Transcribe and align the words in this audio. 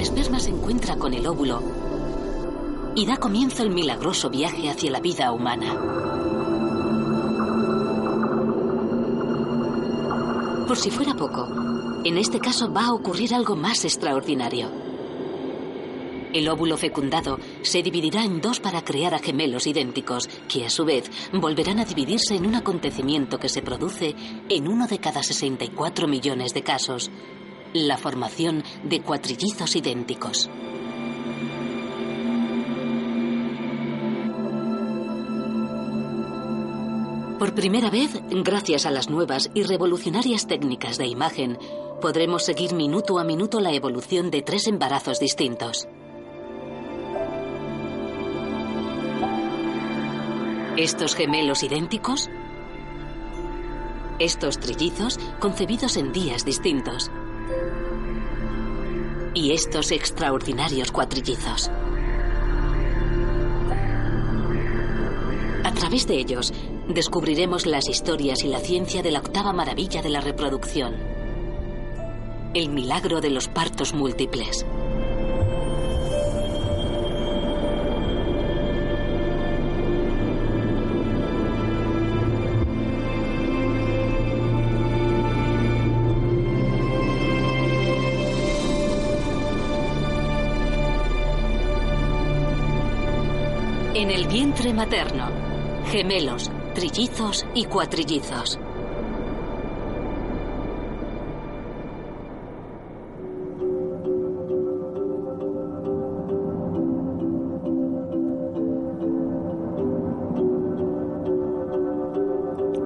El 0.00 0.06
esperma 0.06 0.40
se 0.40 0.48
encuentra 0.48 0.96
con 0.96 1.12
el 1.12 1.26
óvulo 1.26 1.62
y 2.94 3.04
da 3.04 3.18
comienzo 3.18 3.62
el 3.62 3.68
milagroso 3.68 4.30
viaje 4.30 4.70
hacia 4.70 4.90
la 4.90 4.98
vida 4.98 5.30
humana. 5.30 5.74
Por 10.66 10.78
si 10.78 10.90
fuera 10.90 11.12
poco, 11.12 11.46
en 12.02 12.16
este 12.16 12.40
caso 12.40 12.72
va 12.72 12.86
a 12.86 12.94
ocurrir 12.94 13.34
algo 13.34 13.56
más 13.56 13.84
extraordinario. 13.84 14.70
El 16.32 16.48
óvulo 16.48 16.78
fecundado 16.78 17.38
se 17.60 17.82
dividirá 17.82 18.24
en 18.24 18.40
dos 18.40 18.58
para 18.58 18.82
crear 18.82 19.12
a 19.12 19.18
gemelos 19.18 19.66
idénticos, 19.66 20.30
que 20.48 20.64
a 20.64 20.70
su 20.70 20.86
vez 20.86 21.10
volverán 21.30 21.78
a 21.78 21.84
dividirse 21.84 22.36
en 22.36 22.46
un 22.46 22.54
acontecimiento 22.54 23.38
que 23.38 23.50
se 23.50 23.60
produce 23.60 24.16
en 24.48 24.66
uno 24.66 24.86
de 24.86 24.98
cada 24.98 25.22
64 25.22 26.08
millones 26.08 26.54
de 26.54 26.62
casos, 26.62 27.10
la 27.72 27.96
formación 27.96 28.64
de 28.84 29.00
cuatrillizos 29.02 29.76
idénticos. 29.76 30.50
Por 37.38 37.54
primera 37.54 37.88
vez, 37.88 38.10
gracias 38.30 38.84
a 38.84 38.90
las 38.90 39.08
nuevas 39.08 39.50
y 39.54 39.62
revolucionarias 39.62 40.46
técnicas 40.46 40.98
de 40.98 41.06
imagen, 41.06 41.58
podremos 42.02 42.44
seguir 42.44 42.74
minuto 42.74 43.18
a 43.18 43.24
minuto 43.24 43.60
la 43.60 43.72
evolución 43.72 44.30
de 44.30 44.42
tres 44.42 44.66
embarazos 44.66 45.20
distintos. 45.20 45.88
Estos 50.76 51.14
gemelos 51.14 51.62
idénticos, 51.62 52.28
estos 54.18 54.58
trillizos 54.60 55.18
concebidos 55.40 55.96
en 55.96 56.12
días 56.12 56.44
distintos 56.44 57.10
y 59.34 59.52
estos 59.52 59.92
extraordinarios 59.92 60.92
cuatrillizos. 60.92 61.70
A 65.62 65.72
través 65.72 66.06
de 66.06 66.14
ellos, 66.14 66.52
descubriremos 66.88 67.66
las 67.66 67.88
historias 67.88 68.42
y 68.44 68.48
la 68.48 68.58
ciencia 68.58 69.02
de 69.02 69.10
la 69.10 69.20
octava 69.20 69.52
maravilla 69.52 70.02
de 70.02 70.10
la 70.10 70.20
reproducción, 70.20 70.96
el 72.54 72.68
milagro 72.70 73.20
de 73.20 73.30
los 73.30 73.48
partos 73.48 73.94
múltiples. 73.94 74.66
El 94.20 94.26
vientre 94.26 94.74
materno, 94.74 95.30
gemelos, 95.86 96.50
trillizos 96.74 97.46
y 97.54 97.64
cuatrillizos. 97.64 98.58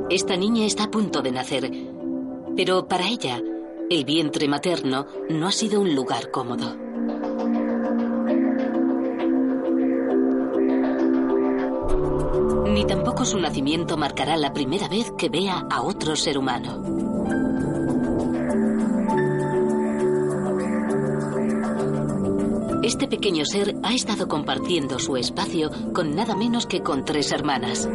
Esta 0.08 0.36
niña 0.36 0.66
está 0.66 0.84
a 0.84 0.90
punto 0.92 1.20
de 1.20 1.32
nacer, 1.32 1.68
pero 2.54 2.86
para 2.86 3.08
ella, 3.08 3.42
el 3.90 4.04
vientre 4.04 4.46
materno 4.46 5.06
no 5.28 5.48
ha 5.48 5.52
sido 5.52 5.80
un 5.80 5.96
lugar 5.96 6.30
cómodo. 6.30 6.83
Ni 12.74 12.84
tampoco 12.84 13.24
su 13.24 13.38
nacimiento 13.38 13.96
marcará 13.96 14.36
la 14.36 14.52
primera 14.52 14.88
vez 14.88 15.12
que 15.16 15.28
vea 15.28 15.64
a 15.70 15.82
otro 15.82 16.16
ser 16.16 16.36
humano. 16.36 16.82
Este 22.82 23.06
pequeño 23.06 23.44
ser 23.44 23.76
ha 23.84 23.94
estado 23.94 24.26
compartiendo 24.26 24.98
su 24.98 25.16
espacio 25.16 25.70
con 25.92 26.16
nada 26.16 26.34
menos 26.34 26.66
que 26.66 26.82
con 26.82 27.04
tres 27.04 27.30
hermanas. 27.30 27.88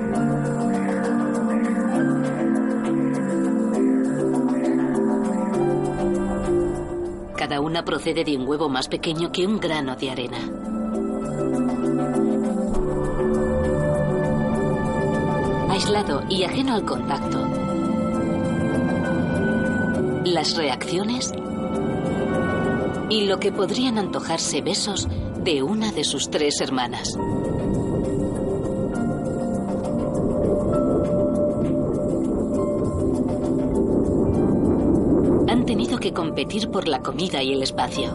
Cada 7.35 7.59
una 7.59 7.83
procede 7.83 8.23
de 8.23 8.37
un 8.37 8.47
huevo 8.47 8.69
más 8.69 8.87
pequeño 8.87 9.33
que 9.33 9.45
un 9.45 9.59
grano 9.59 9.97
de 9.97 10.09
arena. 10.09 10.58
Aislado 15.89 16.21
y 16.29 16.43
ajeno 16.43 16.75
al 16.75 16.85
contacto. 16.85 17.47
Las 20.23 20.55
reacciones 20.55 21.33
y 23.09 23.25
lo 23.25 23.39
que 23.39 23.51
podrían 23.51 23.97
antojarse 23.97 24.61
besos 24.61 25.07
de 25.43 25.63
una 25.63 25.91
de 25.91 26.03
sus 26.03 26.29
tres 26.29 26.61
hermanas. 26.61 27.17
Han 35.47 35.65
tenido 35.65 35.97
que 35.97 36.13
competir 36.13 36.69
por 36.69 36.87
la 36.87 36.99
comida 36.99 37.41
y 37.41 37.53
el 37.53 37.63
espacio. 37.63 38.11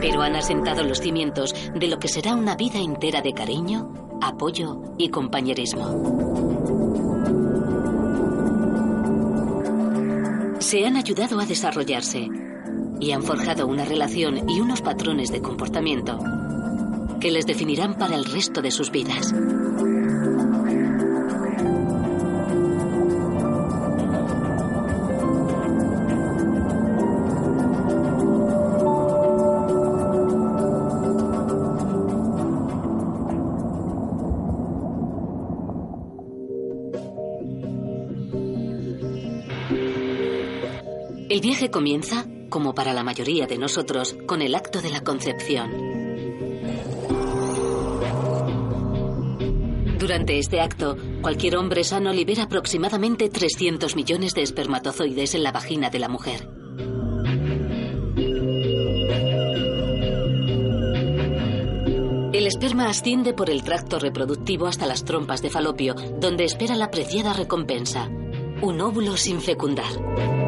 Pero 0.00 0.22
han 0.22 0.34
asentado 0.34 0.82
los 0.82 1.00
cimientos 1.00 1.54
de 1.74 1.88
lo 1.88 1.98
que 1.98 2.08
será 2.08 2.34
una 2.34 2.56
vida 2.56 2.78
entera 2.78 3.20
de 3.20 3.34
cariño, 3.34 4.09
apoyo 4.20 4.82
y 4.98 5.08
compañerismo. 5.08 6.30
Se 10.60 10.86
han 10.86 10.96
ayudado 10.96 11.40
a 11.40 11.46
desarrollarse 11.46 12.28
y 13.00 13.12
han 13.12 13.22
forjado 13.22 13.66
una 13.66 13.84
relación 13.84 14.48
y 14.48 14.60
unos 14.60 14.82
patrones 14.82 15.32
de 15.32 15.40
comportamiento 15.40 16.18
que 17.20 17.30
les 17.30 17.46
definirán 17.46 17.96
para 17.96 18.16
el 18.16 18.24
resto 18.24 18.62
de 18.62 18.70
sus 18.70 18.90
vidas. 18.90 19.34
Comienza, 41.68 42.26
como 42.48 42.74
para 42.74 42.94
la 42.94 43.02
mayoría 43.02 43.46
de 43.46 43.58
nosotros, 43.58 44.16
con 44.26 44.40
el 44.40 44.54
acto 44.54 44.80
de 44.80 44.88
la 44.90 45.02
concepción. 45.02 45.90
Durante 49.98 50.38
este 50.38 50.62
acto, 50.62 50.96
cualquier 51.20 51.56
hombre 51.56 51.84
sano 51.84 52.14
libera 52.14 52.44
aproximadamente 52.44 53.28
300 53.28 53.96
millones 53.96 54.32
de 54.32 54.40
espermatozoides 54.40 55.34
en 55.34 55.42
la 55.42 55.52
vagina 55.52 55.90
de 55.90 55.98
la 55.98 56.08
mujer. 56.08 56.48
El 62.32 62.46
esperma 62.46 62.88
asciende 62.88 63.34
por 63.34 63.50
el 63.50 63.62
tracto 63.62 63.98
reproductivo 63.98 64.66
hasta 64.66 64.86
las 64.86 65.04
trompas 65.04 65.42
de 65.42 65.50
falopio, 65.50 65.94
donde 66.18 66.44
espera 66.44 66.74
la 66.74 66.90
preciada 66.90 67.34
recompensa, 67.34 68.08
un 68.62 68.80
óvulo 68.80 69.18
sin 69.18 69.42
fecundar. 69.42 70.39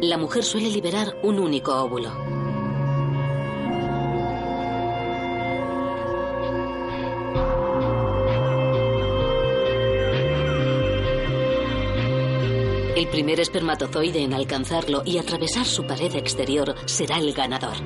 La 0.00 0.18
mujer 0.18 0.44
suele 0.44 0.68
liberar 0.68 1.16
un 1.22 1.38
único 1.38 1.74
óvulo. 1.74 2.10
El 12.96 13.08
primer 13.08 13.40
espermatozoide 13.40 14.22
en 14.22 14.34
alcanzarlo 14.34 15.02
y 15.04 15.18
atravesar 15.18 15.64
su 15.66 15.84
pared 15.84 16.14
exterior 16.14 16.74
será 16.84 17.18
el 17.18 17.32
ganador. 17.32 17.76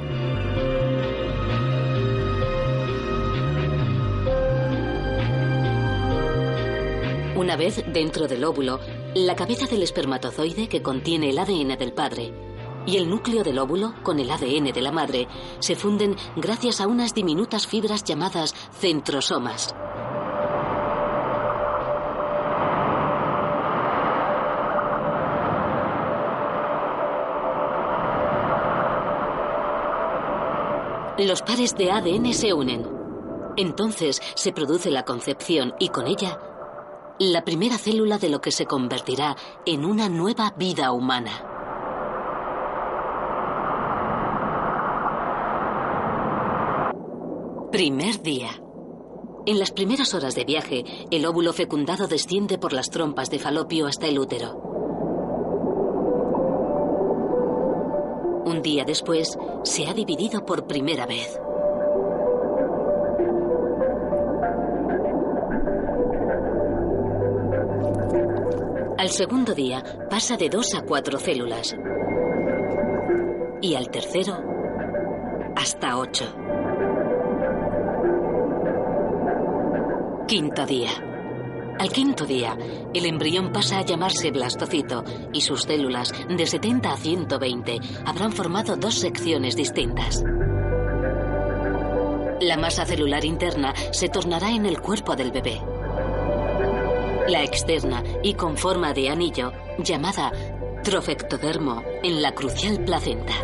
Una 7.37 7.57
vez 7.57 7.83
dentro 7.93 8.27
del 8.27 8.45
óvulo, 8.45 8.81
la 9.15 9.35
cabeza 9.37 9.67
del 9.67 9.83
espermatozoide 9.83 10.69
que 10.69 10.83
contiene 10.83 11.31
el 11.31 11.39
ADN 11.39 11.79
del 11.79 11.93
padre 11.93 12.33
y 12.87 12.97
el 12.97 13.09
núcleo 13.09 13.43
del 13.43 13.59
óvulo, 13.59 13.95
con 14.03 14.19
el 14.19 14.31
ADN 14.31 14.73
de 14.73 14.81
la 14.81 14.93
madre, 14.93 15.29
se 15.59 15.77
funden 15.77 16.17
gracias 16.37 16.81
a 16.81 16.87
unas 16.87 17.15
diminutas 17.15 17.67
fibras 17.67 18.03
llamadas 18.05 18.55
centrosomas. 18.79 19.75
Los 31.19 31.43
pares 31.43 31.75
de 31.77 31.91
ADN 31.91 32.33
se 32.33 32.55
unen. 32.55 32.87
Entonces 33.57 34.23
se 34.35 34.53
produce 34.53 34.91
la 34.91 35.05
concepción 35.05 35.75
y 35.79 35.89
con 35.89 36.07
ella 36.07 36.39
la 37.27 37.43
primera 37.43 37.79
célula 37.79 38.19
de 38.19 38.29
lo 38.29 38.41
que 38.41 38.53
se 38.53 38.67
convertirá 38.67 39.37
en 39.67 39.85
una 39.85 40.09
nueva 40.09 40.55
vida 40.57 40.93
humana. 40.93 41.45
Primer 47.73 48.23
día. 48.23 48.51
En 49.47 49.59
las 49.59 49.73
primeras 49.73 50.15
horas 50.15 50.35
de 50.35 50.45
viaje, 50.45 50.85
el 51.11 51.27
óvulo 51.27 51.53
fecundado 51.53 52.07
desciende 52.07 52.57
por 52.57 52.73
las 52.73 52.91
trompas 52.91 53.31
de 53.31 53.39
falopio 53.39 53.87
hasta 53.87 54.07
el 54.07 54.19
útero. 54.19 54.69
Un 58.45 58.63
día 58.63 58.85
después, 58.85 59.37
se 59.65 59.87
ha 59.87 59.95
dividido 59.95 60.47
por 60.47 60.67
primera 60.67 61.07
vez. 61.07 61.39
Al 68.99 69.11
segundo 69.11 69.55
día 69.55 69.81
pasa 70.11 70.37
de 70.37 70.49
dos 70.49 70.75
a 70.75 70.83
cuatro 70.83 71.21
células. 71.21 71.77
Y 73.63 73.77
al 73.77 73.91
tercero, 73.91 74.43
hasta 75.55 75.97
ocho. 75.99 76.25
Quinto 80.27 80.67
día. 80.67 80.91
Al 81.79 81.91
quinto 81.91 82.27
día, 82.27 82.59
el 82.93 83.07
embrión 83.07 83.53
pasa 83.53 83.79
a 83.79 83.85
llamarse 83.85 84.33
blastocito 84.33 85.05
y 85.33 85.43
sus 85.43 85.63
células, 85.63 86.13
de 86.29 86.45
70 86.45 86.93
a 86.93 86.97
120, 86.97 87.79
habrán 88.05 88.33
formado 88.33 88.75
dos 88.75 88.97
secciones 88.97 89.55
distintas. 89.55 90.25
La 92.41 92.57
masa 92.57 92.85
celular 92.85 93.25
interna 93.25 93.75
se 93.93 94.09
tornará 94.09 94.51
en 94.51 94.67
el 94.67 94.81
cuerpo 94.81 95.15
del 95.15 95.31
bebé. 95.31 95.61
La 97.29 97.45
externa 97.45 98.03
y 98.23 98.33
con 98.33 98.57
forma 98.57 98.95
de 98.95 99.11
anillo, 99.11 99.53
llamada 99.77 100.33
trofectodermo, 100.83 101.83
en 102.03 102.23
la 102.23 102.35
crucial 102.35 102.83
placenta. 102.83 103.35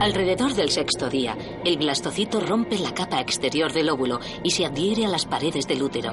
Alrededor 0.00 0.54
del 0.54 0.70
sexto 0.70 1.08
día, 1.08 1.38
el 1.64 1.76
blastocito 1.76 2.40
rompe 2.40 2.76
la 2.80 2.92
capa 2.92 3.20
exterior 3.20 3.72
del 3.72 3.88
óvulo 3.88 4.18
y 4.42 4.50
se 4.50 4.66
adhiere 4.66 5.06
a 5.06 5.08
las 5.08 5.26
paredes 5.26 5.68
del 5.68 5.84
útero. 5.84 6.12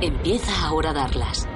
Empieza 0.00 0.66
a 0.66 0.72
horadarlas. 0.72 1.46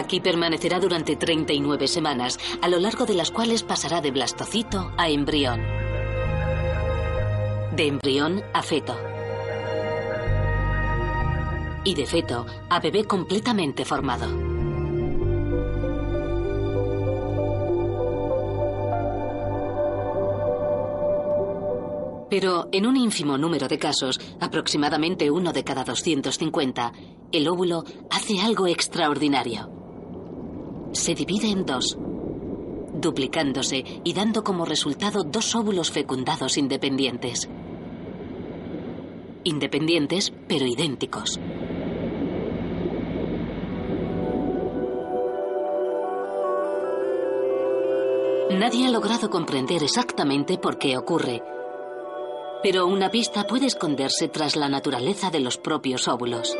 Aquí 0.00 0.18
permanecerá 0.18 0.80
durante 0.80 1.14
39 1.14 1.86
semanas, 1.86 2.38
a 2.62 2.68
lo 2.68 2.78
largo 2.78 3.04
de 3.04 3.12
las 3.12 3.30
cuales 3.30 3.62
pasará 3.62 4.00
de 4.00 4.10
blastocito 4.10 4.92
a 4.96 5.10
embrión. 5.10 5.60
De 7.76 7.86
embrión 7.86 8.42
a 8.54 8.62
feto. 8.62 8.96
Y 11.84 11.94
de 11.94 12.06
feto 12.06 12.46
a 12.70 12.80
bebé 12.80 13.04
completamente 13.04 13.84
formado. 13.84 14.26
Pero 22.30 22.70
en 22.72 22.86
un 22.86 22.96
ínfimo 22.96 23.36
número 23.36 23.68
de 23.68 23.78
casos, 23.78 24.18
aproximadamente 24.40 25.30
uno 25.30 25.52
de 25.52 25.62
cada 25.62 25.84
250, 25.84 26.92
el 27.32 27.48
óvulo 27.48 27.84
hace 28.10 28.40
algo 28.40 28.66
extraordinario. 28.66 29.79
Se 30.92 31.14
divide 31.14 31.50
en 31.50 31.64
dos, 31.64 31.96
duplicándose 32.94 33.84
y 34.04 34.12
dando 34.12 34.42
como 34.42 34.64
resultado 34.64 35.22
dos 35.22 35.54
óvulos 35.54 35.90
fecundados 35.90 36.58
independientes. 36.58 37.48
Independientes, 39.44 40.32
pero 40.48 40.66
idénticos. 40.66 41.38
Nadie 48.50 48.86
ha 48.86 48.90
logrado 48.90 49.30
comprender 49.30 49.82
exactamente 49.82 50.58
por 50.58 50.76
qué 50.76 50.98
ocurre, 50.98 51.40
pero 52.62 52.86
una 52.86 53.10
pista 53.10 53.46
puede 53.46 53.66
esconderse 53.66 54.28
tras 54.28 54.56
la 54.56 54.68
naturaleza 54.68 55.30
de 55.30 55.40
los 55.40 55.56
propios 55.56 56.08
óvulos. 56.08 56.54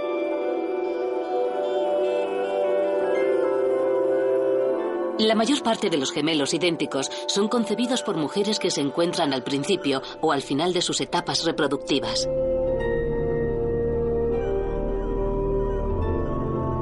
La 5.21 5.35
mayor 5.35 5.63
parte 5.63 5.91
de 5.91 5.99
los 5.99 6.13
gemelos 6.13 6.55
idénticos 6.55 7.11
son 7.27 7.49
concebidos 7.49 8.01
por 8.03 8.17
mujeres 8.17 8.59
que 8.59 8.71
se 8.71 8.81
encuentran 8.81 9.35
al 9.35 9.45
principio 9.45 10.01
o 10.23 10.33
al 10.33 10.41
final 10.41 10.73
de 10.73 10.81
sus 10.81 10.99
etapas 11.03 11.45
reproductivas. 11.45 12.27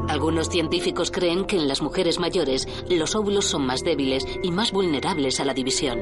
Algunos 0.09 0.49
científicos 0.49 1.11
creen 1.11 1.47
que 1.47 1.57
en 1.57 1.67
las 1.67 1.83
mujeres 1.83 2.21
mayores 2.21 2.69
los 2.89 3.17
óvulos 3.17 3.45
son 3.45 3.67
más 3.67 3.83
débiles 3.83 4.25
y 4.45 4.53
más 4.53 4.71
vulnerables 4.71 5.41
a 5.41 5.45
la 5.45 5.53
división. 5.53 5.99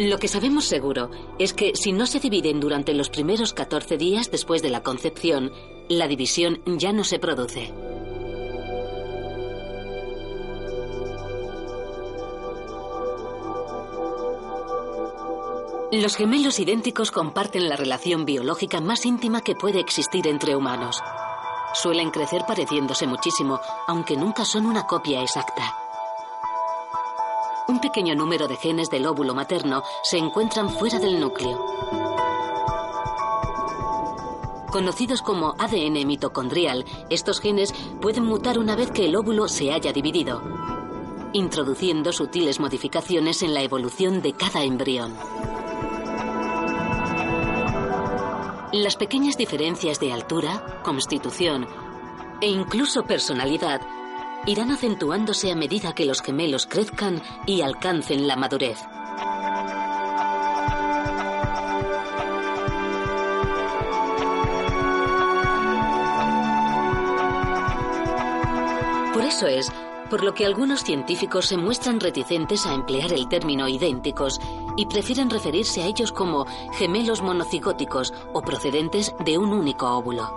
Lo 0.00 0.18
que 0.18 0.26
sabemos 0.26 0.64
seguro 0.64 1.10
es 1.38 1.54
que 1.54 1.76
si 1.76 1.92
no 1.92 2.06
se 2.06 2.18
dividen 2.18 2.58
durante 2.58 2.94
los 2.94 3.10
primeros 3.10 3.52
14 3.52 3.96
días 3.96 4.32
después 4.32 4.60
de 4.60 4.70
la 4.70 4.82
concepción, 4.82 5.52
la 5.88 6.06
división 6.06 6.60
ya 6.66 6.92
no 6.92 7.04
se 7.04 7.18
produce. 7.18 7.72
Los 15.90 16.16
gemelos 16.16 16.60
idénticos 16.60 17.10
comparten 17.10 17.68
la 17.68 17.76
relación 17.76 18.26
biológica 18.26 18.80
más 18.80 19.06
íntima 19.06 19.40
que 19.40 19.54
puede 19.54 19.80
existir 19.80 20.28
entre 20.28 20.54
humanos. 20.54 21.00
Suelen 21.72 22.10
crecer 22.10 22.44
pareciéndose 22.46 23.06
muchísimo, 23.06 23.60
aunque 23.86 24.16
nunca 24.16 24.44
son 24.44 24.66
una 24.66 24.86
copia 24.86 25.22
exacta. 25.22 25.74
Un 27.68 27.80
pequeño 27.80 28.14
número 28.14 28.48
de 28.48 28.56
genes 28.56 28.90
del 28.90 29.06
óvulo 29.06 29.34
materno 29.34 29.82
se 30.02 30.18
encuentran 30.18 30.68
fuera 30.70 30.98
del 30.98 31.20
núcleo. 31.20 32.07
Conocidos 34.70 35.22
como 35.22 35.54
ADN 35.58 36.06
mitocondrial, 36.06 36.84
estos 37.08 37.40
genes 37.40 37.74
pueden 38.02 38.24
mutar 38.24 38.58
una 38.58 38.76
vez 38.76 38.90
que 38.90 39.06
el 39.06 39.16
óvulo 39.16 39.48
se 39.48 39.72
haya 39.72 39.94
dividido, 39.94 40.42
introduciendo 41.32 42.12
sutiles 42.12 42.60
modificaciones 42.60 43.42
en 43.42 43.54
la 43.54 43.62
evolución 43.62 44.20
de 44.20 44.34
cada 44.34 44.62
embrión. 44.64 45.14
Las 48.72 48.96
pequeñas 48.96 49.38
diferencias 49.38 50.00
de 50.00 50.12
altura, 50.12 50.82
constitución 50.84 51.66
e 52.42 52.48
incluso 52.48 53.04
personalidad 53.04 53.80
irán 54.44 54.70
acentuándose 54.70 55.50
a 55.50 55.56
medida 55.56 55.94
que 55.94 56.04
los 56.04 56.20
gemelos 56.20 56.66
crezcan 56.66 57.22
y 57.46 57.62
alcancen 57.62 58.28
la 58.28 58.36
madurez. 58.36 58.78
Por 69.18 69.26
eso 69.26 69.48
es 69.48 69.72
por 70.10 70.22
lo 70.22 70.32
que 70.32 70.46
algunos 70.46 70.84
científicos 70.84 71.46
se 71.46 71.56
muestran 71.56 71.98
reticentes 71.98 72.64
a 72.66 72.72
emplear 72.72 73.12
el 73.12 73.28
término 73.28 73.66
idénticos 73.66 74.38
y 74.76 74.86
prefieren 74.86 75.28
referirse 75.28 75.82
a 75.82 75.86
ellos 75.86 76.12
como 76.12 76.46
gemelos 76.74 77.20
monocigóticos 77.20 78.14
o 78.32 78.42
procedentes 78.42 79.12
de 79.24 79.36
un 79.36 79.52
único 79.52 79.88
óvulo. 79.88 80.30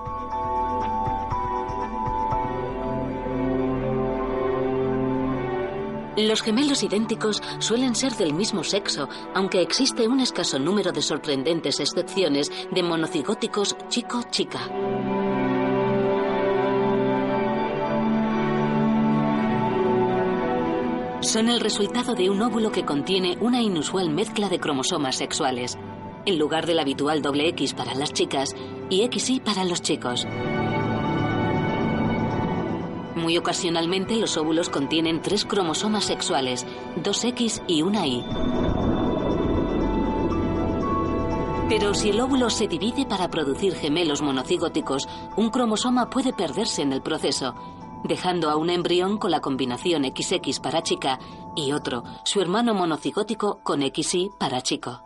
Los 6.18 6.42
gemelos 6.42 6.82
idénticos 6.82 7.44
suelen 7.60 7.94
ser 7.94 8.16
del 8.16 8.34
mismo 8.34 8.64
sexo, 8.64 9.08
aunque 9.36 9.62
existe 9.62 10.08
un 10.08 10.22
escaso 10.22 10.58
número 10.58 10.92
de 10.92 11.04
sorprendentes 11.04 11.80
excepciones 11.80 12.52
de 12.72 12.82
monocigóticos 12.82 13.78
chico-chica. 13.90 15.21
Son 21.22 21.50
el 21.50 21.60
resultado 21.60 22.16
de 22.16 22.30
un 22.30 22.42
óvulo 22.42 22.72
que 22.72 22.84
contiene 22.84 23.38
una 23.42 23.62
inusual 23.62 24.10
mezcla 24.10 24.50
de 24.50 24.60
cromosomas 24.60 25.16
sexuales, 25.16 25.78
en 26.26 26.40
lugar 26.40 26.66
del 26.66 26.80
habitual 26.80 27.22
doble 27.22 27.48
X 27.50 27.74
para 27.74 27.94
las 27.94 28.12
chicas 28.12 28.56
y 28.90 29.08
XY 29.08 29.40
para 29.42 29.64
los 29.64 29.82
chicos. 29.82 30.28
Muy 33.16 33.38
ocasionalmente 33.38 34.16
los 34.16 34.36
óvulos 34.36 34.70
contienen 34.70 35.22
tres 35.22 35.46
cromosomas 35.46 36.06
sexuales, 36.06 36.66
dos 37.04 37.24
X 37.24 37.62
y 37.68 37.84
una 37.84 38.08
Y. 38.08 38.26
Pero 41.70 41.94
si 41.94 42.10
el 42.10 42.20
óvulo 42.20 42.50
se 42.50 42.68
divide 42.68 43.06
para 43.06 43.30
producir 43.30 43.76
gemelos 43.76 44.22
monocigóticos, 44.22 45.08
un 45.38 45.50
cromosoma 45.50 46.10
puede 46.10 46.34
perderse 46.34 46.82
en 46.82 46.92
el 46.92 47.02
proceso, 47.02 47.54
dejando 48.04 48.50
a 48.50 48.56
un 48.56 48.70
embrión 48.70 49.18
con 49.18 49.32
la 49.32 49.42
combinación 49.42 50.04
XX 50.04 50.60
para 50.60 50.84
chica 50.84 51.20
y 51.56 51.72
otro, 51.72 52.04
su 52.24 52.42
hermano 52.42 52.74
monocigótico 52.74 53.62
con 53.64 53.82
XY 53.82 54.30
para 54.40 54.62
chico. 54.62 55.02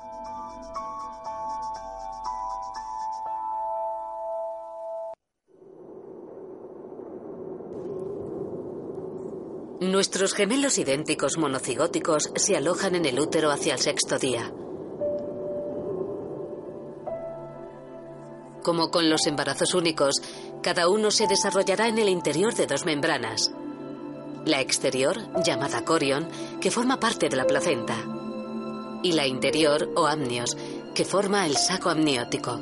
Nuestros 9.81 10.33
gemelos 10.33 10.77
idénticos 10.77 11.37
monocigóticos 11.37 12.31
se 12.35 12.55
alojan 12.55 12.95
en 12.95 13.05
el 13.05 13.19
útero 13.19 13.51
hacia 13.51 13.73
el 13.73 13.79
sexto 13.79 14.17
día. 14.17 14.51
Como 18.63 18.89
con 18.89 19.09
los 19.09 19.27
embarazos 19.27 19.75
únicos, 19.75 20.15
cada 20.65 20.89
uno 20.89 21.11
se 21.11 21.27
desarrollará 21.27 21.89
en 21.89 21.99
el 21.99 22.09
interior 22.09 22.55
de 22.55 22.65
dos 22.65 22.85
membranas. 22.85 23.51
La 24.45 24.61
exterior, 24.61 25.15
llamada 25.43 25.85
corion, 25.85 26.27
que 26.59 26.71
forma 26.71 26.99
parte 26.99 27.29
de 27.29 27.35
la 27.35 27.45
placenta, 27.45 27.93
y 29.03 29.11
la 29.11 29.27
interior, 29.27 29.91
o 29.95 30.07
amnios, 30.07 30.57
que 30.95 31.05
forma 31.05 31.45
el 31.45 31.55
saco 31.55 31.91
amniótico. 31.91 32.59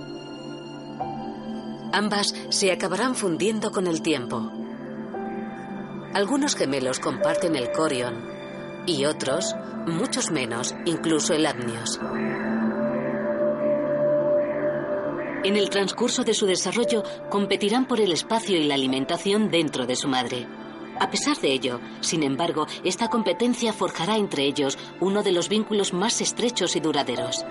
Ambas 1.93 2.35
se 2.49 2.73
acabarán 2.73 3.15
fundiendo 3.15 3.71
con 3.71 3.87
el 3.87 4.01
tiempo. 4.01 4.51
Algunos 6.13 6.57
gemelos 6.57 6.99
comparten 6.99 7.55
el 7.55 7.71
corion 7.71 8.21
y 8.85 9.05
otros, 9.05 9.55
muchos 9.87 10.29
menos, 10.29 10.75
incluso 10.83 11.33
el 11.33 11.45
amnios. 11.45 12.01
En 15.43 15.57
el 15.57 15.69
transcurso 15.69 16.23
de 16.23 16.33
su 16.33 16.45
desarrollo 16.45 17.03
competirán 17.29 17.85
por 17.85 17.99
el 17.99 18.13
espacio 18.13 18.57
y 18.57 18.63
la 18.63 18.75
alimentación 18.75 19.51
dentro 19.51 19.85
de 19.85 19.97
su 19.97 20.07
madre. 20.07 20.47
A 21.01 21.09
pesar 21.09 21.37
de 21.37 21.51
ello, 21.51 21.81
sin 21.99 22.23
embargo, 22.23 22.65
esta 22.85 23.09
competencia 23.09 23.73
forjará 23.73 24.15
entre 24.15 24.45
ellos 24.45 24.77
uno 25.01 25.21
de 25.21 25.33
los 25.33 25.49
vínculos 25.49 25.91
más 25.91 26.21
estrechos 26.21 26.77
y 26.77 26.79
duraderos. 26.79 27.43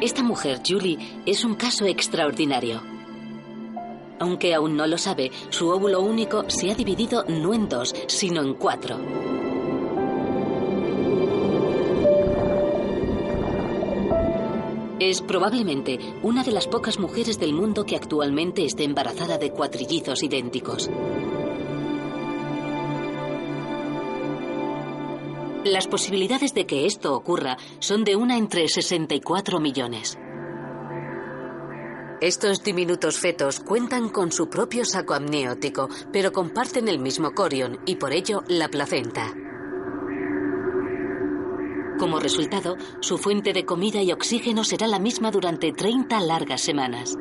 Esta 0.00 0.22
mujer, 0.22 0.60
Julie, 0.66 1.22
es 1.26 1.44
un 1.44 1.56
caso 1.56 1.86
extraordinario. 1.86 2.82
Aunque 4.20 4.54
aún 4.54 4.76
no 4.76 4.86
lo 4.86 4.96
sabe, 4.96 5.32
su 5.48 5.68
óvulo 5.70 6.00
único 6.00 6.48
se 6.48 6.70
ha 6.70 6.74
dividido 6.74 7.24
no 7.26 7.52
en 7.52 7.68
dos, 7.68 7.94
sino 8.06 8.42
en 8.42 8.54
cuatro. 8.54 9.29
Es 15.00 15.22
probablemente 15.22 15.98
una 16.22 16.44
de 16.44 16.52
las 16.52 16.68
pocas 16.68 16.98
mujeres 16.98 17.40
del 17.40 17.54
mundo 17.54 17.86
que 17.86 17.96
actualmente 17.96 18.66
esté 18.66 18.84
embarazada 18.84 19.38
de 19.38 19.50
cuatrillizos 19.50 20.22
idénticos. 20.22 20.90
Las 25.64 25.88
posibilidades 25.88 26.52
de 26.52 26.66
que 26.66 26.84
esto 26.84 27.14
ocurra 27.14 27.56
son 27.78 28.04
de 28.04 28.14
una 28.14 28.36
entre 28.36 28.68
64 28.68 29.58
millones. 29.58 30.18
Estos 32.20 32.62
diminutos 32.62 33.18
fetos 33.18 33.58
cuentan 33.60 34.10
con 34.10 34.30
su 34.30 34.50
propio 34.50 34.84
saco 34.84 35.14
amniótico, 35.14 35.88
pero 36.12 36.30
comparten 36.30 36.88
el 36.88 36.98
mismo 36.98 37.32
corion 37.32 37.80
y 37.86 37.96
por 37.96 38.12
ello 38.12 38.42
la 38.48 38.68
placenta. 38.68 39.32
Como 42.00 42.18
resultado, 42.18 42.78
su 43.00 43.18
fuente 43.18 43.52
de 43.52 43.66
comida 43.66 44.00
y 44.00 44.10
oxígeno 44.10 44.64
será 44.64 44.86
la 44.86 44.98
misma 44.98 45.30
durante 45.30 45.70
30 45.70 46.18
largas 46.20 46.62
semanas. 46.62 47.14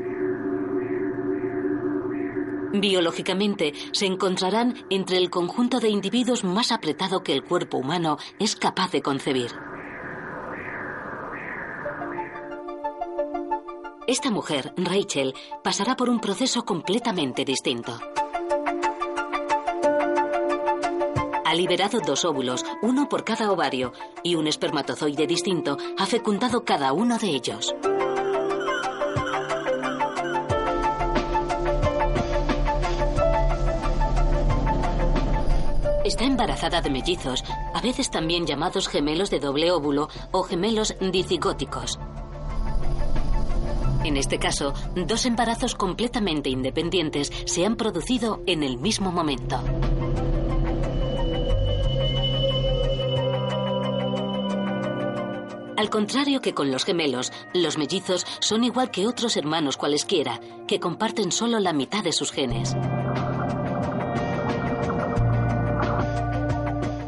Biológicamente, 2.71 3.73
se 3.91 4.05
encontrarán 4.05 4.85
entre 4.89 5.17
el 5.17 5.29
conjunto 5.29 5.81
de 5.81 5.89
individuos 5.89 6.45
más 6.45 6.71
apretado 6.71 7.23
que 7.23 7.33
el 7.33 7.43
cuerpo 7.43 7.77
humano 7.77 8.17
es 8.39 8.55
capaz 8.55 8.89
de 8.91 9.01
concebir. 9.01 9.51
Esta 14.07 14.31
mujer, 14.31 14.73
Rachel, 14.77 15.33
pasará 15.61 15.97
por 15.97 16.09
un 16.09 16.21
proceso 16.21 16.63
completamente 16.63 17.43
distinto. 17.43 17.99
Ha 21.49 21.55
liberado 21.55 21.99
dos 21.99 22.25
óvulos, 22.25 22.63
uno 22.83 23.09
por 23.09 23.23
cada 23.23 23.51
ovario, 23.51 23.91
y 24.21 24.35
un 24.35 24.45
espermatozoide 24.45 25.25
distinto 25.25 25.77
ha 25.97 26.05
fecundado 26.05 26.63
cada 26.63 26.93
uno 26.93 27.17
de 27.17 27.29
ellos. 27.29 27.73
Está 36.05 36.23
embarazada 36.23 36.81
de 36.81 36.91
mellizos, 36.91 37.43
a 37.73 37.81
veces 37.81 38.11
también 38.11 38.45
llamados 38.45 38.87
gemelos 38.87 39.31
de 39.31 39.39
doble 39.39 39.71
óvulo 39.71 40.07
o 40.29 40.43
gemelos 40.43 40.95
dicigóticos. 41.01 41.99
En 44.03 44.17
este 44.17 44.37
caso, 44.37 44.75
dos 44.95 45.25
embarazos 45.25 45.73
completamente 45.73 46.49
independientes 46.51 47.31
se 47.45 47.65
han 47.65 47.75
producido 47.75 48.43
en 48.45 48.61
el 48.61 48.77
mismo 48.77 49.11
momento. 49.11 49.59
Al 55.79 55.89
contrario 55.89 56.41
que 56.41 56.53
con 56.53 56.71
los 56.71 56.83
gemelos, 56.83 57.31
los 57.53 57.77
mellizos 57.77 58.27
son 58.41 58.65
igual 58.65 58.91
que 58.91 59.07
otros 59.07 59.37
hermanos 59.37 59.77
cualesquiera, 59.77 60.41
que 60.67 60.81
comparten 60.81 61.31
solo 61.31 61.57
la 61.61 61.71
mitad 61.71 62.03
de 62.03 62.11
sus 62.11 62.33
genes. 62.33 62.75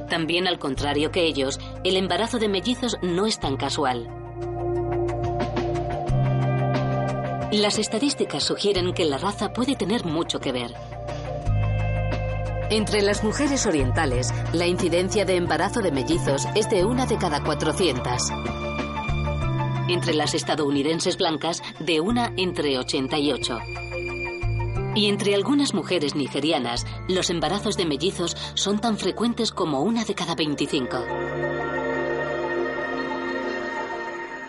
También 0.08 0.48
al 0.48 0.58
contrario 0.58 1.12
que 1.12 1.26
ellos, 1.26 1.60
el 1.84 1.98
embarazo 1.98 2.40
de 2.40 2.48
mellizos 2.48 2.96
no 3.02 3.26
es 3.26 3.42
tan 3.42 3.58
casual. 3.58 4.08
Las 7.52 7.78
estadísticas 7.78 8.42
sugieren 8.42 8.94
que 8.94 9.04
la 9.04 9.18
raza 9.18 9.52
puede 9.52 9.76
tener 9.76 10.06
mucho 10.06 10.40
que 10.40 10.54
ver. 10.54 10.91
Entre 12.72 13.02
las 13.02 13.22
mujeres 13.22 13.66
orientales, 13.66 14.34
la 14.54 14.66
incidencia 14.66 15.26
de 15.26 15.36
embarazo 15.36 15.82
de 15.82 15.92
mellizos 15.92 16.48
es 16.56 16.70
de 16.70 16.86
una 16.86 17.06
de 17.06 17.18
cada 17.18 17.44
400 17.44 18.32
entre 19.90 20.14
las 20.14 20.34
estadounidenses 20.34 21.18
blancas 21.18 21.62
de 21.80 22.00
una 22.00 22.32
entre 22.38 22.80
88. 22.80 23.60
Y 24.96 25.10
entre 25.10 25.36
algunas 25.36 25.74
mujeres 25.74 26.16
nigerianas, 26.16 26.86
los 27.10 27.30
embarazos 27.30 27.76
de 27.76 27.86
mellizos 27.86 28.38
son 28.54 28.80
tan 28.80 28.98
frecuentes 28.98 29.52
como 29.52 29.82
una 29.82 30.06
de 30.06 30.16
cada 30.16 30.36
25. 30.36 30.98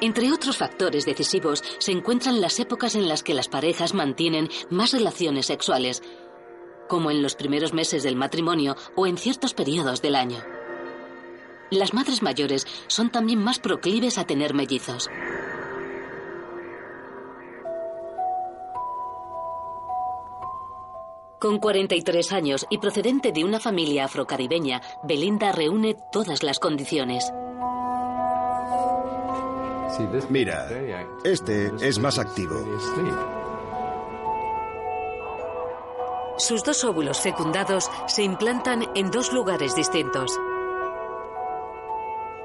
Entre 0.01 0.33
otros 0.33 0.57
factores 0.57 1.07
decisivos 1.07 1.63
se 1.79 1.93
encuentran 1.93 2.41
las 2.41 2.59
épocas 2.61 2.95
en 2.95 3.09
las 3.09 3.23
que 3.23 3.35
las 3.35 3.49
parejas 3.49 3.95
mantienen 3.95 4.49
más 4.71 4.93
relaciones 4.93 5.47
sexuales, 5.47 6.03
como 6.93 7.11
en 7.11 7.23
los 7.23 7.37
primeros 7.37 7.73
meses 7.73 8.03
del 8.03 8.17
matrimonio 8.17 8.77
o 8.97 9.07
en 9.07 9.17
ciertos 9.17 9.55
periodos 9.55 10.03
del 10.03 10.15
año. 10.15 10.45
Las 11.71 11.95
madres 11.95 12.21
mayores 12.21 12.67
son 12.87 13.09
también 13.09 13.39
más 13.39 13.59
proclives 13.59 14.19
a 14.19 14.27
tener 14.27 14.53
mellizos. 14.53 15.09
Con 21.41 21.61
43 21.61 22.31
años 22.33 22.67
y 22.69 22.77
procedente 22.77 23.33
de 23.33 23.43
una 23.43 23.59
familia 23.59 24.05
afrocaribeña, 24.05 24.83
Belinda 25.03 25.51
reúne 25.51 25.97
todas 26.13 26.43
las 26.43 26.59
condiciones. 26.59 27.33
Mira, 30.29 30.69
este 31.25 31.73
es 31.81 31.99
más 31.99 32.19
activo. 32.19 32.63
Sus 36.53 36.65
dos 36.65 36.85
óvulos 36.85 37.19
fecundados 37.19 37.91
se 38.07 38.23
implantan 38.23 38.87
en 38.95 39.11
dos 39.11 39.33
lugares 39.33 39.75
distintos. 39.75 40.39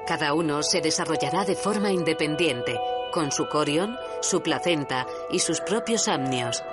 Cada 0.06 0.32
uno 0.32 0.62
se 0.62 0.80
desarrollará 0.80 1.44
de 1.44 1.54
forma 1.54 1.92
independiente, 1.92 2.80
con 3.12 3.30
su 3.30 3.46
corion, 3.50 3.98
su 4.22 4.40
placenta 4.40 5.06
y 5.28 5.40
sus 5.40 5.60
propios 5.60 6.08
amnios. 6.08 6.64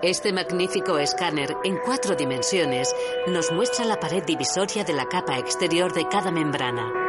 Este 0.00 0.32
magnífico 0.32 0.96
escáner 0.96 1.54
en 1.64 1.76
cuatro 1.84 2.14
dimensiones 2.14 2.96
nos 3.26 3.52
muestra 3.52 3.84
la 3.84 4.00
pared 4.00 4.24
divisoria 4.24 4.84
de 4.84 4.94
la 4.94 5.04
capa 5.04 5.36
exterior 5.36 5.92
de 5.92 6.08
cada 6.08 6.30
membrana. 6.30 7.03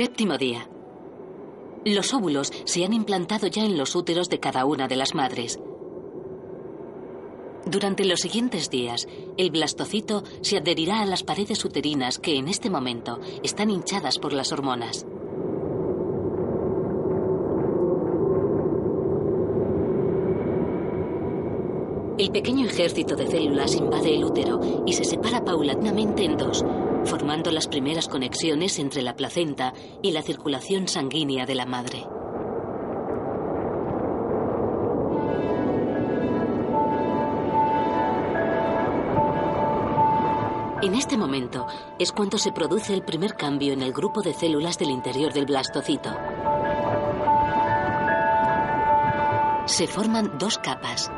Séptimo 0.00 0.38
día. 0.38 0.66
Los 1.84 2.14
óvulos 2.14 2.50
se 2.64 2.86
han 2.86 2.94
implantado 2.94 3.48
ya 3.48 3.66
en 3.66 3.76
los 3.76 3.94
úteros 3.94 4.30
de 4.30 4.40
cada 4.40 4.64
una 4.64 4.88
de 4.88 4.96
las 4.96 5.14
madres. 5.14 5.60
Durante 7.66 8.06
los 8.06 8.20
siguientes 8.20 8.70
días, 8.70 9.06
el 9.36 9.50
blastocito 9.50 10.24
se 10.40 10.56
adherirá 10.56 11.02
a 11.02 11.04
las 11.04 11.22
paredes 11.22 11.62
uterinas 11.66 12.18
que 12.18 12.38
en 12.38 12.48
este 12.48 12.70
momento 12.70 13.20
están 13.42 13.68
hinchadas 13.68 14.18
por 14.18 14.32
las 14.32 14.52
hormonas. 14.52 15.04
El 22.16 22.30
pequeño 22.30 22.64
ejército 22.64 23.16
de 23.16 23.26
células 23.26 23.76
invade 23.76 24.14
el 24.14 24.24
útero 24.24 24.60
y 24.86 24.94
se 24.94 25.04
separa 25.04 25.44
paulatinamente 25.44 26.24
en 26.24 26.38
dos, 26.38 26.64
formando 27.04 27.50
las 27.50 27.66
primeras 27.66 28.08
conexiones 28.08 28.78
entre 28.78 29.02
la 29.02 29.16
placenta 29.16 29.72
y 30.02 30.12
la 30.12 30.22
circulación 30.22 30.88
sanguínea 30.88 31.46
de 31.46 31.54
la 31.54 31.66
madre. 31.66 32.04
En 40.82 40.94
este 40.94 41.18
momento 41.18 41.66
es 41.98 42.10
cuando 42.10 42.38
se 42.38 42.52
produce 42.52 42.94
el 42.94 43.02
primer 43.02 43.34
cambio 43.34 43.74
en 43.74 43.82
el 43.82 43.92
grupo 43.92 44.22
de 44.22 44.32
células 44.32 44.78
del 44.78 44.90
interior 44.90 45.30
del 45.30 45.44
blastocito. 45.44 46.10
Se 49.66 49.86
forman 49.86 50.38
dos 50.38 50.56
capas. 50.56 51.10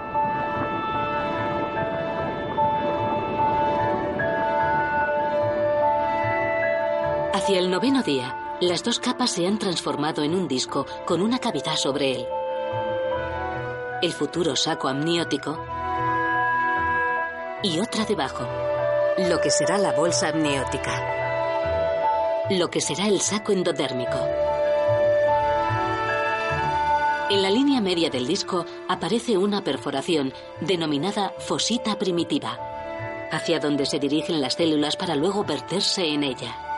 Hacia 7.43 7.59
el 7.59 7.73
noveno 7.73 8.05
día, 8.05 8.57
las 8.61 8.85
dos 8.85 9.01
capas 9.01 9.33
se 9.33 9.49
han 9.49 9.59
transformado 9.59 10.23
en 10.23 10.37
un 10.37 10.47
disco 10.47 10.87
con 11.05 11.21
una 11.21 11.41
cavidad 11.41 11.75
sobre 11.75 12.13
él. 12.13 12.29
El 14.01 14.13
futuro 14.13 14.55
saco 14.55 14.87
amniótico 14.87 15.59
y 17.65 17.81
otra 17.81 18.05
debajo. 18.05 18.47
Lo 19.29 19.41
que 19.41 19.51
será 19.51 19.77
la 19.77 19.91
bolsa 19.91 20.29
amniótica. 20.29 22.47
Lo 22.51 22.71
que 22.71 22.81
será 22.81 23.09
el 23.09 23.21
saco 23.21 23.51
endodérmico. 23.51 24.25
En 27.29 27.43
la 27.43 27.51
línea 27.51 27.81
media 27.81 28.09
del 28.09 28.29
disco 28.29 28.67
aparece 28.89 29.37
una 29.37 29.65
perforación 29.65 30.33
denominada 30.61 31.35
fosita 31.41 31.99
primitiva, 31.99 32.57
hacia 33.33 33.59
donde 33.59 33.85
se 33.85 33.99
dirigen 33.99 34.41
las 34.41 34.55
células 34.55 34.97
para 34.97 35.17
luego 35.17 35.43
verterse 35.43 36.07
en 36.07 36.23
ella. 36.23 36.72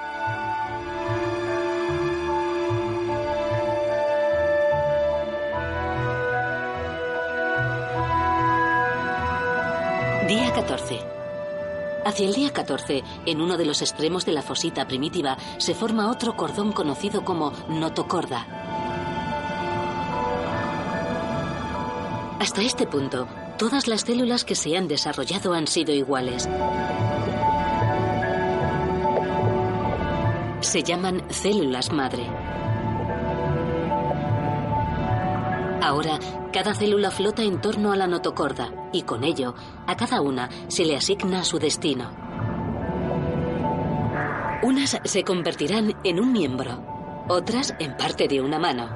Hacia 12.04 12.26
el 12.26 12.34
día 12.34 12.52
14, 12.52 13.02
en 13.24 13.40
uno 13.40 13.56
de 13.56 13.64
los 13.64 13.80
extremos 13.80 14.26
de 14.26 14.32
la 14.32 14.42
fosita 14.42 14.86
primitiva, 14.86 15.38
se 15.56 15.74
forma 15.74 16.10
otro 16.10 16.36
cordón 16.36 16.72
conocido 16.72 17.24
como 17.24 17.52
notocorda. 17.68 18.46
Hasta 22.38 22.60
este 22.60 22.86
punto, 22.86 23.26
todas 23.56 23.88
las 23.88 24.02
células 24.02 24.44
que 24.44 24.54
se 24.54 24.76
han 24.76 24.86
desarrollado 24.86 25.54
han 25.54 25.66
sido 25.66 25.94
iguales. 25.94 26.46
Se 30.60 30.82
llaman 30.82 31.22
células 31.30 31.90
madre. 31.90 32.26
Ahora, 35.80 36.18
cada 36.54 36.72
célula 36.72 37.10
flota 37.10 37.42
en 37.42 37.60
torno 37.60 37.90
a 37.90 37.96
la 37.96 38.06
notocorda 38.06 38.70
y 38.92 39.02
con 39.02 39.24
ello, 39.24 39.56
a 39.88 39.96
cada 39.96 40.20
una 40.20 40.48
se 40.68 40.84
le 40.84 40.94
asigna 40.94 41.42
su 41.42 41.58
destino. 41.58 42.12
Unas 44.62 45.00
se 45.02 45.24
convertirán 45.24 45.96
en 46.04 46.20
un 46.20 46.30
miembro, 46.30 47.24
otras 47.28 47.74
en 47.80 47.96
parte 47.96 48.28
de 48.28 48.40
una 48.40 48.60
mano, 48.60 48.88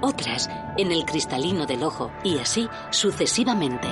otras 0.00 0.48
en 0.78 0.92
el 0.92 1.04
cristalino 1.04 1.66
del 1.66 1.82
ojo 1.82 2.12
y 2.22 2.38
así 2.38 2.68
sucesivamente. 2.90 3.88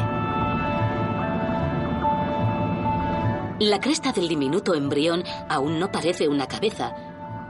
La 3.59 3.81
cresta 3.81 4.12
del 4.12 4.29
diminuto 4.29 4.77
embrión 4.77 5.25
aún 5.49 5.81
no 5.81 5.91
parece 5.91 6.29
una 6.29 6.47
cabeza, 6.47 6.95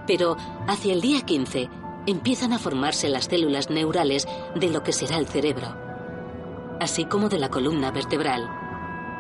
pero 0.06 0.38
hacia 0.66 0.94
el 0.94 1.02
día 1.02 1.20
15 1.20 1.68
empiezan 2.10 2.54
a 2.54 2.58
formarse 2.58 3.10
las 3.10 3.26
células 3.26 3.68
neurales 3.68 4.26
de 4.54 4.70
lo 4.70 4.82
que 4.82 4.92
será 4.92 5.18
el 5.18 5.26
cerebro, 5.26 5.76
así 6.80 7.04
como 7.04 7.28
de 7.28 7.38
la 7.38 7.50
columna 7.50 7.90
vertebral, 7.90 8.48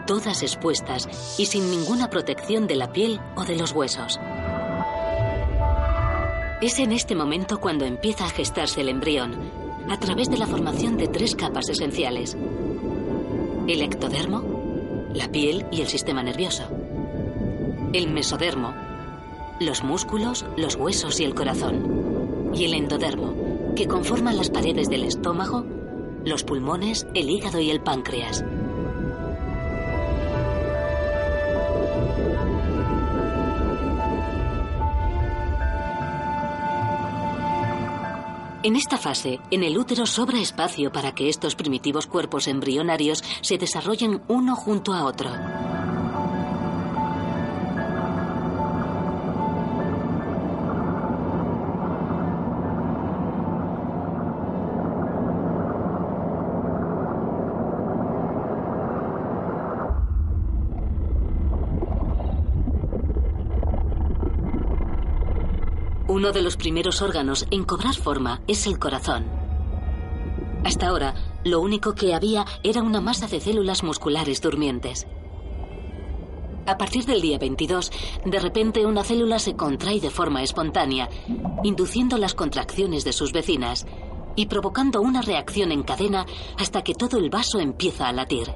todas 0.06 0.42
expuestas 0.42 1.36
y 1.38 1.44
sin 1.44 1.70
ninguna 1.70 2.08
protección 2.08 2.66
de 2.66 2.76
la 2.76 2.90
piel 2.90 3.20
o 3.36 3.44
de 3.44 3.56
los 3.56 3.72
huesos. 3.72 4.18
Es 6.62 6.78
en 6.78 6.92
este 6.92 7.14
momento 7.14 7.60
cuando 7.60 7.84
empieza 7.84 8.24
a 8.24 8.30
gestarse 8.30 8.80
el 8.80 8.88
embrión, 8.88 9.36
a 9.90 10.00
través 10.00 10.30
de 10.30 10.38
la 10.38 10.46
formación 10.46 10.96
de 10.96 11.08
tres 11.08 11.36
capas 11.36 11.68
esenciales. 11.68 12.38
El 13.66 13.82
ectodermo, 13.82 15.08
la 15.12 15.28
piel 15.28 15.66
y 15.70 15.82
el 15.82 15.88
sistema 15.88 16.22
nervioso. 16.22 16.64
El 17.92 18.10
mesodermo, 18.10 18.74
los 19.60 19.84
músculos, 19.84 20.46
los 20.56 20.76
huesos 20.76 21.20
y 21.20 21.24
el 21.24 21.34
corazón 21.34 22.17
y 22.54 22.64
el 22.64 22.74
endodermo, 22.74 23.74
que 23.74 23.86
conforman 23.86 24.36
las 24.36 24.50
paredes 24.50 24.88
del 24.88 25.04
estómago, 25.04 25.64
los 26.24 26.44
pulmones, 26.44 27.06
el 27.14 27.30
hígado 27.30 27.60
y 27.60 27.70
el 27.70 27.80
páncreas. 27.80 28.44
En 38.64 38.76
esta 38.76 38.98
fase, 38.98 39.40
en 39.50 39.62
el 39.62 39.78
útero 39.78 40.04
sobra 40.04 40.40
espacio 40.40 40.92
para 40.92 41.12
que 41.12 41.28
estos 41.28 41.54
primitivos 41.54 42.06
cuerpos 42.06 42.48
embrionarios 42.48 43.22
se 43.40 43.56
desarrollen 43.56 44.20
uno 44.28 44.56
junto 44.56 44.92
a 44.92 45.04
otro. 45.04 45.30
Uno 66.18 66.32
de 66.32 66.42
los 66.42 66.56
primeros 66.56 67.00
órganos 67.00 67.46
en 67.52 67.62
cobrar 67.62 67.94
forma 67.94 68.42
es 68.48 68.66
el 68.66 68.80
corazón. 68.80 69.24
Hasta 70.64 70.88
ahora, 70.88 71.14
lo 71.44 71.60
único 71.60 71.94
que 71.94 72.12
había 72.12 72.44
era 72.64 72.82
una 72.82 73.00
masa 73.00 73.28
de 73.28 73.38
células 73.38 73.84
musculares 73.84 74.40
durmientes. 74.40 75.06
A 76.66 76.76
partir 76.76 77.04
del 77.04 77.20
día 77.20 77.38
22, 77.38 77.92
de 78.24 78.40
repente 78.40 78.84
una 78.84 79.04
célula 79.04 79.38
se 79.38 79.54
contrae 79.54 80.00
de 80.00 80.10
forma 80.10 80.42
espontánea, 80.42 81.08
induciendo 81.62 82.18
las 82.18 82.34
contracciones 82.34 83.04
de 83.04 83.12
sus 83.12 83.32
vecinas 83.32 83.86
y 84.34 84.46
provocando 84.46 85.00
una 85.00 85.22
reacción 85.22 85.70
en 85.70 85.84
cadena 85.84 86.26
hasta 86.58 86.82
que 86.82 86.94
todo 86.94 87.18
el 87.18 87.30
vaso 87.30 87.60
empieza 87.60 88.08
a 88.08 88.12
latir. 88.12 88.52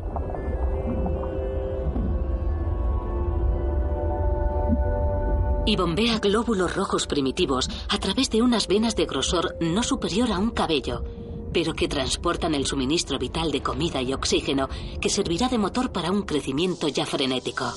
Y 5.64 5.76
bombea 5.76 6.18
glóbulos 6.18 6.74
rojos 6.74 7.06
primitivos 7.06 7.68
a 7.88 7.98
través 7.98 8.30
de 8.30 8.42
unas 8.42 8.66
venas 8.66 8.96
de 8.96 9.06
grosor 9.06 9.56
no 9.60 9.82
superior 9.82 10.32
a 10.32 10.38
un 10.38 10.50
cabello, 10.50 11.04
pero 11.52 11.74
que 11.74 11.88
transportan 11.88 12.54
el 12.54 12.66
suministro 12.66 13.18
vital 13.18 13.52
de 13.52 13.62
comida 13.62 14.02
y 14.02 14.12
oxígeno 14.12 14.68
que 15.00 15.10
servirá 15.10 15.48
de 15.48 15.58
motor 15.58 15.92
para 15.92 16.10
un 16.10 16.22
crecimiento 16.22 16.88
ya 16.88 17.06
frenético. 17.06 17.72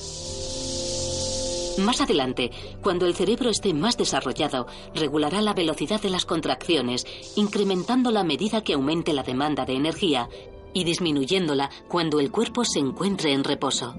Más 1.78 2.00
adelante, 2.00 2.50
cuando 2.82 3.04
el 3.04 3.14
cerebro 3.14 3.50
esté 3.50 3.74
más 3.74 3.98
desarrollado, 3.98 4.66
regulará 4.94 5.42
la 5.42 5.52
velocidad 5.52 6.00
de 6.00 6.08
las 6.08 6.24
contracciones, 6.24 7.06
incrementando 7.36 8.10
la 8.10 8.24
medida 8.24 8.62
que 8.62 8.72
aumente 8.72 9.12
la 9.12 9.22
demanda 9.22 9.66
de 9.66 9.74
energía 9.74 10.30
y 10.72 10.84
disminuyéndola 10.84 11.70
cuando 11.86 12.18
el 12.18 12.30
cuerpo 12.30 12.64
se 12.64 12.78
encuentre 12.78 13.32
en 13.32 13.44
reposo. 13.44 13.94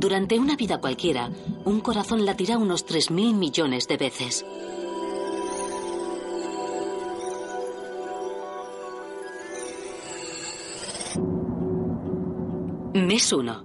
Durante 0.00 0.38
una 0.38 0.56
vida 0.56 0.80
cualquiera, 0.80 1.30
un 1.66 1.80
corazón 1.80 2.24
latirá 2.24 2.56
unos 2.56 2.86
3.000 2.86 3.34
millones 3.34 3.86
de 3.86 3.98
veces. 3.98 4.46
Mes 12.94 13.30
1. 13.30 13.64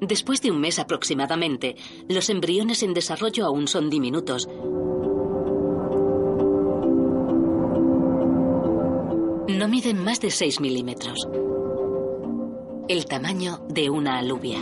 Después 0.00 0.40
de 0.40 0.52
un 0.52 0.58
mes 0.58 0.78
aproximadamente, 0.78 1.76
los 2.08 2.30
embriones 2.30 2.82
en 2.82 2.94
desarrollo 2.94 3.44
aún 3.44 3.68
son 3.68 3.90
diminutos. 3.90 4.48
No 9.48 9.68
miden 9.68 10.02
más 10.02 10.22
de 10.22 10.30
6 10.30 10.60
milímetros. 10.60 11.28
El 12.88 13.04
tamaño 13.04 13.60
de 13.68 13.90
una 13.90 14.16
alubia. 14.18 14.60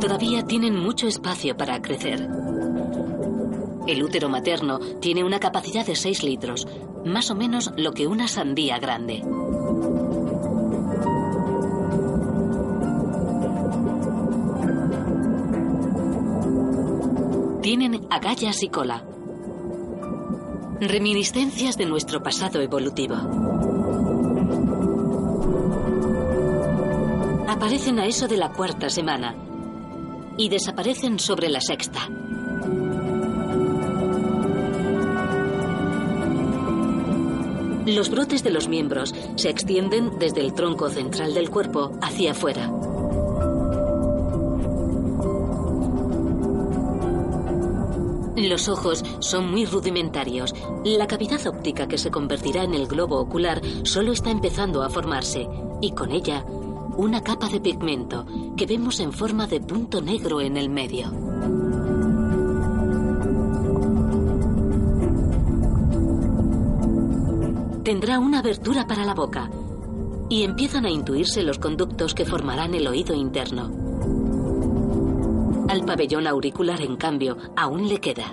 Todavía 0.00 0.44
tienen 0.48 0.76
mucho 0.76 1.06
espacio 1.06 1.56
para 1.56 1.80
crecer. 1.80 2.28
El 3.86 4.02
útero 4.02 4.28
materno 4.28 4.80
tiene 5.00 5.22
una 5.22 5.38
capacidad 5.38 5.86
de 5.86 5.94
6 5.94 6.24
litros, 6.24 6.66
más 7.04 7.30
o 7.30 7.36
menos 7.36 7.72
lo 7.76 7.92
que 7.92 8.08
una 8.08 8.26
sandía 8.26 8.80
grande. 8.80 9.22
Tienen 17.62 18.08
agallas 18.10 18.60
y 18.64 18.68
cola. 18.70 19.05
Reminiscencias 20.80 21.78
de 21.78 21.86
nuestro 21.86 22.22
pasado 22.22 22.60
evolutivo. 22.60 23.14
Aparecen 27.48 27.98
a 27.98 28.06
eso 28.06 28.28
de 28.28 28.36
la 28.36 28.52
cuarta 28.52 28.90
semana 28.90 29.34
y 30.36 30.50
desaparecen 30.50 31.18
sobre 31.18 31.48
la 31.48 31.62
sexta. 31.62 32.08
Los 37.86 38.10
brotes 38.10 38.44
de 38.44 38.50
los 38.50 38.68
miembros 38.68 39.14
se 39.36 39.48
extienden 39.48 40.18
desde 40.18 40.42
el 40.42 40.52
tronco 40.52 40.90
central 40.90 41.32
del 41.32 41.48
cuerpo 41.48 41.92
hacia 42.02 42.32
afuera. 42.32 42.70
Los 48.36 48.68
ojos 48.68 49.04
son 49.20 49.50
muy 49.50 49.66
rudimentarios. 49.66 50.54
La 50.84 51.06
cavidad 51.06 51.44
óptica 51.46 51.88
que 51.88 51.98
se 51.98 52.10
convertirá 52.10 52.64
en 52.64 52.74
el 52.74 52.86
globo 52.86 53.18
ocular 53.18 53.60
solo 53.84 54.12
está 54.12 54.30
empezando 54.30 54.82
a 54.82 54.90
formarse 54.90 55.48
y 55.80 55.92
con 55.92 56.12
ella 56.12 56.44
una 56.96 57.22
capa 57.22 57.48
de 57.48 57.60
pigmento 57.60 58.26
que 58.56 58.66
vemos 58.66 59.00
en 59.00 59.12
forma 59.12 59.46
de 59.46 59.60
punto 59.60 60.00
negro 60.00 60.40
en 60.40 60.56
el 60.56 60.68
medio. 60.68 61.12
tendrá 67.86 68.18
una 68.18 68.40
abertura 68.40 68.88
para 68.88 69.04
la 69.04 69.14
boca 69.14 69.48
y 70.28 70.42
empiezan 70.42 70.86
a 70.86 70.90
intuirse 70.90 71.44
los 71.44 71.60
conductos 71.60 72.14
que 72.14 72.24
formarán 72.24 72.74
el 72.74 72.88
oído 72.88 73.14
interno. 73.14 73.85
Al 75.76 75.84
pabellón 75.84 76.26
auricular, 76.26 76.80
en 76.80 76.96
cambio, 76.96 77.36
aún 77.54 77.86
le 77.86 77.98
queda. 77.98 78.24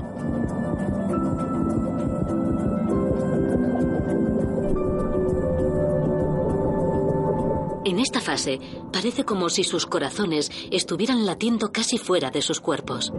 En 7.84 7.99
esta 7.99 8.21
fase 8.21 8.62
parece 8.93 9.25
como 9.25 9.49
si 9.49 9.65
sus 9.65 9.86
corazones 9.86 10.51
estuvieran 10.71 11.25
latiendo 11.25 11.73
casi 11.73 11.97
fuera 11.97 12.32
de 12.32 12.41
sus 12.41 12.62
cuerpos. 12.62 13.12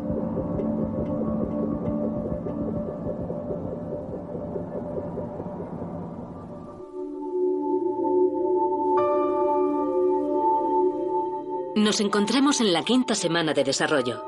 Nos 11.85 12.01
encontramos 12.01 12.63
en 12.63 12.73
la 12.73 12.83
quinta 12.83 13.15
semana 13.15 13.53
de 13.53 13.63
desarrollo. 13.63 14.25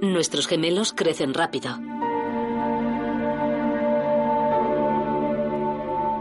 Nuestros 0.00 0.48
gemelos 0.48 0.92
crecen 0.92 1.34
rápido. 1.34 1.78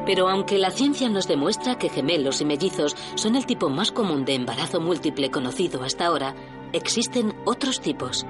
Pero 0.05 0.29
aunque 0.29 0.59
la 0.59 0.69
ciencia 0.69 1.09
nos 1.09 1.27
demuestra 1.27 1.79
que 1.79 1.89
gemelos 1.89 2.39
y 2.41 2.45
mellizos 2.45 2.95
son 3.15 3.35
el 3.35 3.47
tipo 3.47 3.67
más 3.69 3.91
común 3.91 4.25
de 4.25 4.35
embarazo 4.35 4.79
múltiple 4.79 5.31
conocido 5.31 5.81
hasta 5.81 6.05
ahora, 6.05 6.35
existen 6.71 7.33
otros 7.45 7.81
tipos. 7.81 8.27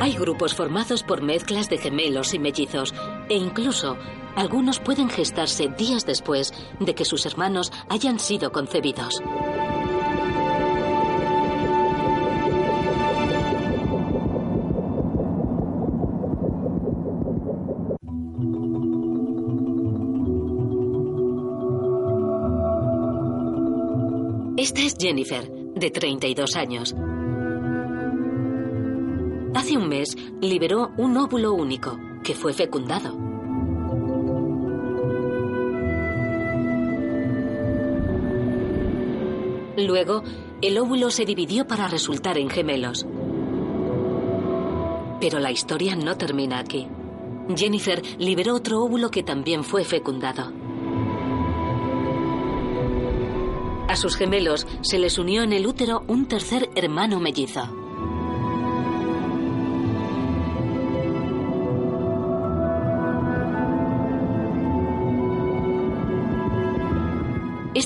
Hay 0.00 0.14
grupos 0.14 0.54
formados 0.54 1.02
por 1.02 1.20
mezclas 1.20 1.68
de 1.68 1.76
gemelos 1.76 2.32
y 2.32 2.38
mellizos, 2.38 2.94
e 3.28 3.36
incluso 3.36 3.96
algunos 4.36 4.78
pueden 4.78 5.08
gestarse 5.08 5.68
días 5.68 6.06
después 6.06 6.52
de 6.80 6.94
que 6.94 7.04
sus 7.04 7.26
hermanos 7.26 7.72
hayan 7.88 8.18
sido 8.18 8.52
concebidos. 8.52 9.20
Esta 24.56 24.80
es 24.80 24.96
Jennifer, 24.98 25.50
de 25.76 25.90
32 25.90 26.56
años. 26.56 26.94
Hace 29.54 29.76
un 29.76 29.88
mes 29.88 30.16
liberó 30.40 30.90
un 30.98 31.16
óvulo 31.16 31.54
único, 31.54 31.98
que 32.28 32.34
fue 32.34 32.52
fecundado. 32.52 33.16
Luego, 39.78 40.22
el 40.60 40.76
óvulo 40.76 41.10
se 41.10 41.24
dividió 41.24 41.66
para 41.66 41.88
resultar 41.88 42.36
en 42.36 42.50
gemelos. 42.50 43.06
Pero 45.22 45.38
la 45.38 45.50
historia 45.50 45.96
no 45.96 46.18
termina 46.18 46.58
aquí. 46.58 46.86
Jennifer 47.56 48.02
liberó 48.18 48.56
otro 48.56 48.82
óvulo 48.82 49.10
que 49.10 49.22
también 49.22 49.64
fue 49.64 49.84
fecundado. 49.84 50.52
A 53.88 53.96
sus 53.96 54.16
gemelos 54.16 54.66
se 54.82 54.98
les 54.98 55.16
unió 55.16 55.44
en 55.44 55.54
el 55.54 55.66
útero 55.66 56.04
un 56.08 56.28
tercer 56.28 56.68
hermano 56.74 57.20
mellizo. 57.20 57.87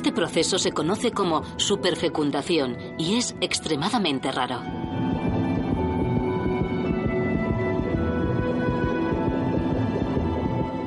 Este 0.02 0.10
proceso 0.10 0.58
se 0.58 0.72
conoce 0.72 1.12
como 1.12 1.44
superfecundación 1.58 2.76
y 2.98 3.18
es 3.18 3.36
extremadamente 3.40 4.32
raro. 4.32 4.60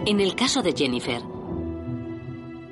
En 0.06 0.20
el 0.20 0.36
caso 0.36 0.62
de 0.62 0.74
Jennifer, 0.74 1.22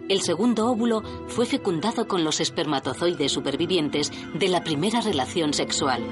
el 0.10 0.20
segundo 0.20 0.70
óvulo 0.70 1.02
fue 1.30 1.46
fecundado 1.46 2.10
con 2.10 2.26
los 2.26 2.42
espermatozoides 2.42 3.32
supervivientes 3.32 4.12
de 4.34 4.50
la 4.50 4.66
primera 4.66 5.00
relación 5.00 5.54
sexual. 5.54 6.04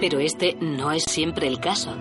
Pero 0.00 0.20
este 0.20 0.56
no 0.60 0.92
es 0.92 1.02
siempre 1.02 1.48
el 1.48 1.58
caso. 1.58 1.96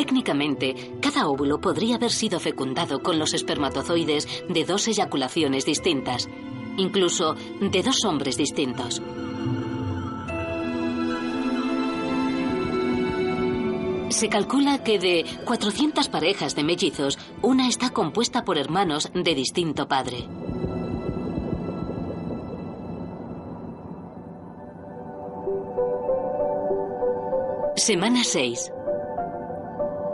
Técnicamente, 0.00 0.96
cada 1.02 1.28
óvulo 1.28 1.60
podría 1.60 1.96
haber 1.96 2.10
sido 2.10 2.40
fecundado 2.40 3.02
con 3.02 3.18
los 3.18 3.34
espermatozoides 3.34 4.26
de 4.48 4.64
dos 4.64 4.88
eyaculaciones 4.88 5.66
distintas, 5.66 6.26
incluso 6.78 7.34
de 7.60 7.82
dos 7.82 8.02
hombres 8.06 8.38
distintos. 8.38 9.02
Se 14.08 14.30
calcula 14.30 14.82
que 14.82 14.98
de 14.98 15.26
400 15.44 16.08
parejas 16.08 16.54
de 16.54 16.64
mellizos, 16.64 17.18
una 17.42 17.68
está 17.68 17.90
compuesta 17.90 18.42
por 18.42 18.56
hermanos 18.56 19.10
de 19.12 19.34
distinto 19.34 19.86
padre. 19.86 20.26
Semana 27.76 28.24
6. 28.24 28.79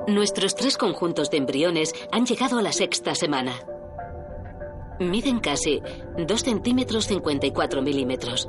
Nuestros 0.07 0.55
tres 0.55 0.77
conjuntos 0.77 1.31
de 1.31 1.39
embriones 1.39 1.93
han 2.13 2.27
llegado 2.27 2.59
a 2.59 2.63
la 2.63 2.71
sexta 2.71 3.17
semana. 3.17 3.55
Miden 5.01 5.41
casi 5.41 5.83
2 6.17 6.41
centímetros 6.41 7.07
54 7.07 7.83
milímetros. 7.83 8.49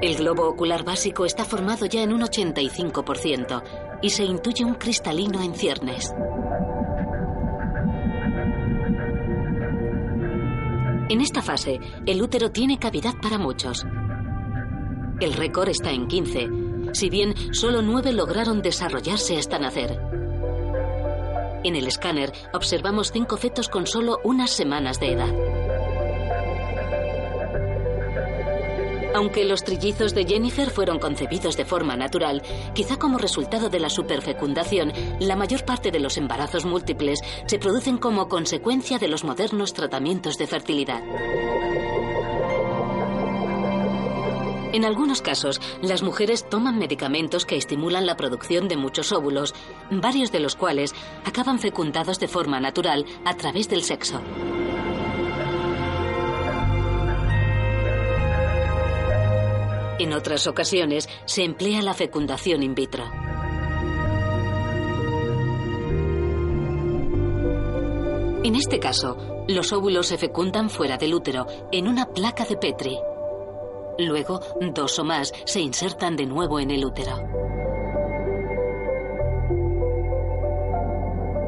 El 0.00 0.14
globo 0.16 0.48
ocular 0.48 0.84
básico 0.84 1.26
está 1.26 1.44
formado 1.44 1.86
ya 1.86 2.02
en 2.02 2.12
un 2.12 2.20
85% 2.20 3.62
y 4.02 4.10
se 4.10 4.22
intuye 4.22 4.64
un 4.64 4.74
cristalino 4.74 5.42
en 5.42 5.54
ciernes. 5.54 6.14
En 11.08 11.20
esta 11.20 11.42
fase, 11.42 11.80
el 12.06 12.22
útero 12.22 12.52
tiene 12.52 12.78
cavidad 12.78 13.14
para 13.20 13.36
muchos. 13.36 13.84
El 15.20 15.32
récord 15.32 15.68
está 15.68 15.90
en 15.90 16.06
15, 16.06 16.48
si 16.94 17.10
bien 17.10 17.34
solo 17.52 17.82
9 17.82 18.12
lograron 18.12 18.62
desarrollarse 18.62 19.36
hasta 19.36 19.58
nacer. 19.58 20.00
En 21.64 21.76
el 21.76 21.86
escáner 21.86 22.32
observamos 22.52 23.10
5 23.12 23.36
fetos 23.36 23.68
con 23.68 23.86
solo 23.86 24.20
unas 24.24 24.50
semanas 24.50 25.00
de 25.00 25.12
edad. 25.12 25.34
Aunque 29.14 29.44
los 29.44 29.62
trillizos 29.62 30.12
de 30.12 30.24
Jennifer 30.24 30.70
fueron 30.70 30.98
concebidos 30.98 31.56
de 31.56 31.64
forma 31.64 31.96
natural, 31.96 32.42
quizá 32.74 32.98
como 32.98 33.16
resultado 33.16 33.70
de 33.70 33.78
la 33.78 33.88
superfecundación, 33.88 34.92
la 35.20 35.36
mayor 35.36 35.64
parte 35.64 35.92
de 35.92 36.00
los 36.00 36.16
embarazos 36.16 36.64
múltiples 36.64 37.20
se 37.46 37.60
producen 37.60 37.96
como 37.98 38.28
consecuencia 38.28 38.98
de 38.98 39.06
los 39.06 39.22
modernos 39.22 39.72
tratamientos 39.72 40.36
de 40.36 40.46
fertilidad. 40.48 41.02
En 44.74 44.84
algunos 44.84 45.22
casos, 45.22 45.60
las 45.82 46.02
mujeres 46.02 46.48
toman 46.50 46.80
medicamentos 46.80 47.46
que 47.46 47.56
estimulan 47.56 48.06
la 48.06 48.16
producción 48.16 48.66
de 48.66 48.76
muchos 48.76 49.12
óvulos, 49.12 49.54
varios 49.88 50.32
de 50.32 50.40
los 50.40 50.56
cuales 50.56 50.96
acaban 51.24 51.60
fecundados 51.60 52.18
de 52.18 52.26
forma 52.26 52.58
natural 52.58 53.06
a 53.24 53.36
través 53.36 53.68
del 53.68 53.84
sexo. 53.84 54.20
En 60.00 60.12
otras 60.12 60.48
ocasiones 60.48 61.08
se 61.24 61.44
emplea 61.44 61.80
la 61.80 61.94
fecundación 61.94 62.64
in 62.64 62.74
vitro. 62.74 63.04
En 68.42 68.56
este 68.56 68.80
caso, 68.80 69.44
los 69.46 69.72
óvulos 69.72 70.08
se 70.08 70.18
fecundan 70.18 70.68
fuera 70.68 70.96
del 70.96 71.14
útero, 71.14 71.46
en 71.70 71.86
una 71.86 72.06
placa 72.06 72.44
de 72.44 72.56
Petri. 72.56 72.98
Luego, 73.98 74.40
dos 74.60 74.98
o 74.98 75.04
más 75.04 75.32
se 75.44 75.60
insertan 75.60 76.16
de 76.16 76.26
nuevo 76.26 76.60
en 76.60 76.70
el 76.70 76.84
útero. 76.84 77.44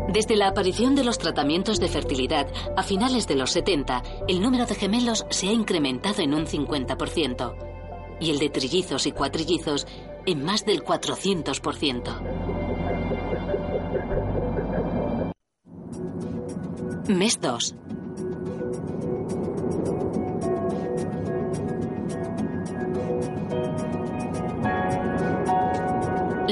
Desde 0.09 0.37
la 0.37 0.49
aparición 0.49 0.95
de 0.95 1.05
los 1.05 1.19
tratamientos 1.19 1.79
de 1.79 1.89
fertilidad 1.89 2.47
a 2.77 2.83
finales 2.83 3.27
de 3.27 3.35
los 3.35 3.51
70, 3.51 4.03
el 4.29 4.41
número 4.41 4.65
de 4.65 4.75
gemelos 4.75 5.27
se 5.31 5.49
ha 5.49 5.53
incrementado 5.53 6.23
en 6.23 6.33
un 6.33 6.47
50% 6.47 7.55
y 8.21 8.31
el 8.31 8.39
de 8.39 8.49
trillizos 8.49 9.07
y 9.07 9.13
cuatrillizos 9.13 9.87
en 10.25 10.45
más 10.45 10.65
del 10.65 10.83
400%. 10.83 12.47
Mes 17.09 17.41
2. 17.41 17.75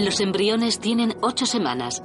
Los 0.04 0.20
embriones 0.20 0.80
tienen 0.80 1.16
8 1.22 1.46
semanas. 1.46 2.02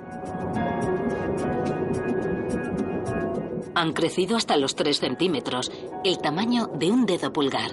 Han 3.75 3.91
crecido 3.91 4.37
hasta 4.37 4.55
los 4.55 4.75
3 4.75 4.97
centímetros, 4.97 5.69
el 6.05 6.17
tamaño 6.19 6.67
de 6.67 6.91
un 6.91 7.05
dedo 7.05 7.33
pulgar. 7.33 7.71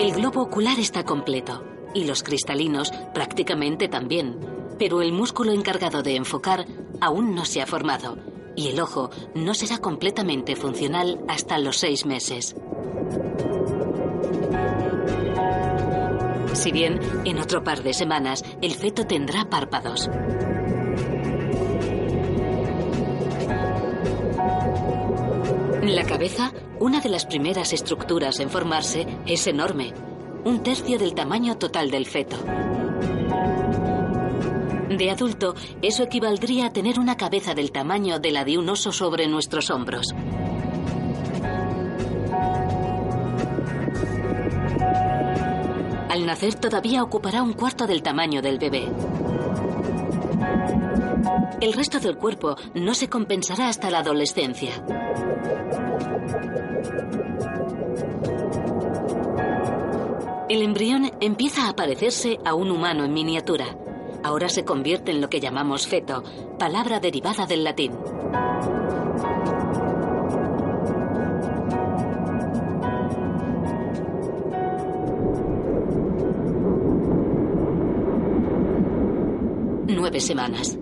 El 0.00 0.12
globo 0.12 0.40
ocular 0.40 0.78
está 0.78 1.04
completo 1.04 1.64
y 1.92 2.06
los 2.06 2.22
cristalinos 2.22 2.92
prácticamente 3.12 3.88
también, 3.88 4.38
pero 4.78 5.02
el 5.02 5.12
músculo 5.12 5.52
encargado 5.52 6.02
de 6.02 6.16
enfocar 6.16 6.64
aún 7.02 7.34
no 7.34 7.44
se 7.44 7.60
ha 7.60 7.66
formado 7.66 8.35
y 8.56 8.68
el 8.68 8.80
ojo 8.80 9.10
no 9.34 9.54
será 9.54 9.78
completamente 9.78 10.56
funcional 10.56 11.20
hasta 11.28 11.58
los 11.58 11.76
seis 11.76 12.06
meses. 12.06 12.56
Si 16.54 16.72
bien 16.72 16.98
en 17.24 17.38
otro 17.38 17.62
par 17.62 17.82
de 17.82 17.92
semanas 17.92 18.42
el 18.62 18.74
feto 18.74 19.06
tendrá 19.06 19.44
párpados. 19.44 20.08
La 25.82 26.04
cabeza, 26.04 26.52
una 26.80 27.00
de 27.00 27.10
las 27.10 27.26
primeras 27.26 27.72
estructuras 27.72 28.40
en 28.40 28.50
formarse, 28.50 29.06
es 29.26 29.46
enorme, 29.46 29.92
un 30.44 30.62
tercio 30.62 30.98
del 30.98 31.14
tamaño 31.14 31.58
total 31.58 31.90
del 31.90 32.06
feto. 32.06 32.36
De 34.96 35.10
adulto, 35.10 35.54
eso 35.82 36.04
equivaldría 36.04 36.66
a 36.66 36.72
tener 36.72 36.98
una 36.98 37.18
cabeza 37.18 37.52
del 37.52 37.70
tamaño 37.70 38.18
de 38.18 38.30
la 38.30 38.46
de 38.46 38.56
un 38.56 38.66
oso 38.70 38.92
sobre 38.92 39.26
nuestros 39.26 39.68
hombros. 39.68 40.06
Al 46.08 46.24
nacer 46.24 46.54
todavía 46.54 47.02
ocupará 47.02 47.42
un 47.42 47.52
cuarto 47.52 47.86
del 47.86 48.02
tamaño 48.02 48.40
del 48.40 48.58
bebé. 48.58 48.88
El 51.60 51.74
resto 51.74 52.00
del 52.00 52.16
cuerpo 52.16 52.56
no 52.74 52.94
se 52.94 53.10
compensará 53.10 53.68
hasta 53.68 53.90
la 53.90 53.98
adolescencia. 53.98 54.82
El 60.48 60.62
embrión 60.62 61.10
empieza 61.20 61.68
a 61.68 61.76
parecerse 61.76 62.38
a 62.46 62.54
un 62.54 62.70
humano 62.70 63.04
en 63.04 63.12
miniatura. 63.12 63.76
Ahora 64.26 64.48
se 64.48 64.64
convierte 64.64 65.12
en 65.12 65.20
lo 65.20 65.30
que 65.30 65.38
llamamos 65.38 65.86
feto, 65.86 66.24
palabra 66.58 66.98
derivada 66.98 67.46
del 67.46 67.62
latín. 67.62 67.92
Nueve 79.86 80.18
semanas. 80.18 80.76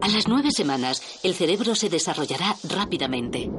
A 0.00 0.08
las 0.08 0.26
nueve 0.26 0.50
semanas, 0.50 1.20
el 1.22 1.34
cerebro 1.34 1.74
se 1.74 1.90
desarrollará 1.90 2.56
rápidamente. 2.70 3.50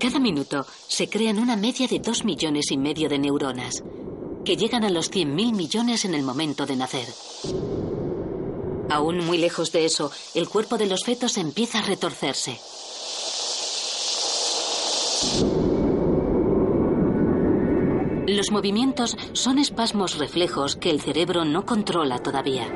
Cada 0.00 0.18
minuto 0.18 0.66
se 0.88 1.08
crean 1.08 1.38
una 1.38 1.54
media 1.54 1.86
de 1.86 2.00
dos 2.00 2.24
millones 2.24 2.72
y 2.72 2.76
medio 2.76 3.08
de 3.08 3.20
neuronas, 3.20 3.84
que 4.46 4.56
llegan 4.56 4.84
a 4.84 4.90
los 4.90 5.10
100.000 5.10 5.54
millones 5.54 6.04
en 6.04 6.14
el 6.14 6.22
momento 6.22 6.64
de 6.64 6.76
nacer. 6.76 7.08
Aún 8.88 9.26
muy 9.26 9.38
lejos 9.38 9.72
de 9.72 9.84
eso, 9.84 10.12
el 10.34 10.48
cuerpo 10.48 10.78
de 10.78 10.86
los 10.86 11.04
fetos 11.04 11.36
empieza 11.36 11.80
a 11.80 11.82
retorcerse. 11.82 12.58
Los 18.28 18.52
movimientos 18.52 19.16
son 19.32 19.58
espasmos 19.58 20.16
reflejos 20.16 20.76
que 20.76 20.90
el 20.90 21.00
cerebro 21.00 21.44
no 21.44 21.66
controla 21.66 22.20
todavía. 22.20 22.68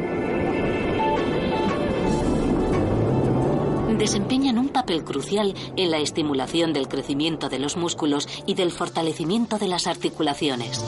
desempeñan 4.01 4.57
un 4.57 4.71
papel 4.71 5.05
crucial 5.05 5.55
en 5.77 5.91
la 5.91 5.99
estimulación 5.99 6.73
del 6.73 6.89
crecimiento 6.89 7.51
de 7.51 7.59
los 7.59 7.77
músculos 7.77 8.27
y 8.47 8.55
del 8.55 8.71
fortalecimiento 8.71 9.59
de 9.59 9.69
las 9.69 9.87
articulaciones. 9.87 10.83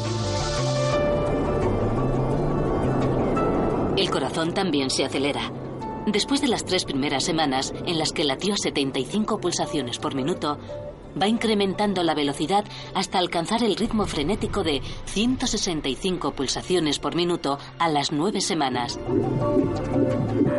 El 4.03 4.11
corazón 4.11 4.53
también 4.53 4.91
se 4.91 5.05
acelera. 5.05 5.53
Después 6.09 6.41
de 6.41 6.49
las 6.49 6.65
tres 6.65 6.85
primeras 6.85 7.23
semanas, 7.23 7.73
en 7.87 8.01
las 8.01 8.11
que 8.11 8.25
latió 8.25 8.57
75 8.57 9.39
pulsaciones 9.39 10.01
por 10.01 10.17
minuto, 10.17 10.59
va 11.17 11.29
incrementando 11.29 12.03
la 12.03 12.17
velocidad 12.17 12.65
hasta 12.95 13.21
alcanzar 13.21 13.63
el 13.63 13.77
ritmo 13.77 14.07
frenético 14.07 14.65
de 14.65 14.83
165 15.05 16.33
pulsaciones 16.33 16.99
por 16.99 17.15
minuto 17.15 17.61
a 17.79 17.89
las 17.89 18.11
nueve 18.11 18.41
semanas. 18.41 18.99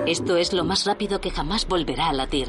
Esto 0.06 0.38
es 0.38 0.54
lo 0.54 0.64
más 0.64 0.86
rápido 0.86 1.20
que 1.20 1.32
jamás 1.32 1.68
volverá 1.68 2.08
a 2.08 2.14
latir. 2.14 2.48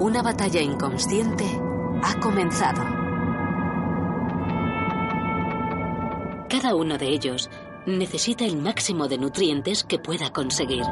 una 0.00 0.22
batalla 0.22 0.60
inconsciente 0.60 1.44
ha 2.02 2.18
comenzado. 2.18 2.82
Cada 6.48 6.74
uno 6.74 6.98
de 6.98 7.06
ellos 7.08 7.48
necesita 7.86 8.44
el 8.44 8.56
máximo 8.56 9.08
de 9.08 9.18
nutrientes 9.18 9.84
que 9.84 9.98
pueda 9.98 10.32
conseguir. 10.32 10.84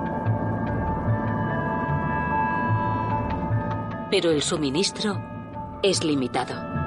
Pero 4.10 4.30
el 4.30 4.42
suministro 4.42 5.22
es 5.82 6.04
limitado. 6.04 6.80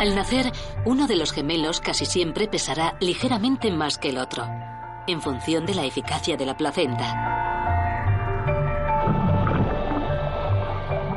Al 0.00 0.14
nacer, 0.14 0.50
uno 0.86 1.06
de 1.06 1.14
los 1.14 1.30
gemelos 1.30 1.80
casi 1.80 2.06
siempre 2.06 2.48
pesará 2.48 2.96
ligeramente 3.00 3.70
más 3.70 3.98
que 3.98 4.08
el 4.08 4.16
otro, 4.16 4.48
en 5.06 5.20
función 5.20 5.66
de 5.66 5.74
la 5.74 5.84
eficacia 5.84 6.36
de 6.36 6.46
la 6.46 6.56
placenta. 6.56 7.40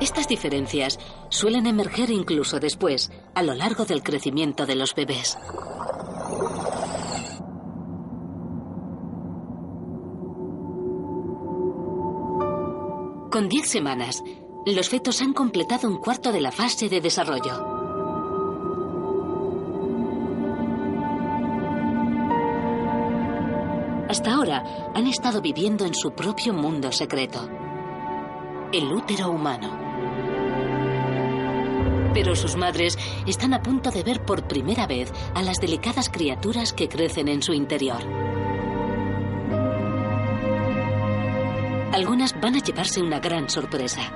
Estas 0.02 0.28
diferencias 0.28 1.00
suelen 1.30 1.66
emerger 1.66 2.10
incluso 2.10 2.60
después, 2.60 3.12
a 3.36 3.44
lo 3.44 3.54
largo 3.54 3.86
del 3.86 4.04
crecimiento 4.04 4.66
de 4.66 4.76
los 4.76 4.94
bebés. 4.96 5.38
Con 13.32 13.50
10 13.50 13.68
semanas, 13.68 14.24
los 14.66 14.90
fetos 14.90 15.22
han 15.22 15.34
completado 15.34 15.88
un 15.88 15.98
cuarto 15.98 16.32
de 16.32 16.42
la 16.42 16.52
fase 16.52 16.88
de 16.88 17.02
desarrollo. 17.02 17.83
Hasta 24.14 24.32
ahora 24.36 24.92
han 24.94 25.08
estado 25.08 25.42
viviendo 25.42 25.88
en 25.88 25.96
su 25.96 26.12
propio 26.12 26.54
mundo 26.54 26.92
secreto, 26.92 27.50
el 28.72 28.94
útero 28.94 29.32
humano. 29.32 29.76
Pero 32.14 32.36
sus 32.36 32.56
madres 32.56 32.96
están 33.26 33.56
a 33.56 33.64
punto 33.64 33.90
de 33.90 34.04
ver 34.04 34.24
por 34.24 34.48
primera 34.48 34.86
vez 34.86 35.12
a 35.34 35.42
las 35.42 35.60
delicadas 35.60 36.10
criaturas 36.10 36.74
que 36.74 36.88
crecen 36.88 37.28
en 37.28 37.42
su 37.42 37.54
interior. 37.54 38.04
Algunas 41.92 42.40
van 42.40 42.54
a 42.54 42.60
llevarse 42.60 43.02
una 43.02 43.20
gran 43.20 43.50
sorpresa. 43.50 44.14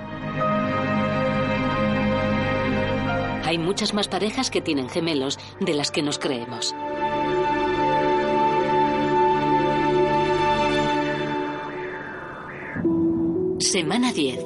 Hay 3.45 3.57
muchas 3.57 3.95
más 3.95 4.07
parejas 4.07 4.51
que 4.51 4.62
tienen 4.62 4.89
gemelos 4.89 5.39
de 5.60 5.73
las 5.73 5.89
que 5.89 6.03
nos 6.03 6.19
creemos. 6.19 6.75
Semana 13.69 14.13
10. 14.13 14.39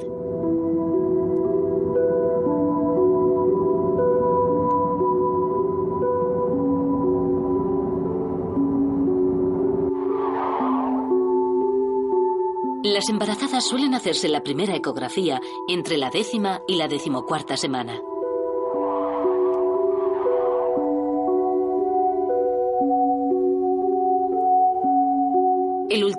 Las 12.82 13.08
embarazadas 13.08 13.64
suelen 13.64 13.94
hacerse 13.94 14.28
la 14.28 14.42
primera 14.42 14.74
ecografía 14.74 15.40
entre 15.68 15.98
la 15.98 16.10
décima 16.10 16.62
y 16.66 16.74
la 16.74 16.88
decimocuarta 16.88 17.56
semana. 17.56 18.02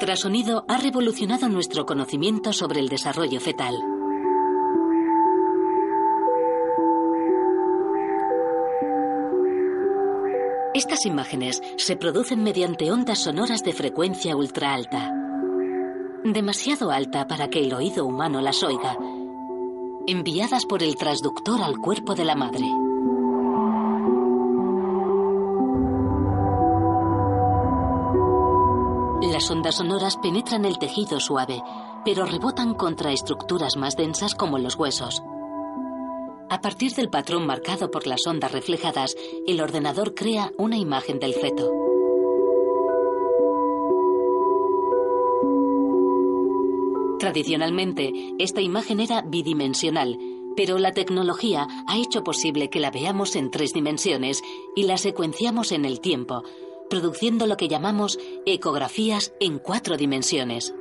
Ultrasonido 0.03 0.65
ha 0.67 0.77
revolucionado 0.79 1.47
nuestro 1.47 1.85
conocimiento 1.85 2.51
sobre 2.51 2.81
el 2.81 2.89
desarrollo 2.89 3.39
fetal. 3.39 3.73
Estas 10.73 11.05
imágenes 11.05 11.61
se 11.77 11.95
producen 11.95 12.43
mediante 12.43 12.91
ondas 12.91 13.19
sonoras 13.19 13.63
de 13.63 13.71
frecuencia 13.71 14.35
ultra 14.35 14.73
alta. 14.73 15.09
Demasiado 16.25 16.91
alta 16.91 17.25
para 17.25 17.47
que 17.47 17.61
el 17.61 17.73
oído 17.73 18.05
humano 18.05 18.41
las 18.41 18.61
oiga, 18.61 18.97
enviadas 20.05 20.65
por 20.65 20.83
el 20.83 20.97
transductor 20.97 21.61
al 21.61 21.77
cuerpo 21.77 22.13
de 22.13 22.25
la 22.25 22.35
madre. 22.35 22.82
Las 29.43 29.51
ondas 29.51 29.75
sonoras 29.75 30.15
penetran 30.15 30.63
el 30.63 30.79
tejido 30.79 31.19
suave, 31.19 31.61
pero 32.05 32.25
rebotan 32.25 32.73
contra 32.73 33.11
estructuras 33.11 33.75
más 33.75 33.97
densas 33.97 34.35
como 34.35 34.57
los 34.57 34.77
huesos. 34.77 35.21
A 36.49 36.61
partir 36.61 36.93
del 36.93 37.09
patrón 37.09 37.45
marcado 37.45 37.91
por 37.91 38.07
las 38.07 38.25
ondas 38.25 38.53
reflejadas, 38.53 39.17
el 39.45 39.59
ordenador 39.59 40.15
crea 40.15 40.53
una 40.57 40.77
imagen 40.77 41.19
del 41.19 41.33
feto. 41.33 41.69
Tradicionalmente, 47.19 48.13
esta 48.39 48.61
imagen 48.61 49.01
era 49.01 49.23
bidimensional, 49.23 50.17
pero 50.55 50.77
la 50.77 50.93
tecnología 50.93 51.67
ha 51.85 51.97
hecho 51.97 52.23
posible 52.23 52.69
que 52.69 52.79
la 52.79 52.91
veamos 52.91 53.35
en 53.35 53.51
tres 53.51 53.73
dimensiones 53.73 54.41
y 54.73 54.83
la 54.83 54.97
secuenciamos 54.97 55.73
en 55.73 55.83
el 55.83 55.99
tiempo, 55.99 56.43
produciendo 56.93 57.47
lo 57.47 57.57
que 57.57 57.67
llamamos 57.67 58.19
ecografías 58.45 59.33
en 59.39 59.57
cuatro 59.57 59.97
dimensiones. 59.97 60.75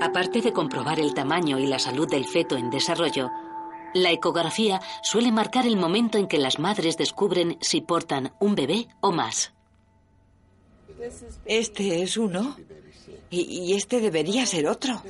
Aparte 0.00 0.40
de 0.40 0.54
comprobar 0.54 0.98
el 0.98 1.12
tamaño 1.12 1.58
y 1.58 1.66
la 1.66 1.78
salud 1.78 2.08
del 2.08 2.24
feto 2.24 2.56
en 2.56 2.70
desarrollo, 2.70 3.30
la 3.92 4.10
ecografía 4.10 4.80
suele 5.02 5.32
marcar 5.32 5.66
el 5.66 5.76
momento 5.76 6.16
en 6.16 6.28
que 6.28 6.38
las 6.38 6.58
madres 6.58 6.96
descubren 6.96 7.58
si 7.60 7.82
portan 7.82 8.32
un 8.40 8.54
bebé 8.54 8.88
o 9.02 9.12
más. 9.12 9.52
Este 11.44 12.00
es 12.00 12.16
uno 12.16 12.56
y, 13.28 13.74
este 13.74 14.00
debería 14.00 14.46
ser 14.46 14.66
otro. 14.66 15.02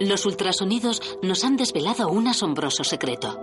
Los 0.00 0.26
ultrasonidos 0.26 1.02
nos 1.22 1.42
han 1.42 1.56
desvelado 1.56 2.08
un 2.08 2.28
asombroso 2.28 2.84
secreto. 2.84 3.36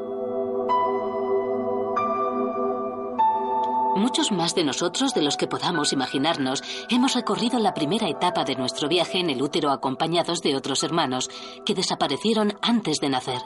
Muchos 3.97 4.31
más 4.31 4.55
de 4.55 4.63
nosotros 4.63 5.13
de 5.13 5.21
los 5.21 5.35
que 5.35 5.47
podamos 5.47 5.91
imaginarnos 5.91 6.63
hemos 6.89 7.13
recorrido 7.13 7.59
la 7.59 7.73
primera 7.73 8.07
etapa 8.07 8.45
de 8.45 8.55
nuestro 8.55 8.87
viaje 8.87 9.19
en 9.19 9.29
el 9.29 9.41
útero 9.41 9.71
acompañados 9.71 10.41
de 10.41 10.55
otros 10.55 10.83
hermanos 10.83 11.29
que 11.65 11.73
desaparecieron 11.73 12.57
antes 12.61 12.99
de 13.01 13.09
nacer. 13.09 13.41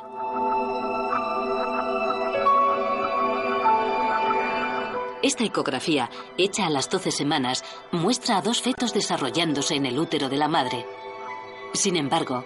Esta 5.24 5.44
ecografía, 5.44 6.10
hecha 6.38 6.68
a 6.68 6.70
las 6.70 6.90
12 6.90 7.12
semanas, 7.12 7.64
muestra 7.92 8.38
a 8.38 8.42
dos 8.42 8.62
fetos 8.62 8.94
desarrollándose 8.94 9.76
en 9.76 9.88
el 9.88 9.98
útero 9.98 10.30
de 10.30 10.38
la 10.38 10.48
madre. 10.48 10.86
Sin 11.74 11.96
embargo, 11.96 12.46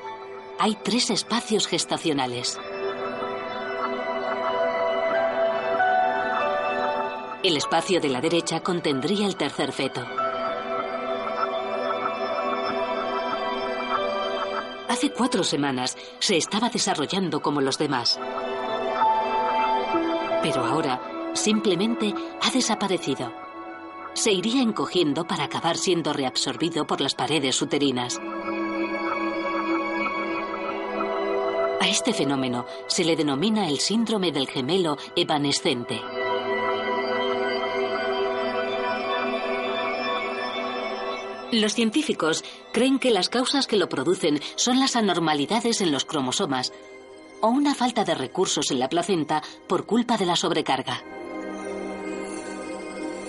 hay 0.60 0.78
tres 0.84 1.10
espacios 1.10 1.68
gestacionales. 1.68 2.60
El 7.44 7.58
espacio 7.58 8.00
de 8.00 8.10
la 8.10 8.22
derecha 8.22 8.62
contendría 8.62 9.28
el 9.28 9.36
tercer 9.36 9.74
feto. 9.74 10.02
Hace 14.88 15.12
cuatro 15.12 15.44
semanas 15.44 15.98
se 16.20 16.38
estaba 16.38 16.70
desarrollando 16.70 17.42
como 17.42 17.60
los 17.60 17.78
demás. 17.78 18.20
Pero 20.42 20.64
ahora 20.64 21.02
simplemente 21.34 22.14
ha 22.42 22.52
desaparecido. 22.52 23.34
Se 24.14 24.32
iría 24.32 24.62
encogiendo 24.62 25.26
para 25.26 25.46
acabar 25.46 25.78
siendo 25.78 26.14
reabsorbido 26.14 26.86
por 26.86 27.02
las 27.02 27.16
paredes 27.16 27.62
uterinas. 27.62 28.22
A 31.84 31.90
este 31.90 32.14
fenómeno 32.14 32.66
se 32.88 33.04
le 33.04 33.18
denomina 33.18 33.68
el 33.68 33.78
síndrome 33.78 34.32
del 34.32 34.48
gemelo 34.48 34.98
evanescente. 35.18 36.00
Los 41.52 41.74
científicos 41.74 42.46
creen 42.72 43.00
que 43.00 43.12
las 43.12 43.28
causas 43.28 43.68
que 43.68 43.76
lo 43.76 43.90
producen 43.90 44.40
son 44.56 44.80
las 44.80 44.96
anormalidades 44.96 45.82
en 45.82 45.92
los 45.92 46.06
cromosomas 46.06 46.72
o 47.42 47.50
una 47.50 47.76
falta 47.76 48.06
de 48.06 48.16
recursos 48.16 48.72
en 48.72 48.80
la 48.80 48.88
placenta 48.88 49.44
por 49.68 49.86
culpa 49.86 50.16
de 50.16 50.26
la 50.26 50.38
sobrecarga. 50.38 51.04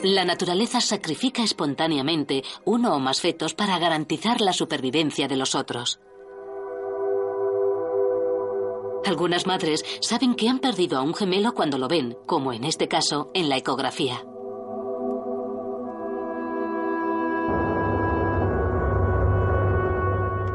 La 0.04 0.24
naturaleza 0.24 0.80
sacrifica 0.80 1.42
espontáneamente 1.42 2.44
uno 2.64 2.94
o 2.94 3.00
más 3.00 3.20
fetos 3.20 3.52
para 3.52 3.80
garantizar 3.80 4.40
la 4.40 4.52
supervivencia 4.52 5.26
de 5.26 5.36
los 5.38 5.56
otros. 5.56 5.98
Algunas 9.06 9.46
madres 9.46 9.84
saben 10.00 10.34
que 10.34 10.48
han 10.48 10.60
perdido 10.60 10.98
a 10.98 11.02
un 11.02 11.14
gemelo 11.14 11.52
cuando 11.54 11.76
lo 11.76 11.88
ven, 11.88 12.16
como 12.26 12.52
en 12.52 12.64
este 12.64 12.88
caso 12.88 13.30
en 13.34 13.48
la 13.48 13.58
ecografía. 13.58 14.24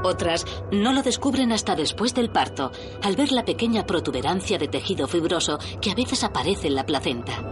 Otras 0.03 0.45
no 0.71 0.93
lo 0.93 1.03
descubren 1.03 1.51
hasta 1.51 1.75
después 1.75 2.15
del 2.15 2.31
parto, 2.31 2.71
al 3.03 3.15
ver 3.15 3.31
la 3.31 3.45
pequeña 3.45 3.85
protuberancia 3.85 4.57
de 4.57 4.67
tejido 4.67 5.07
fibroso 5.07 5.59
que 5.81 5.91
a 5.91 5.95
veces 5.95 6.23
aparece 6.23 6.67
en 6.67 6.75
la 6.75 6.85
placenta. 6.85 7.43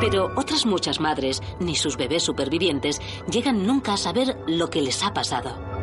Pero 0.00 0.30
otras 0.36 0.64
muchas 0.64 1.00
madres, 1.00 1.42
ni 1.60 1.74
sus 1.74 1.96
bebés 1.96 2.22
supervivientes, 2.22 3.00
llegan 3.30 3.66
nunca 3.66 3.94
a 3.94 3.98
saber 3.98 4.38
lo 4.46 4.70
que 4.70 4.82
les 4.82 5.02
ha 5.02 5.12
pasado. 5.12 5.73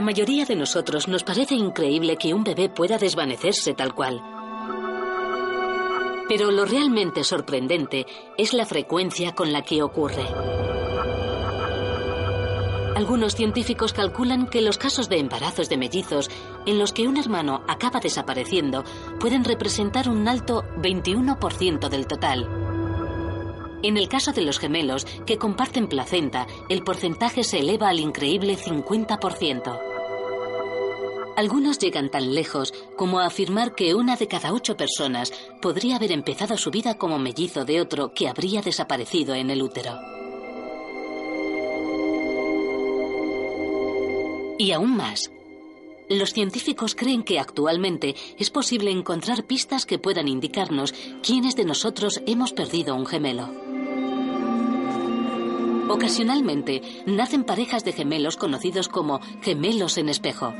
La 0.00 0.06
mayoría 0.06 0.46
de 0.46 0.56
nosotros 0.56 1.08
nos 1.08 1.24
parece 1.24 1.54
increíble 1.54 2.16
que 2.16 2.32
un 2.32 2.42
bebé 2.42 2.70
pueda 2.70 2.96
desvanecerse 2.96 3.74
tal 3.74 3.94
cual. 3.94 4.22
Pero 6.26 6.50
lo 6.50 6.64
realmente 6.64 7.22
sorprendente 7.22 8.06
es 8.38 8.54
la 8.54 8.64
frecuencia 8.64 9.34
con 9.34 9.52
la 9.52 9.60
que 9.60 9.82
ocurre. 9.82 10.24
Algunos 12.96 13.34
científicos 13.34 13.92
calculan 13.92 14.46
que 14.46 14.62
los 14.62 14.78
casos 14.78 15.10
de 15.10 15.18
embarazos 15.18 15.68
de 15.68 15.76
mellizos 15.76 16.30
en 16.64 16.78
los 16.78 16.94
que 16.94 17.06
un 17.06 17.18
hermano 17.18 17.62
acaba 17.68 18.00
desapareciendo 18.00 18.84
pueden 19.20 19.44
representar 19.44 20.08
un 20.08 20.26
alto 20.28 20.64
21% 20.78 21.90
del 21.90 22.06
total. 22.06 22.69
En 23.82 23.96
el 23.96 24.08
caso 24.08 24.32
de 24.32 24.42
los 24.42 24.58
gemelos 24.58 25.06
que 25.26 25.38
comparten 25.38 25.88
placenta, 25.88 26.46
el 26.68 26.82
porcentaje 26.82 27.44
se 27.44 27.60
eleva 27.60 27.88
al 27.88 27.98
increíble 27.98 28.58
50%. 28.58 29.80
Algunos 31.36 31.78
llegan 31.78 32.10
tan 32.10 32.34
lejos 32.34 32.74
como 32.96 33.20
a 33.20 33.26
afirmar 33.26 33.74
que 33.74 33.94
una 33.94 34.16
de 34.16 34.28
cada 34.28 34.52
ocho 34.52 34.76
personas 34.76 35.32
podría 35.62 35.96
haber 35.96 36.12
empezado 36.12 36.58
su 36.58 36.70
vida 36.70 36.98
como 36.98 37.18
mellizo 37.18 37.64
de 37.64 37.80
otro 37.80 38.12
que 38.12 38.28
habría 38.28 38.60
desaparecido 38.60 39.34
en 39.34 39.48
el 39.48 39.62
útero. 39.62 39.98
Y 44.58 44.72
aún 44.72 44.94
más, 44.94 45.30
los 46.10 46.34
científicos 46.34 46.94
creen 46.94 47.22
que 47.22 47.38
actualmente 47.38 48.14
es 48.36 48.50
posible 48.50 48.90
encontrar 48.90 49.44
pistas 49.44 49.86
que 49.86 49.98
puedan 49.98 50.28
indicarnos 50.28 50.92
quiénes 51.22 51.56
de 51.56 51.64
nosotros 51.64 52.20
hemos 52.26 52.52
perdido 52.52 52.94
un 52.94 53.06
gemelo. 53.06 53.69
Ocasionalmente 55.90 57.02
nacen 57.04 57.42
parejas 57.42 57.84
de 57.84 57.92
gemelos 57.92 58.36
conocidos 58.36 58.88
como 58.88 59.18
gemelos 59.42 59.98
en 59.98 60.08
espejo. 60.08 60.54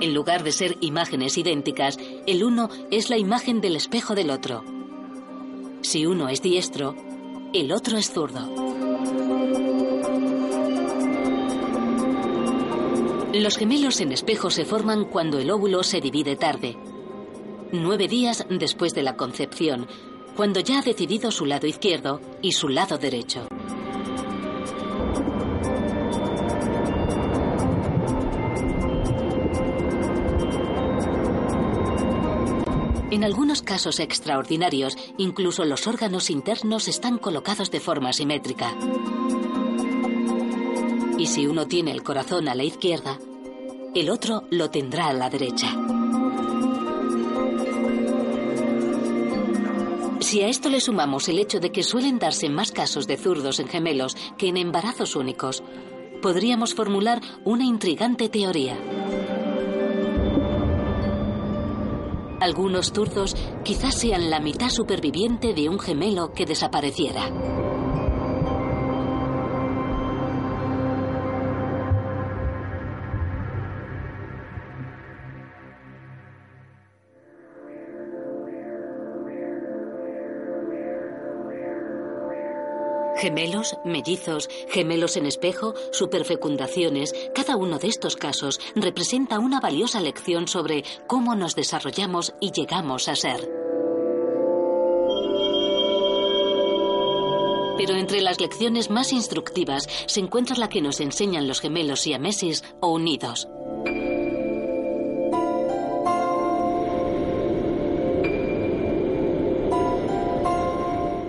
En 0.00 0.14
lugar 0.14 0.42
de 0.42 0.52
ser 0.52 0.78
imágenes 0.80 1.36
idénticas, 1.36 1.98
el 2.26 2.44
uno 2.44 2.70
es 2.90 3.10
la 3.10 3.18
imagen 3.18 3.60
del 3.60 3.76
espejo 3.76 4.14
del 4.14 4.30
otro. 4.30 4.64
Si 5.82 6.06
uno 6.06 6.30
es 6.30 6.40
diestro, 6.40 6.94
el 7.52 7.70
otro 7.70 7.98
es 7.98 8.10
zurdo. 8.10 8.48
Los 13.34 13.58
gemelos 13.58 14.00
en 14.00 14.12
espejo 14.12 14.48
se 14.48 14.64
forman 14.64 15.04
cuando 15.04 15.38
el 15.38 15.50
óvulo 15.50 15.82
se 15.82 16.00
divide 16.00 16.36
tarde, 16.36 16.78
nueve 17.70 18.08
días 18.08 18.46
después 18.48 18.94
de 18.94 19.02
la 19.02 19.16
concepción, 19.16 19.86
cuando 20.34 20.60
ya 20.60 20.78
ha 20.78 20.82
decidido 20.82 21.30
su 21.30 21.44
lado 21.44 21.66
izquierdo 21.66 22.22
y 22.40 22.52
su 22.52 22.70
lado 22.70 22.96
derecho. 22.96 23.46
Algunos 33.28 33.60
casos 33.60 34.00
extraordinarios, 34.00 34.96
incluso 35.18 35.66
los 35.66 35.86
órganos 35.86 36.30
internos 36.30 36.88
están 36.88 37.18
colocados 37.18 37.70
de 37.70 37.78
forma 37.78 38.14
simétrica. 38.14 38.74
Y 41.18 41.26
si 41.26 41.46
uno 41.46 41.66
tiene 41.66 41.90
el 41.90 42.02
corazón 42.02 42.48
a 42.48 42.54
la 42.54 42.64
izquierda, 42.64 43.18
el 43.94 44.08
otro 44.08 44.44
lo 44.50 44.70
tendrá 44.70 45.08
a 45.08 45.12
la 45.12 45.28
derecha. 45.28 45.76
Si 50.20 50.40
a 50.40 50.48
esto 50.48 50.70
le 50.70 50.80
sumamos 50.80 51.28
el 51.28 51.38
hecho 51.38 51.60
de 51.60 51.70
que 51.70 51.82
suelen 51.82 52.18
darse 52.18 52.48
más 52.48 52.72
casos 52.72 53.06
de 53.06 53.18
zurdos 53.18 53.60
en 53.60 53.68
gemelos 53.68 54.16
que 54.38 54.48
en 54.48 54.56
embarazos 54.56 55.16
únicos, 55.16 55.62
podríamos 56.22 56.74
formular 56.74 57.20
una 57.44 57.64
intrigante 57.64 58.30
teoría. 58.30 58.78
Algunos 62.40 62.92
zurdos 62.92 63.34
quizás 63.64 63.96
sean 63.96 64.30
la 64.30 64.38
mitad 64.40 64.68
superviviente 64.70 65.54
de 65.54 65.68
un 65.68 65.80
gemelo 65.80 66.32
que 66.32 66.46
desapareciera. 66.46 67.57
Gemelos, 83.18 83.76
mellizos, 83.84 84.48
gemelos 84.68 85.16
en 85.16 85.26
espejo, 85.26 85.74
superfecundaciones, 85.90 87.12
cada 87.34 87.56
uno 87.56 87.80
de 87.80 87.88
estos 87.88 88.14
casos 88.14 88.60
representa 88.76 89.40
una 89.40 89.58
valiosa 89.58 90.00
lección 90.00 90.46
sobre 90.46 90.84
cómo 91.08 91.34
nos 91.34 91.56
desarrollamos 91.56 92.34
y 92.40 92.52
llegamos 92.52 93.08
a 93.08 93.16
ser. 93.16 93.40
Pero 97.76 97.94
entre 97.94 98.20
las 98.20 98.40
lecciones 98.40 98.88
más 98.88 99.12
instructivas 99.12 99.88
se 100.06 100.20
encuentra 100.20 100.56
la 100.56 100.68
que 100.68 100.80
nos 100.80 101.00
enseñan 101.00 101.48
los 101.48 101.60
gemelos 101.60 102.00
siameses 102.00 102.62
o 102.80 102.92
unidos. 102.92 103.48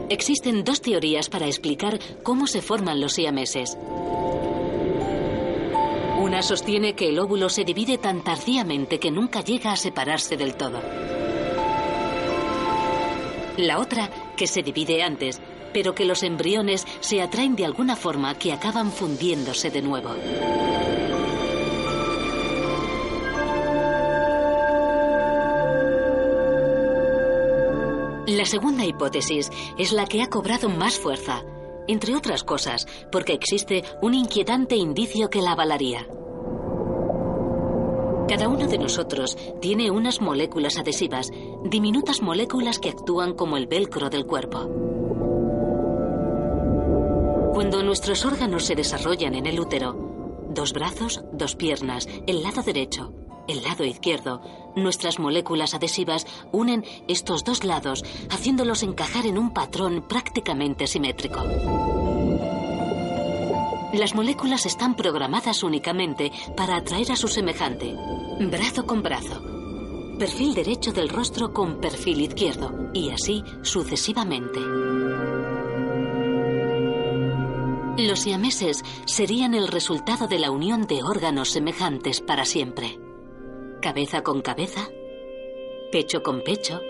Existen 0.10 0.64
dos 0.64 0.82
teorías 0.82 1.30
para 1.30 1.46
explicar 1.46 2.00
cómo 2.24 2.48
se 2.48 2.64
forman 2.64 3.00
los 3.00 3.14
siameses. 3.14 3.78
Una 6.20 6.42
sostiene 6.42 6.96
que 6.96 7.10
el 7.10 7.20
óvulo 7.20 7.48
se 7.50 7.64
divide 7.64 8.00
tan 8.00 8.24
tardíamente 8.24 9.00
que 9.00 9.12
nunca 9.12 9.44
llega 9.44 9.72
a 9.72 9.78
separarse 9.78 10.36
del 10.36 10.56
todo. 10.56 10.82
La 13.58 13.78
otra, 13.78 14.10
que 14.36 14.48
se 14.48 14.64
divide 14.64 15.04
antes, 15.04 15.40
pero 15.74 15.94
que 15.94 16.06
los 16.06 16.24
embriones 16.24 16.88
se 17.02 17.22
atraen 17.22 17.56
de 17.56 17.66
alguna 17.66 17.96
forma 17.96 18.34
que 18.34 18.52
acaban 18.52 18.92
fundiéndose 18.92 19.70
de 19.70 19.82
nuevo. 19.84 20.16
La 28.40 28.46
segunda 28.46 28.86
hipótesis 28.86 29.52
es 29.78 29.92
la 29.92 30.06
que 30.06 30.22
ha 30.22 30.30
cobrado 30.30 30.70
más 30.70 30.98
fuerza, 30.98 31.44
entre 31.90 32.16
otras 32.16 32.46
cosas, 32.46 32.88
porque 33.12 33.34
existe 33.34 33.84
un 34.02 34.14
inquietante 34.14 34.78
indicio 34.78 35.30
que 35.30 35.42
la 35.42 35.52
avalaría. 35.52 36.08
Cada 38.30 38.48
uno 38.48 38.66
de 38.68 38.78
nosotros 38.78 39.38
tiene 39.60 39.92
unas 39.92 40.22
moléculas 40.22 40.78
adhesivas, 40.78 41.32
diminutas 41.66 42.22
moléculas 42.22 42.80
que 42.80 42.92
actúan 42.92 43.34
como 43.34 43.58
el 43.58 43.68
velcro 43.68 44.10
del 44.10 44.26
cuerpo. 44.26 44.70
Cuando 47.54 47.84
nuestros 47.84 48.24
órganos 48.24 48.64
se 48.64 48.76
desarrollan 48.76 49.36
en 49.36 49.48
el 49.48 49.60
útero, 49.60 50.48
dos 50.50 50.72
brazos, 50.72 51.26
dos 51.34 51.58
piernas, 51.58 52.08
el 52.26 52.42
lado 52.42 52.64
derecho, 52.64 53.12
el 53.50 53.64
lado 53.64 53.84
izquierdo, 53.84 54.42
nuestras 54.76 55.20
moléculas 55.20 55.74
adhesivas 55.74 56.26
unen 56.52 56.86
estos 57.08 57.44
dos 57.44 57.64
lados, 57.64 58.04
haciéndolos 58.30 58.84
encajar 58.84 59.26
en 59.26 59.38
un 59.38 59.54
patrón 59.54 60.06
prácticamente 60.08 60.88
simétrico. 60.88 61.44
Las 63.94 64.14
moléculas 64.14 64.66
están 64.68 64.96
programadas 64.96 65.64
únicamente 65.64 66.32
para 66.56 66.78
atraer 66.78 67.12
a 67.12 67.16
su 67.16 67.28
semejante, 67.28 67.96
brazo 68.40 68.86
con 68.86 69.02
brazo, 69.02 69.42
perfil 70.20 70.54
derecho 70.54 70.92
del 70.92 71.10
rostro 71.10 71.54
con 71.54 71.82
perfil 71.82 72.22
izquierdo, 72.22 72.92
y 72.94 73.10
así 73.10 73.44
sucesivamente. 73.64 74.60
Los 77.98 78.22
siameses 78.22 78.86
serían 79.06 79.54
el 79.56 79.68
resultado 79.68 80.28
de 80.28 80.40
la 80.40 80.52
unión 80.52 80.88
de 80.88 81.04
órganos 81.04 81.50
semejantes 81.50 82.22
para 82.22 82.46
siempre. 82.46 82.98
Cabeza 83.82 84.24
con 84.24 84.42
cabeza, 84.42 84.90
pecho 85.90 86.22
con 86.22 86.42
pecho 86.44 86.82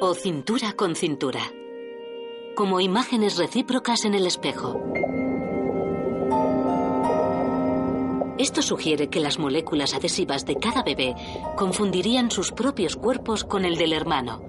o 0.00 0.14
cintura 0.14 0.74
con 0.74 0.94
cintura, 0.94 1.52
como 2.54 2.80
imágenes 2.80 3.36
recíprocas 3.36 4.04
en 4.04 4.14
el 4.14 4.24
espejo. 4.24 4.80
Esto 8.38 8.62
sugiere 8.62 9.08
que 9.08 9.18
las 9.18 9.40
moléculas 9.40 9.92
adhesivas 9.94 10.46
de 10.46 10.54
cada 10.54 10.84
bebé 10.84 11.16
confundirían 11.56 12.30
sus 12.30 12.52
propios 12.52 12.94
cuerpos 12.94 13.42
con 13.42 13.64
el 13.64 13.76
del 13.76 13.92
hermano 13.92 14.40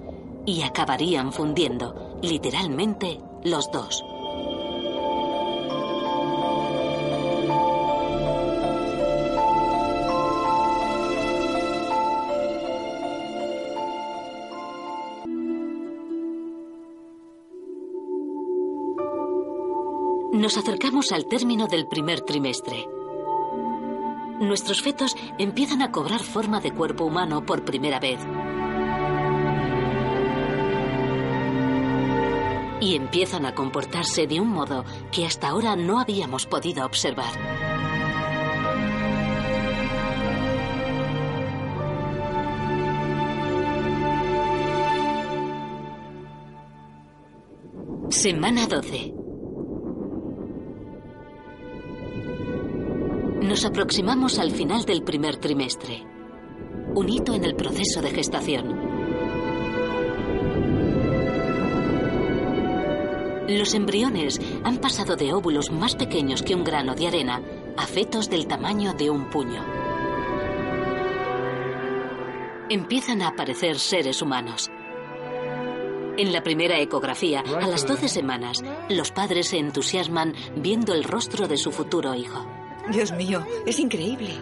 y 0.46 0.62
acabarían 0.62 1.32
fundiendo, 1.32 2.16
literalmente, 2.22 3.20
los 3.42 3.72
dos. 3.72 4.04
Nos 20.44 20.58
acercamos 20.58 21.10
al 21.10 21.24
término 21.24 21.68
del 21.68 21.86
primer 21.86 22.20
trimestre. 22.20 22.86
Nuestros 24.40 24.82
fetos 24.82 25.16
empiezan 25.38 25.80
a 25.80 25.90
cobrar 25.90 26.22
forma 26.22 26.60
de 26.60 26.70
cuerpo 26.70 27.06
humano 27.06 27.46
por 27.46 27.64
primera 27.64 27.98
vez. 27.98 28.20
Y 32.78 32.94
empiezan 32.94 33.46
a 33.46 33.54
comportarse 33.54 34.26
de 34.26 34.38
un 34.38 34.48
modo 34.48 34.84
que 35.10 35.24
hasta 35.24 35.48
ahora 35.48 35.76
no 35.76 35.98
habíamos 35.98 36.44
podido 36.44 36.84
observar. 36.84 37.32
Semana 48.10 48.66
12. 48.66 49.23
Nos 53.44 53.66
aproximamos 53.66 54.38
al 54.38 54.52
final 54.52 54.86
del 54.86 55.02
primer 55.02 55.36
trimestre, 55.36 56.02
un 56.94 57.10
hito 57.10 57.34
en 57.34 57.44
el 57.44 57.54
proceso 57.54 58.00
de 58.00 58.10
gestación. 58.10 58.74
Los 63.46 63.74
embriones 63.74 64.40
han 64.64 64.78
pasado 64.78 65.16
de 65.16 65.34
óvulos 65.34 65.70
más 65.70 65.94
pequeños 65.94 66.42
que 66.42 66.54
un 66.54 66.64
grano 66.64 66.94
de 66.94 67.06
arena 67.06 67.42
a 67.76 67.86
fetos 67.86 68.30
del 68.30 68.46
tamaño 68.46 68.94
de 68.94 69.10
un 69.10 69.28
puño. 69.28 69.62
Empiezan 72.70 73.20
a 73.20 73.28
aparecer 73.28 73.78
seres 73.78 74.22
humanos. 74.22 74.70
En 76.16 76.32
la 76.32 76.42
primera 76.42 76.80
ecografía, 76.80 77.44
a 77.60 77.66
las 77.66 77.86
12 77.86 78.08
semanas, 78.08 78.64
los 78.88 79.12
padres 79.12 79.48
se 79.48 79.58
entusiasman 79.58 80.32
viendo 80.56 80.94
el 80.94 81.04
rostro 81.04 81.46
de 81.46 81.58
su 81.58 81.72
futuro 81.72 82.14
hijo. 82.14 82.63
Dios 82.90 83.12
mío, 83.12 83.46
es 83.66 83.78
increíble. 83.78 84.34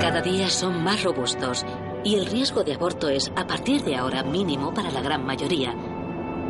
Cada 0.00 0.20
día 0.20 0.48
son 0.50 0.84
más 0.84 1.02
robustos 1.02 1.64
y 2.04 2.16
el 2.16 2.26
riesgo 2.26 2.62
de 2.62 2.74
aborto 2.74 3.08
es, 3.08 3.32
a 3.34 3.46
partir 3.46 3.82
de 3.84 3.96
ahora, 3.96 4.22
mínimo 4.22 4.74
para 4.74 4.90
la 4.90 5.00
gran 5.00 5.24
mayoría. 5.24 5.74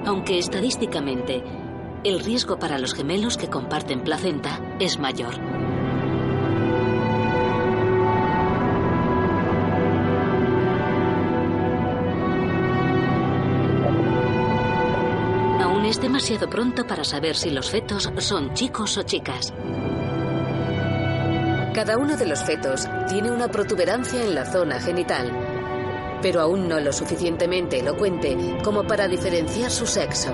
Aunque 0.04 0.38
estadísticamente, 0.38 1.42
el 2.02 2.20
riesgo 2.20 2.58
para 2.58 2.78
los 2.78 2.94
gemelos 2.94 3.38
que 3.38 3.48
comparten 3.48 4.02
placenta 4.02 4.60
es 4.80 4.98
mayor. 4.98 5.63
Demasiado 16.14 16.48
pronto 16.48 16.86
para 16.86 17.02
saber 17.02 17.34
si 17.34 17.50
los 17.50 17.72
fetos 17.72 18.08
son 18.18 18.54
chicos 18.54 18.96
o 18.98 19.02
chicas. 19.02 19.52
Cada 21.74 21.98
uno 21.98 22.16
de 22.16 22.24
los 22.24 22.40
fetos 22.44 22.86
tiene 23.08 23.32
una 23.32 23.48
protuberancia 23.48 24.22
en 24.22 24.32
la 24.32 24.46
zona 24.46 24.78
genital, 24.78 25.32
pero 26.22 26.40
aún 26.40 26.68
no 26.68 26.78
lo 26.78 26.92
suficientemente 26.92 27.80
elocuente 27.80 28.38
como 28.62 28.84
para 28.84 29.08
diferenciar 29.08 29.72
su 29.72 29.86
sexo. 29.86 30.32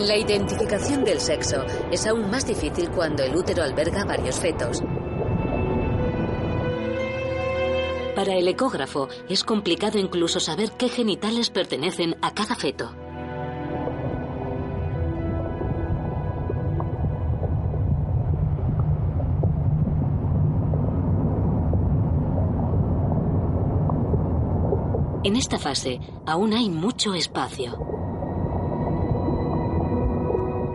La 0.00 0.16
identificación 0.16 1.04
del 1.04 1.20
sexo 1.20 1.64
es 1.92 2.04
aún 2.08 2.28
más 2.32 2.48
difícil 2.48 2.90
cuando 2.90 3.22
el 3.22 3.36
útero 3.36 3.62
alberga 3.62 4.04
varios 4.04 4.40
fetos. 4.40 4.82
Para 8.14 8.34
el 8.34 8.46
ecógrafo 8.46 9.08
es 9.28 9.42
complicado 9.42 9.98
incluso 9.98 10.38
saber 10.38 10.70
qué 10.72 10.88
genitales 10.88 11.50
pertenecen 11.50 12.16
a 12.22 12.32
cada 12.32 12.54
feto. 12.54 12.92
En 25.24 25.36
esta 25.36 25.58
fase 25.58 26.00
aún 26.26 26.52
hay 26.52 26.70
mucho 26.70 27.14
espacio. 27.14 27.78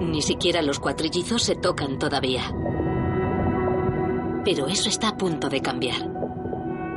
Ni 0.02 0.22
siquiera 0.22 0.62
los 0.62 0.80
cuatrillizos 0.80 1.44
se 1.44 1.56
tocan 1.56 2.00
todavía. 2.00 2.52
Pero 4.44 4.68
eso 4.68 4.90
está 4.90 5.10
a 5.10 5.18
punto 5.18 5.48
de 5.50 5.62
cambiar. 5.62 6.19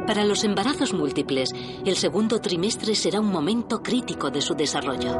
Para 0.07 0.25
los 0.25 0.43
embarazos 0.43 0.93
múltiples, 0.93 1.51
el 1.85 1.97
segundo 1.97 2.41
trimestre 2.41 2.95
será 2.95 3.21
un 3.21 3.31
momento 3.31 3.83
crítico 3.83 4.31
de 4.31 4.41
su 4.41 4.55
desarrollo. 4.55 5.17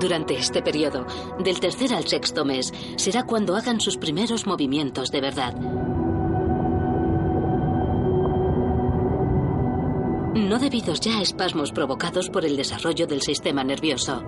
Durante 0.00 0.34
este 0.34 0.62
periodo, 0.62 1.06
del 1.38 1.58
tercer 1.60 1.94
al 1.94 2.06
sexto 2.06 2.44
mes, 2.44 2.72
será 2.96 3.22
cuando 3.22 3.56
hagan 3.56 3.80
sus 3.80 3.96
primeros 3.96 4.46
movimientos 4.46 5.10
de 5.10 5.20
verdad. 5.20 5.54
No 10.34 10.58
debidos 10.58 11.00
ya 11.00 11.18
a 11.18 11.22
espasmos 11.22 11.72
provocados 11.72 12.28
por 12.30 12.44
el 12.44 12.56
desarrollo 12.56 13.06
del 13.06 13.22
sistema 13.22 13.64
nervioso, 13.64 14.22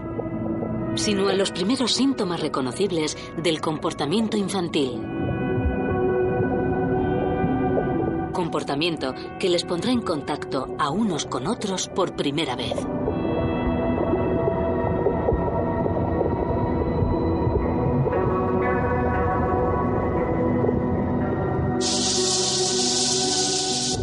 sino 0.94 1.28
a 1.28 1.34
los 1.34 1.50
primeros 1.50 1.92
síntomas 1.92 2.40
reconocibles 2.40 3.16
del 3.36 3.60
comportamiento 3.60 4.36
infantil. 4.36 5.17
Comportamiento 8.38 9.16
que 9.40 9.48
les 9.48 9.64
pondrá 9.64 9.90
en 9.90 10.00
contacto 10.00 10.76
a 10.78 10.90
unos 10.90 11.26
con 11.26 11.48
otros 11.48 11.88
por 11.88 12.14
primera 12.14 12.54
vez. 12.54 12.76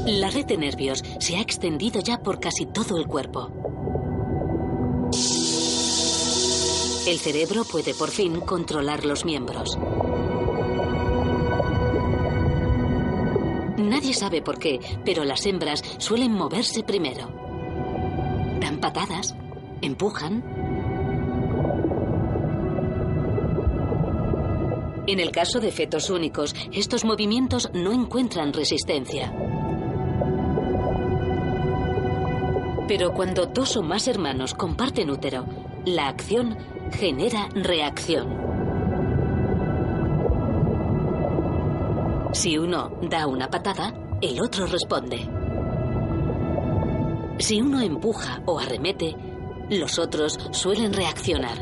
La 0.05 0.29
red 0.29 0.45
de 0.45 0.57
nervios 0.57 1.01
se 1.21 1.37
ha 1.37 1.39
extendido 1.39 2.01
ya 2.01 2.17
por 2.17 2.41
casi 2.41 2.65
todo 2.65 2.97
el 2.97 3.07
cuerpo. 3.07 3.49
El 7.07 7.19
cerebro 7.19 7.63
puede 7.63 7.93
por 7.93 8.09
fin 8.09 8.41
controlar 8.41 9.05
los 9.05 9.23
miembros. 9.23 9.77
Nadie 13.85 14.13
sabe 14.13 14.41
por 14.41 14.57
qué, 14.57 14.79
pero 15.05 15.23
las 15.23 15.45
hembras 15.45 15.83
suelen 15.99 16.31
moverse 16.31 16.83
primero. 16.83 17.29
Dan 18.59 18.79
patadas, 18.79 19.35
empujan. 19.81 20.43
En 25.07 25.19
el 25.19 25.31
caso 25.31 25.59
de 25.59 25.71
fetos 25.71 26.09
únicos, 26.09 26.55
estos 26.71 27.05
movimientos 27.05 27.69
no 27.73 27.93
encuentran 27.93 28.53
resistencia. 28.53 29.31
Pero 32.87 33.13
cuando 33.13 33.45
dos 33.45 33.77
o 33.77 33.83
más 33.83 34.07
hermanos 34.07 34.55
comparten 34.55 35.11
útero, 35.11 35.45
la 35.85 36.07
acción 36.07 36.57
genera 36.91 37.49
reacción. 37.53 38.54
Si 42.35 42.57
uno 42.57 42.91
da 43.01 43.27
una 43.27 43.49
patada, 43.49 43.93
el 44.21 44.41
otro 44.41 44.67
responde. 44.67 45.25
Si 47.39 47.61
uno 47.61 47.79
empuja 47.79 48.41
o 48.45 48.59
arremete, 48.59 49.15
los 49.69 49.97
otros 49.97 50.37
suelen 50.51 50.91
reaccionar. 50.91 51.57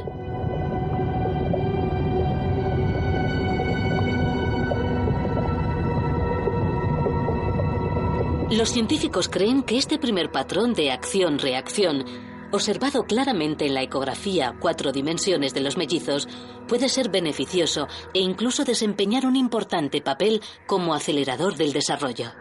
Los 8.49 8.69
científicos 8.69 9.30
creen 9.30 9.61
que 9.61 9.78
este 9.78 9.99
primer 9.99 10.32
patrón 10.32 10.74
de 10.74 10.89
acción-reacción 10.89 12.32
observado 12.53 13.05
claramente 13.05 13.65
en 13.65 13.73
la 13.73 13.81
ecografía 13.81 14.55
cuatro 14.59 14.91
dimensiones 14.91 15.55
de 15.55 15.61
los 15.61 15.75
mellizos, 15.75 16.27
puede 16.67 16.87
ser 16.87 17.09
beneficioso 17.09 17.87
e 18.13 18.19
incluso 18.19 18.63
desempeñar 18.63 19.25
un 19.25 19.35
importante 19.35 20.01
papel 20.01 20.39
como 20.67 20.93
acelerador 20.93 21.55
del 21.57 21.73
desarrollo. 21.73 22.31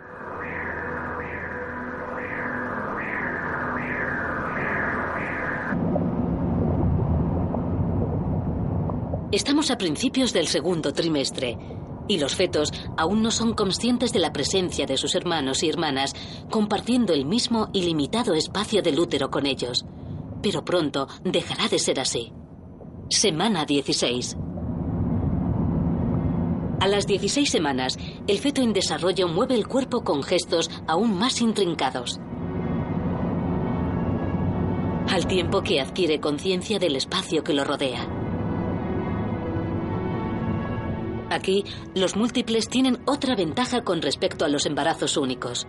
Estamos 9.32 9.70
a 9.70 9.78
principios 9.78 10.34
del 10.34 10.46
segundo 10.46 10.92
trimestre 10.92 11.56
y 12.06 12.18
los 12.18 12.34
fetos 12.34 12.70
aún 12.98 13.22
no 13.22 13.30
son 13.30 13.54
conscientes 13.54 14.12
de 14.12 14.18
la 14.18 14.34
presencia 14.34 14.84
de 14.84 14.98
sus 14.98 15.14
hermanos 15.14 15.62
y 15.62 15.70
hermanas, 15.70 16.12
compartiendo 16.50 17.14
el 17.14 17.24
mismo 17.24 17.70
y 17.72 17.84
limitado 17.84 18.34
espacio 18.34 18.82
del 18.82 19.00
útero 19.00 19.30
con 19.30 19.46
ellos 19.46 19.86
pero 20.42 20.64
pronto 20.64 21.08
dejará 21.24 21.68
de 21.68 21.78
ser 21.78 22.00
así. 22.00 22.32
Semana 23.08 23.64
16. 23.64 24.36
A 26.80 26.88
las 26.88 27.06
16 27.06 27.48
semanas, 27.48 27.96
el 28.26 28.38
feto 28.38 28.60
en 28.60 28.72
desarrollo 28.72 29.28
mueve 29.28 29.54
el 29.54 29.68
cuerpo 29.68 30.02
con 30.02 30.22
gestos 30.24 30.68
aún 30.88 31.16
más 31.16 31.40
intrincados. 31.40 32.18
Al 35.08 35.26
tiempo 35.26 35.62
que 35.62 35.80
adquiere 35.80 36.20
conciencia 36.20 36.78
del 36.78 36.96
espacio 36.96 37.44
que 37.44 37.54
lo 37.54 37.64
rodea. 37.64 38.08
Aquí, 41.30 41.64
los 41.94 42.16
múltiples 42.16 42.68
tienen 42.68 42.98
otra 43.06 43.36
ventaja 43.36 43.84
con 43.84 44.02
respecto 44.02 44.44
a 44.44 44.48
los 44.48 44.66
embarazos 44.66 45.16
únicos. 45.16 45.68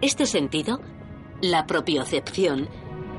Este 0.00 0.24
sentido 0.24 0.80
la 1.42 1.66
propiocepción 1.66 2.68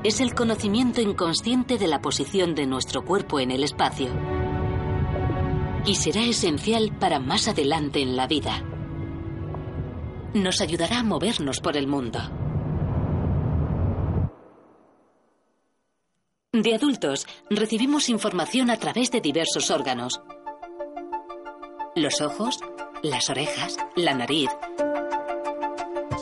es 0.04 0.20
el 0.20 0.34
conocimiento 0.34 1.00
inconsciente 1.00 1.78
de 1.78 1.88
la 1.88 2.00
posición 2.00 2.54
de 2.54 2.66
nuestro 2.66 3.04
cuerpo 3.04 3.40
en 3.40 3.50
el 3.50 3.64
espacio 3.64 4.08
y 5.84 5.96
será 5.96 6.22
esencial 6.22 6.96
para 6.98 7.18
más 7.18 7.48
adelante 7.48 8.00
en 8.00 8.16
la 8.16 8.26
vida. 8.26 8.62
Nos 10.34 10.60
ayudará 10.60 11.00
a 11.00 11.02
movernos 11.02 11.60
por 11.60 11.76
el 11.76 11.86
mundo. 11.86 12.20
De 16.52 16.74
adultos, 16.74 17.26
recibimos 17.50 18.08
información 18.08 18.70
a 18.70 18.76
través 18.76 19.10
de 19.10 19.20
diversos 19.20 19.70
órganos. 19.70 20.20
Los 21.96 22.20
ojos, 22.20 22.60
las 23.02 23.28
orejas, 23.30 23.76
la 23.96 24.14
nariz, 24.14 24.50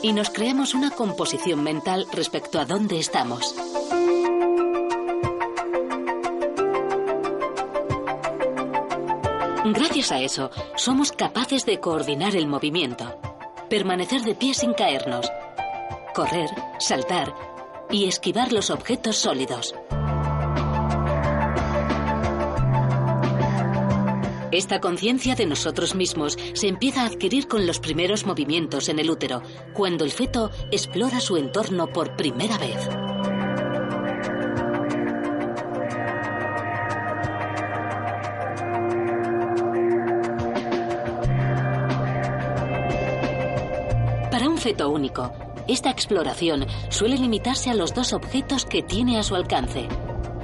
y 0.01 0.13
nos 0.13 0.29
creamos 0.29 0.73
una 0.73 0.91
composición 0.91 1.63
mental 1.63 2.07
respecto 2.11 2.59
a 2.59 2.65
dónde 2.65 2.99
estamos. 2.99 3.55
Gracias 9.73 10.11
a 10.11 10.19
eso, 10.19 10.49
somos 10.75 11.11
capaces 11.11 11.65
de 11.65 11.79
coordinar 11.79 12.35
el 12.35 12.47
movimiento, 12.47 13.15
permanecer 13.69 14.21
de 14.21 14.35
pie 14.35 14.53
sin 14.53 14.73
caernos, 14.73 15.31
correr, 16.15 16.49
saltar 16.79 17.33
y 17.89 18.05
esquivar 18.05 18.51
los 18.51 18.69
objetos 18.69 19.17
sólidos. 19.17 19.75
Esta 24.51 24.81
conciencia 24.81 25.35
de 25.35 25.45
nosotros 25.45 25.95
mismos 25.95 26.37
se 26.53 26.67
empieza 26.67 27.03
a 27.03 27.05
adquirir 27.05 27.47
con 27.47 27.65
los 27.65 27.79
primeros 27.79 28.25
movimientos 28.25 28.89
en 28.89 28.99
el 28.99 29.09
útero, 29.09 29.41
cuando 29.73 30.03
el 30.03 30.11
feto 30.11 30.51
explora 30.71 31.21
su 31.21 31.37
entorno 31.37 31.87
por 31.87 32.17
primera 32.17 32.57
vez. 32.57 32.89
Para 44.29 44.49
un 44.49 44.57
feto 44.57 44.89
único, 44.89 45.31
esta 45.69 45.89
exploración 45.89 46.65
suele 46.89 47.17
limitarse 47.17 47.69
a 47.69 47.73
los 47.73 47.93
dos 47.93 48.11
objetos 48.11 48.65
que 48.65 48.83
tiene 48.83 49.17
a 49.17 49.23
su 49.23 49.35
alcance, 49.35 49.87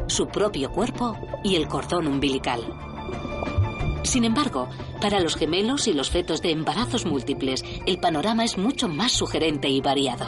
su 0.07 0.27
propio 0.27 0.71
cuerpo 0.71 1.17
y 1.43 1.55
el 1.57 1.67
cordón 1.67 2.07
umbilical. 2.07 2.86
Sin 4.07 4.23
embargo, 4.23 4.69
para 5.01 5.19
los 5.19 5.35
gemelos 5.35 5.85
y 5.85 5.93
los 5.93 6.09
fetos 6.09 6.41
de 6.41 6.51
embarazos 6.51 7.05
múltiples, 7.05 7.65
el 7.85 7.99
panorama 7.99 8.45
es 8.45 8.57
mucho 8.57 8.87
más 8.87 9.11
sugerente 9.11 9.67
y 9.67 9.81
variado. 9.81 10.25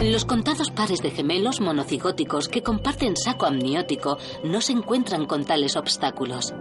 Los 0.00 0.24
contados 0.24 0.70
pares 0.70 1.02
de 1.02 1.10
gemelos 1.10 1.60
monocigóticos 1.60 2.48
que 2.48 2.62
comparten 2.62 3.14
saco 3.14 3.44
amniótico 3.44 4.16
no 4.42 4.62
se 4.62 4.72
encuentran 4.72 5.26
con 5.26 5.44
tales 5.44 5.76
obstáculos. 5.76 6.54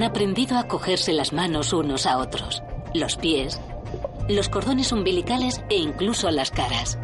Han 0.00 0.06
aprendido 0.06 0.56
a 0.56 0.66
cogerse 0.66 1.12
las 1.12 1.34
manos 1.34 1.74
unos 1.74 2.06
a 2.06 2.16
otros, 2.16 2.62
los 2.94 3.18
pies, 3.18 3.60
los 4.30 4.48
cordones 4.48 4.92
umbilicales 4.92 5.60
e 5.68 5.76
incluso 5.76 6.30
las 6.30 6.50
caras. 6.50 6.98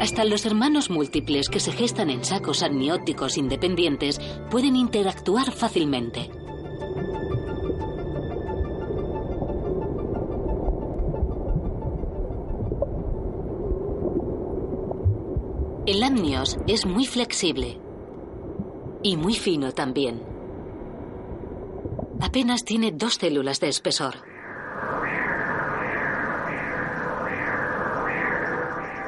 Hasta 0.00 0.24
los 0.24 0.44
hermanos 0.44 0.90
múltiples 0.90 1.48
que 1.48 1.60
se 1.60 1.70
gestan 1.70 2.10
en 2.10 2.24
sacos 2.24 2.64
amnióticos 2.64 3.38
independientes 3.38 4.20
pueden 4.50 4.74
interactuar 4.74 5.52
fácilmente. 5.52 6.32
Amnios 16.14 16.56
es 16.68 16.86
muy 16.86 17.06
flexible 17.06 17.80
y 19.02 19.16
muy 19.16 19.34
fino 19.34 19.72
también. 19.72 20.22
Apenas 22.20 22.64
tiene 22.64 22.92
dos 22.92 23.14
células 23.14 23.58
de 23.58 23.68
espesor. 23.68 24.14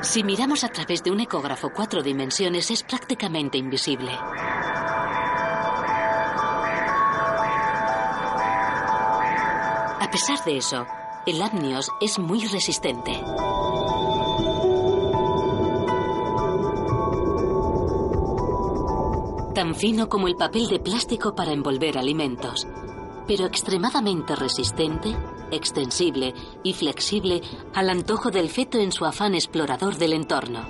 Si 0.02 0.24
miramos 0.24 0.64
a 0.64 0.68
través 0.68 1.04
de 1.04 1.12
un 1.12 1.20
ecógrafo 1.20 1.70
cuatro 1.70 2.02
dimensiones 2.02 2.72
es 2.72 2.82
prácticamente 2.82 3.56
invisible. 3.56 4.10
A 10.00 10.08
pesar 10.10 10.44
de 10.44 10.56
eso, 10.56 10.84
el 11.24 11.40
amnios 11.40 11.88
es 12.00 12.18
muy 12.18 12.44
resistente. 12.46 13.12
tan 19.66 19.74
fino 19.74 20.08
como 20.08 20.28
el 20.28 20.36
papel 20.36 20.68
de 20.68 20.78
plástico 20.78 21.34
para 21.34 21.50
envolver 21.50 21.98
alimentos, 21.98 22.68
pero 23.26 23.46
extremadamente 23.46 24.36
resistente, 24.36 25.16
extensible 25.50 26.34
y 26.62 26.72
flexible 26.72 27.42
al 27.74 27.90
antojo 27.90 28.30
del 28.30 28.48
feto 28.48 28.78
en 28.78 28.92
su 28.92 29.04
afán 29.04 29.34
explorador 29.34 29.96
del 29.96 30.12
entorno. 30.12 30.64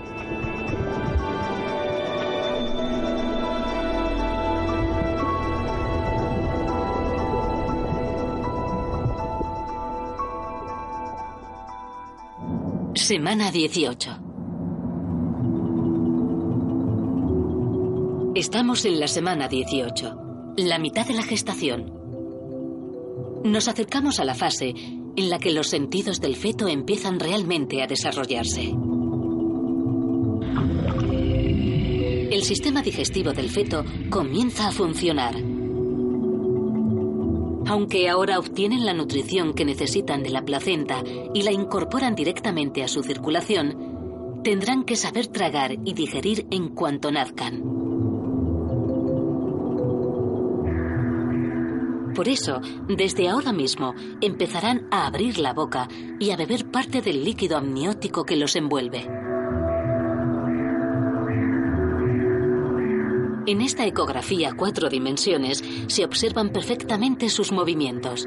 Semana 12.95 13.51
18. 13.51 14.26
Estamos 18.47 18.85
en 18.85 19.01
la 19.01 19.09
semana 19.09 19.49
18, 19.49 20.55
la 20.59 20.79
mitad 20.79 21.05
de 21.05 21.15
la 21.15 21.25
gestación. 21.25 21.93
Nos 23.43 23.67
acercamos 23.67 24.21
a 24.21 24.25
la 24.25 24.37
fase 24.37 24.73
en 25.17 25.31
la 25.31 25.41
que 25.41 25.51
los 25.51 25.67
sentidos 25.67 26.21
del 26.21 26.37
feto 26.37 26.69
empiezan 26.69 27.19
realmente 27.19 27.83
a 27.83 27.89
desarrollarse. 27.89 28.73
El 32.31 32.43
sistema 32.45 32.83
digestivo 32.83 33.33
del 33.33 33.51
feto 33.51 33.85
comienza 34.11 34.69
a 34.69 34.73
funcionar. 34.73 35.35
Aunque 37.67 38.09
ahora 38.09 38.39
obtienen 38.39 38.87
la 38.87 38.95
nutrición 38.95 39.55
que 39.55 39.65
necesitan 39.65 40.23
de 40.23 40.31
la 40.31 40.45
placenta 40.45 41.03
y 41.35 41.43
la 41.43 41.51
incorporan 41.51 42.15
directamente 42.15 42.85
a 42.85 42.89
su 42.89 43.03
circulación, 43.03 44.41
tendrán 44.45 44.85
que 44.85 44.95
saber 44.95 45.27
tragar 45.27 45.73
y 45.85 45.95
digerir 45.95 46.47
en 46.53 46.69
cuanto 46.69 47.11
nazcan. 47.11 47.76
Por 52.17 52.29
eso, 52.31 52.63
desde 52.89 53.29
ahora 53.29 53.53
mismo, 53.53 53.95
empezarán 54.23 54.89
a 54.91 55.07
abrir 55.07 55.39
la 55.39 55.53
boca 55.53 55.87
y 56.19 56.31
a 56.31 56.37
beber 56.37 56.71
parte 56.71 57.03
del 57.03 57.23
líquido 57.23 57.59
amniótico 57.59 58.25
que 58.25 58.37
los 58.37 58.57
envuelve. 58.57 59.07
En 63.47 63.61
esta 63.61 63.87
ecografía 63.87 64.55
cuatro 64.57 64.89
dimensiones 64.89 65.63
se 65.89 66.07
observan 66.07 66.49
perfectamente 66.49 67.29
sus 67.29 67.53
movimientos. 67.53 68.27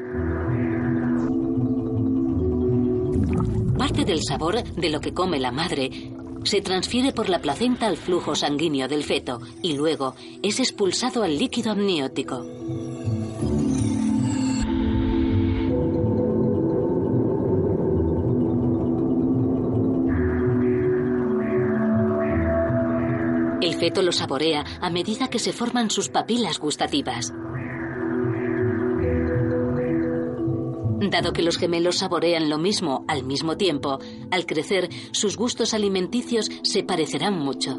Parte 3.76 4.04
del 4.04 4.22
sabor 4.22 4.62
de 4.62 4.88
lo 4.88 5.00
que 5.00 5.12
come 5.12 5.40
la 5.40 5.50
madre 5.50 6.12
se 6.44 6.60
transfiere 6.60 7.12
por 7.12 7.28
la 7.28 7.40
placenta 7.40 7.88
al 7.88 7.96
flujo 7.96 8.36
sanguíneo 8.36 8.86
del 8.86 9.02
feto 9.02 9.40
y 9.62 9.74
luego 9.76 10.14
es 10.42 10.60
expulsado 10.60 11.24
al 11.24 11.36
líquido 11.36 11.72
amniótico. 11.72 12.46
Feto 23.80 24.02
lo 24.02 24.12
saborea 24.12 24.62
a 24.82 24.90
medida 24.90 25.28
que 25.28 25.38
se 25.38 25.54
forman 25.54 25.90
sus 25.90 26.10
papilas 26.10 26.58
gustativas. 26.58 27.32
Dado 31.10 31.32
que 31.32 31.42
los 31.42 31.56
gemelos 31.56 31.96
saborean 31.96 32.50
lo 32.50 32.58
mismo 32.58 33.06
al 33.08 33.24
mismo 33.24 33.56
tiempo, 33.56 33.98
al 34.30 34.44
crecer 34.44 34.90
sus 35.12 35.38
gustos 35.38 35.72
alimenticios 35.72 36.50
se 36.62 36.84
parecerán 36.84 37.38
mucho. 37.38 37.78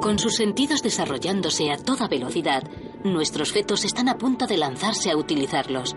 Con 0.00 0.18
sus 0.18 0.34
sentidos 0.34 0.82
desarrollándose 0.82 1.70
a 1.70 1.78
toda 1.78 2.08
velocidad, 2.08 2.64
nuestros 3.04 3.52
fetos 3.52 3.84
están 3.84 4.08
a 4.08 4.16
punto 4.16 4.46
de 4.46 4.56
lanzarse 4.56 5.10
a 5.10 5.16
utilizarlos. 5.16 5.94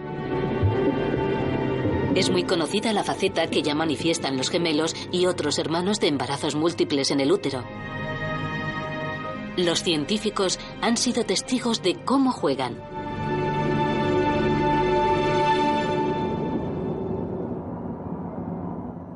Es 2.16 2.30
muy 2.30 2.44
conocida 2.44 2.92
la 2.94 3.04
faceta 3.04 3.48
que 3.48 3.62
ya 3.62 3.76
manifiestan 3.76 4.38
los 4.38 4.50
gemelos 4.50 4.94
y 5.12 5.26
otros 5.26 5.58
hermanos 5.58 6.00
de 6.00 6.08
embarazos 6.08 6.56
múltiples 6.56 7.12
en 7.12 7.22
el 7.22 7.32
útero. 7.32 7.64
Los 9.56 9.84
científicos 9.84 10.60
han 10.82 10.98
sido 10.98 11.24
testigos 11.24 11.82
de 11.82 11.96
cómo 12.04 12.32
juegan. 12.32 12.84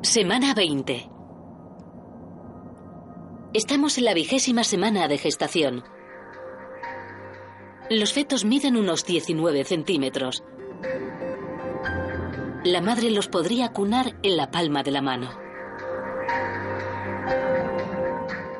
Semana 0.02 0.54
20. 0.54 1.08
Estamos 3.52 3.98
en 3.98 4.04
la 4.04 4.14
vigésima 4.14 4.64
semana 4.64 5.08
de 5.08 5.18
gestación. 5.18 5.84
Los 7.94 8.14
fetos 8.14 8.46
miden 8.46 8.78
unos 8.78 9.04
19 9.04 9.64
centímetros. 9.64 10.42
La 12.64 12.80
madre 12.80 13.10
los 13.10 13.28
podría 13.28 13.74
cunar 13.74 14.16
en 14.22 14.38
la 14.38 14.50
palma 14.50 14.82
de 14.82 14.90
la 14.92 15.02
mano. 15.02 15.28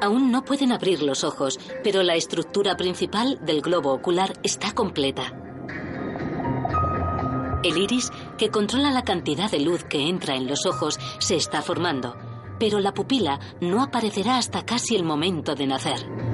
Aún 0.03 0.31
no 0.31 0.45
pueden 0.45 0.71
abrir 0.71 1.03
los 1.03 1.25
ojos, 1.25 1.59
pero 1.83 2.03
la 2.03 2.15
estructura 2.15 2.77
principal 2.77 3.39
del 3.43 3.63
globo 3.63 3.95
ocular 3.95 4.35
está 4.43 4.75
completa. 4.75 5.33
El 7.65 7.79
iris, 7.79 8.11
que 8.37 8.51
controla 8.51 8.91
la 8.91 9.03
cantidad 9.03 9.51
de 9.51 9.61
luz 9.61 9.85
que 9.85 10.09
entra 10.11 10.37
en 10.37 10.47
los 10.47 10.67
ojos, 10.67 11.01
se 11.21 11.37
está 11.37 11.63
formando 11.63 12.15
pero 12.63 12.79
la 12.79 12.95
pupila 12.95 13.41
no 13.61 13.83
aparecerá 13.83 14.37
hasta 14.37 14.65
casi 14.65 14.95
el 14.95 15.03
momento 15.03 15.57
de 15.57 15.67
nacer. 15.67 16.32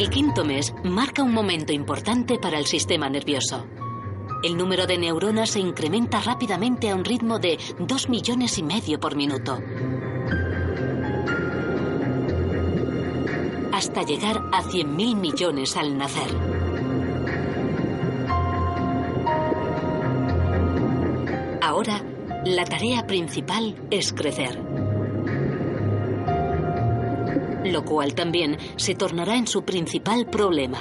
El 0.00 0.08
quinto 0.08 0.46
mes 0.46 0.72
marca 0.82 1.22
un 1.22 1.34
momento 1.34 1.74
importante 1.74 2.38
para 2.38 2.58
el 2.58 2.64
sistema 2.64 3.10
nervioso. 3.10 3.66
El 4.42 4.56
número 4.56 4.86
de 4.86 4.96
neuronas 4.96 5.50
se 5.50 5.60
incrementa 5.60 6.22
rápidamente 6.22 6.88
a 6.88 6.94
un 6.94 7.04
ritmo 7.04 7.38
de 7.38 7.58
2 7.78 8.08
millones 8.08 8.56
y 8.56 8.62
medio 8.62 8.98
por 8.98 9.14
minuto. 9.14 9.58
Hasta 13.74 14.02
llegar 14.02 14.38
a 14.52 14.62
100.000 14.62 15.16
millones 15.16 15.76
al 15.76 15.98
nacer. 15.98 16.30
Ahora, 21.60 22.02
la 22.46 22.64
tarea 22.64 23.06
principal 23.06 23.76
es 23.90 24.14
crecer. 24.14 24.69
Lo 27.70 27.84
cual 27.84 28.14
también 28.14 28.58
se 28.76 28.96
tornará 28.96 29.36
en 29.36 29.46
su 29.46 29.62
principal 29.62 30.26
problema. 30.26 30.78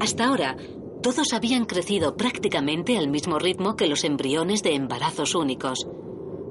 Hasta 0.00 0.26
ahora, 0.26 0.56
todos 1.02 1.34
habían 1.34 1.66
crecido 1.66 2.16
prácticamente 2.16 2.96
al 2.96 3.08
mismo 3.08 3.38
ritmo 3.38 3.76
que 3.76 3.86
los 3.86 4.04
embriones 4.04 4.62
de 4.62 4.74
embarazos 4.74 5.34
únicos. 5.34 5.86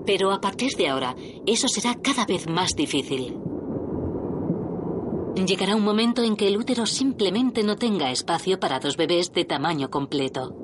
Pero 0.06 0.32
a 0.32 0.40
partir 0.40 0.74
de 0.78 0.90
ahora, 0.90 1.16
eso 1.48 1.68
será 1.68 1.96
cada 1.96 2.26
vez 2.26 2.48
más 2.48 2.76
difícil. 2.76 3.36
Llegará 5.36 5.76
un 5.76 5.84
momento 5.84 6.24
en 6.24 6.36
que 6.36 6.48
el 6.48 6.58
útero 6.58 6.86
simplemente 6.86 7.64
no 7.64 7.76
tenga 7.78 8.12
espacio 8.12 8.60
para 8.60 8.80
dos 8.80 8.98
bebés 8.98 9.32
de 9.34 9.46
tamaño 9.46 9.90
completo. 9.90 10.59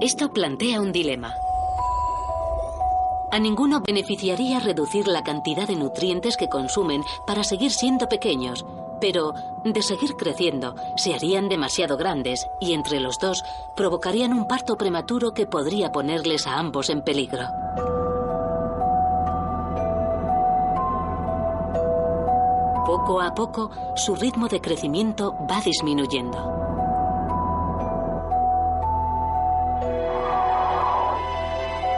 Esto 0.00 0.32
plantea 0.32 0.80
un 0.80 0.92
dilema. 0.92 1.34
A 3.30 3.38
ninguno 3.38 3.80
beneficiaría 3.80 4.58
reducir 4.58 5.06
la 5.06 5.22
cantidad 5.22 5.66
de 5.68 5.76
nutrientes 5.76 6.36
que 6.36 6.48
consumen 6.48 7.02
para 7.26 7.44
seguir 7.44 7.70
siendo 7.70 8.08
pequeños, 8.08 8.66
pero 9.00 9.34
de 9.64 9.82
seguir 9.82 10.14
creciendo 10.16 10.74
se 10.96 11.14
harían 11.14 11.48
demasiado 11.48 11.96
grandes 11.96 12.46
y 12.60 12.74
entre 12.74 13.00
los 13.00 13.18
dos 13.18 13.42
provocarían 13.76 14.32
un 14.32 14.46
parto 14.46 14.76
prematuro 14.76 15.32
que 15.32 15.46
podría 15.46 15.92
ponerles 15.92 16.46
a 16.46 16.58
ambos 16.58 16.90
en 16.90 17.02
peligro. 17.02 17.44
Poco 22.86 23.20
a 23.20 23.34
poco, 23.34 23.70
su 23.96 24.14
ritmo 24.14 24.48
de 24.48 24.60
crecimiento 24.60 25.34
va 25.50 25.60
disminuyendo. 25.60 26.73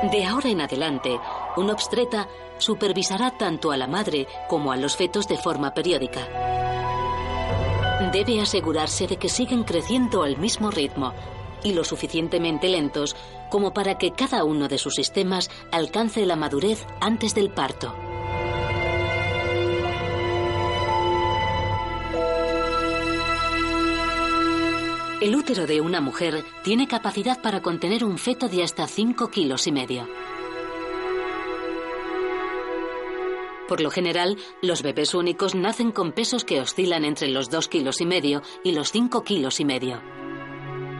De 0.02 0.24
ahora 0.24 0.50
en 0.50 0.60
adelante, 0.60 1.18
un 1.56 1.70
obstetra 1.70 2.28
supervisará 2.58 3.36
tanto 3.36 3.72
a 3.72 3.76
la 3.76 3.86
madre 3.86 4.26
como 4.48 4.70
a 4.70 4.76
los 4.76 4.96
fetos 4.96 5.26
de 5.26 5.36
forma 5.36 5.72
periódica. 5.72 6.28
Debe 8.12 8.40
asegurarse 8.40 9.06
de 9.06 9.16
que 9.16 9.28
siguen 9.28 9.64
creciendo 9.64 10.22
al 10.22 10.36
mismo 10.36 10.70
ritmo 10.70 11.12
y 11.64 11.72
lo 11.72 11.82
suficientemente 11.82 12.68
lentos 12.68 13.16
como 13.50 13.72
para 13.72 13.98
que 13.98 14.12
cada 14.12 14.44
uno 14.44 14.68
de 14.68 14.78
sus 14.78 14.94
sistemas 14.94 15.50
alcance 15.72 16.24
la 16.26 16.36
madurez 16.36 16.86
antes 17.00 17.34
del 17.34 17.50
parto. 17.50 18.05
El 25.26 25.34
útero 25.34 25.66
de 25.66 25.80
una 25.80 26.00
mujer 26.00 26.44
tiene 26.62 26.86
capacidad 26.86 27.42
para 27.42 27.60
contener 27.60 28.04
un 28.04 28.16
feto 28.16 28.46
de 28.46 28.62
hasta 28.62 28.86
5 28.86 29.26
kilos 29.28 29.66
y 29.66 29.72
medio. 29.72 30.08
Por 33.66 33.80
lo 33.80 33.90
general, 33.90 34.36
los 34.62 34.82
bebés 34.82 35.14
únicos 35.14 35.56
nacen 35.56 35.90
con 35.90 36.12
pesos 36.12 36.44
que 36.44 36.60
oscilan 36.60 37.04
entre 37.04 37.26
los 37.26 37.50
2 37.50 37.66
kilos 37.66 38.00
y 38.00 38.06
medio 38.06 38.42
y 38.62 38.70
los 38.70 38.92
5 38.92 39.24
kilos 39.24 39.58
y 39.58 39.64
medio. 39.64 40.00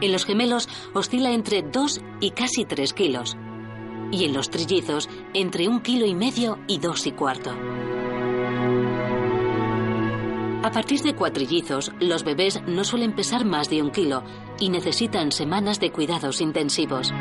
En 0.01 0.11
los 0.11 0.25
gemelos 0.25 0.67
oscila 0.93 1.31
entre 1.31 1.61
2 1.61 2.01
y 2.19 2.31
casi 2.31 2.65
3 2.65 2.91
kilos. 2.91 3.37
Y 4.11 4.25
en 4.25 4.33
los 4.33 4.49
trillizos 4.49 5.07
entre 5.33 5.69
un 5.69 5.79
kilo 5.79 6.05
y 6.05 6.15
medio 6.15 6.59
y 6.67 6.79
dos 6.79 7.07
y 7.07 7.13
cuarto. 7.13 7.55
A 10.63 10.71
partir 10.71 11.01
de 11.01 11.15
cuatrillizos, 11.15 11.91
los 11.99 12.23
bebés 12.23 12.61
no 12.67 12.83
suelen 12.83 13.15
pesar 13.15 13.45
más 13.45 13.69
de 13.69 13.81
un 13.81 13.91
kilo 13.91 14.23
y 14.59 14.69
necesitan 14.69 15.31
semanas 15.31 15.79
de 15.79 15.91
cuidados 15.91 16.41
intensivos. 16.41 17.13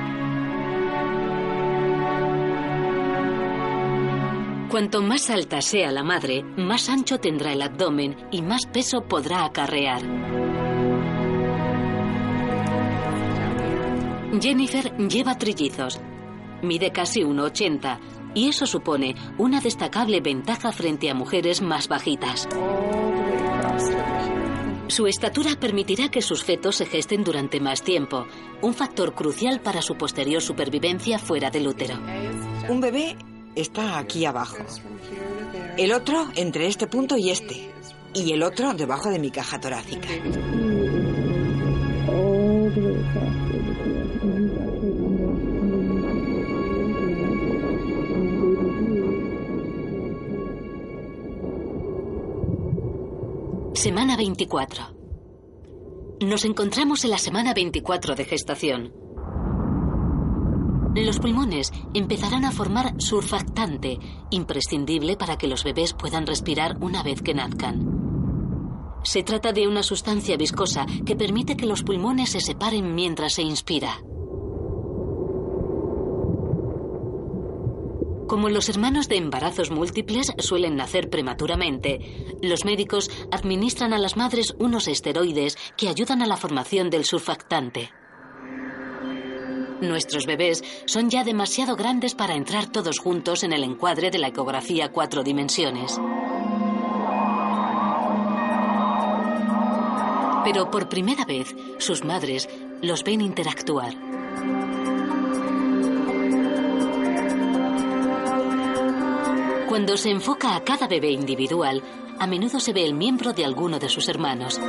Cuanto 4.70 5.00
más 5.00 5.30
alta 5.30 5.60
sea 5.60 5.92
la 5.92 6.02
madre, 6.02 6.42
más 6.56 6.88
ancho 6.88 7.18
tendrá 7.18 7.52
el 7.52 7.62
abdomen 7.62 8.16
y 8.30 8.42
más 8.42 8.66
peso 8.66 9.02
podrá 9.02 9.44
acarrear. 9.44 10.02
Jennifer 14.40 14.96
lleva 14.96 15.38
trillizos. 15.38 16.00
Mide 16.62 16.90
casi 16.90 17.22
1,80 17.22 17.98
y 18.34 18.48
eso 18.48 18.66
supone 18.66 19.14
una 19.38 19.60
destacable 19.60 20.20
ventaja 20.20 20.72
frente 20.72 21.10
a 21.10 21.14
mujeres 21.14 21.62
más 21.62 21.88
bajitas. 21.88 22.48
Su 24.88 25.06
estatura 25.06 25.56
permitirá 25.58 26.08
que 26.08 26.22
sus 26.22 26.44
fetos 26.44 26.76
se 26.76 26.86
gesten 26.86 27.24
durante 27.24 27.60
más 27.60 27.82
tiempo, 27.82 28.26
un 28.62 28.72
factor 28.72 29.14
crucial 29.14 29.60
para 29.60 29.82
su 29.82 29.96
posterior 29.96 30.40
supervivencia 30.40 31.18
fuera 31.18 31.50
del 31.50 31.66
útero. 31.66 31.98
Un 32.68 32.80
bebé 32.80 33.16
está 33.54 33.98
aquí 33.98 34.24
abajo. 34.24 34.58
El 35.76 35.92
otro 35.92 36.28
entre 36.36 36.68
este 36.68 36.86
punto 36.86 37.16
y 37.16 37.30
este. 37.30 37.70
Y 38.14 38.32
el 38.32 38.42
otro 38.42 38.72
debajo 38.74 39.10
de 39.10 39.18
mi 39.18 39.30
caja 39.30 39.60
torácica. 39.60 40.08
Semana 53.76 54.16
24. 54.16 54.84
Nos 56.22 56.46
encontramos 56.46 57.04
en 57.04 57.10
la 57.10 57.18
semana 57.18 57.52
24 57.52 58.14
de 58.14 58.24
gestación. 58.24 58.94
Los 60.94 61.18
pulmones 61.18 61.74
empezarán 61.92 62.46
a 62.46 62.52
formar 62.52 62.94
surfactante, 62.96 63.98
imprescindible 64.30 65.18
para 65.18 65.36
que 65.36 65.46
los 65.46 65.62
bebés 65.62 65.92
puedan 65.92 66.26
respirar 66.26 66.78
una 66.80 67.02
vez 67.02 67.20
que 67.20 67.34
nazcan. 67.34 69.02
Se 69.04 69.22
trata 69.22 69.52
de 69.52 69.68
una 69.68 69.82
sustancia 69.82 70.38
viscosa 70.38 70.86
que 71.04 71.14
permite 71.14 71.54
que 71.54 71.66
los 71.66 71.82
pulmones 71.82 72.30
se 72.30 72.40
separen 72.40 72.94
mientras 72.94 73.34
se 73.34 73.42
inspira. 73.42 74.00
Como 78.26 78.48
los 78.48 78.68
hermanos 78.68 79.08
de 79.08 79.16
embarazos 79.16 79.70
múltiples 79.70 80.32
suelen 80.38 80.74
nacer 80.74 81.10
prematuramente, 81.10 82.34
los 82.42 82.64
médicos 82.64 83.10
administran 83.30 83.92
a 83.92 83.98
las 83.98 84.16
madres 84.16 84.54
unos 84.58 84.88
esteroides 84.88 85.56
que 85.76 85.88
ayudan 85.88 86.22
a 86.22 86.26
la 86.26 86.36
formación 86.36 86.90
del 86.90 87.04
surfactante. 87.04 87.90
Nuestros 89.80 90.26
bebés 90.26 90.64
son 90.86 91.08
ya 91.08 91.22
demasiado 91.22 91.76
grandes 91.76 92.14
para 92.14 92.34
entrar 92.34 92.66
todos 92.66 92.98
juntos 92.98 93.44
en 93.44 93.52
el 93.52 93.62
encuadre 93.62 94.10
de 94.10 94.18
la 94.18 94.28
ecografía 94.28 94.90
cuatro 94.90 95.22
dimensiones. 95.22 96.00
Pero 100.44 100.70
por 100.70 100.88
primera 100.88 101.24
vez, 101.24 101.54
sus 101.78 102.04
madres 102.04 102.48
los 102.80 103.04
ven 103.04 103.20
interactuar. 103.20 103.94
Cuando 109.68 109.96
se 109.96 110.10
enfoca 110.10 110.54
a 110.54 110.62
cada 110.62 110.86
bebé 110.86 111.10
individual, 111.10 111.82
a 112.20 112.26
menudo 112.28 112.60
se 112.60 112.72
ve 112.72 112.84
el 112.84 112.94
miembro 112.94 113.32
de 113.32 113.44
alguno 113.44 113.80
de 113.80 113.88
sus 113.88 114.08
hermanos. 114.08 114.60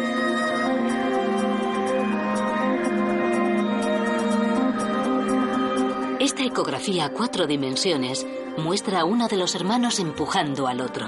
Esta 6.20 6.44
ecografía 6.44 7.06
a 7.06 7.10
cuatro 7.10 7.46
dimensiones 7.46 8.26
muestra 8.58 9.02
a 9.02 9.06
uno 9.06 9.28
de 9.28 9.38
los 9.38 9.54
hermanos 9.54 10.00
empujando 10.00 10.68
al 10.68 10.82
otro. 10.82 11.08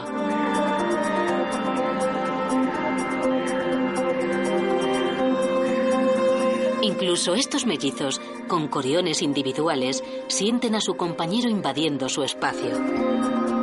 Incluso 6.83 7.33
estos 7.33 7.65
mellizos, 7.65 8.21
con 8.47 8.67
coriones 8.67 9.23
individuales, 9.23 10.03
sienten 10.27 10.75
a 10.75 10.81
su 10.81 10.95
compañero 10.95 11.49
invadiendo 11.49 12.07
su 12.07 12.23
espacio. 12.23 13.58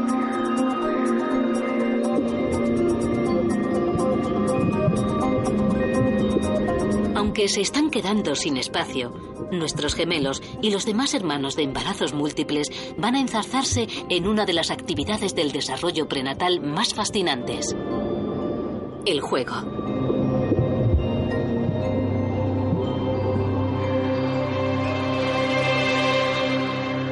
Aunque 7.37 7.53
se 7.53 7.61
están 7.61 7.91
quedando 7.91 8.34
sin 8.34 8.57
espacio, 8.57 9.12
nuestros 9.53 9.95
gemelos 9.95 10.43
y 10.62 10.70
los 10.70 10.87
demás 10.87 11.12
hermanos 11.12 11.55
de 11.55 11.64
embarazos 11.64 12.14
múltiples 12.14 12.68
van 12.97 13.14
a 13.14 13.20
enzarzarse 13.20 13.89
en 14.09 14.26
una 14.26 14.47
de 14.47 14.55
las 14.55 14.70
actividades 14.70 15.34
del 15.34 15.53
desarrollo 15.53 16.09
prenatal 16.09 16.62
más 16.62 16.95
fascinantes, 16.95 17.76
el 19.05 19.20
juego. 19.20 19.53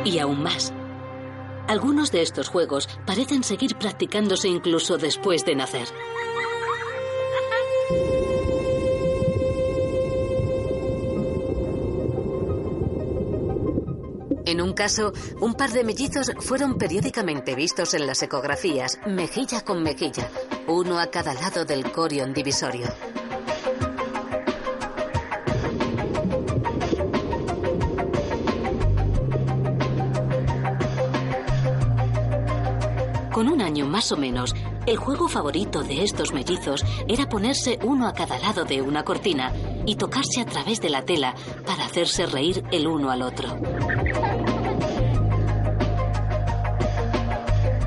Y 0.07 0.18
aún 0.20 0.43
más. 0.43 0.72
Algunos 1.68 2.11
de 2.12 2.22
estos 2.22 2.49
juegos 2.49 2.89
parecen 3.05 3.45
seguir 3.45 3.77
practicándose 3.77 4.49
incluso 4.49 4.97
después 4.97 5.45
de 5.45 5.55
nacer. 5.55 5.89
Un 14.64 14.72
caso, 14.72 15.12
un 15.40 15.54
par 15.54 15.70
de 15.70 15.84
mellizos 15.84 16.32
fueron 16.40 16.78
periódicamente 16.78 17.54
vistos 17.54 17.92
en 17.94 18.06
las 18.06 18.22
ecografías, 18.22 18.98
mejilla 19.06 19.60
con 19.60 19.82
mejilla, 19.82 20.28
uno 20.66 20.98
a 20.98 21.08
cada 21.08 21.34
lado 21.34 21.64
del 21.64 21.92
corion 21.92 22.32
divisorio. 22.32 22.86
Con 33.32 33.48
un 33.48 33.60
año 33.60 33.84
más 33.86 34.12
o 34.12 34.16
menos, 34.16 34.54
el 34.86 34.96
juego 34.96 35.28
favorito 35.28 35.82
de 35.82 36.04
estos 36.04 36.32
mellizos 36.32 36.84
era 37.08 37.28
ponerse 37.28 37.78
uno 37.82 38.06
a 38.06 38.12
cada 38.12 38.38
lado 38.38 38.64
de 38.64 38.80
una 38.80 39.02
cortina 39.02 39.52
y 39.86 39.96
tocarse 39.96 40.40
a 40.40 40.46
través 40.46 40.80
de 40.80 40.90
la 40.90 41.04
tela 41.04 41.34
para 41.66 41.84
hacerse 41.84 42.26
reír 42.26 42.62
el 42.70 42.86
uno 42.86 43.10
al 43.10 43.22
otro. 43.22 43.48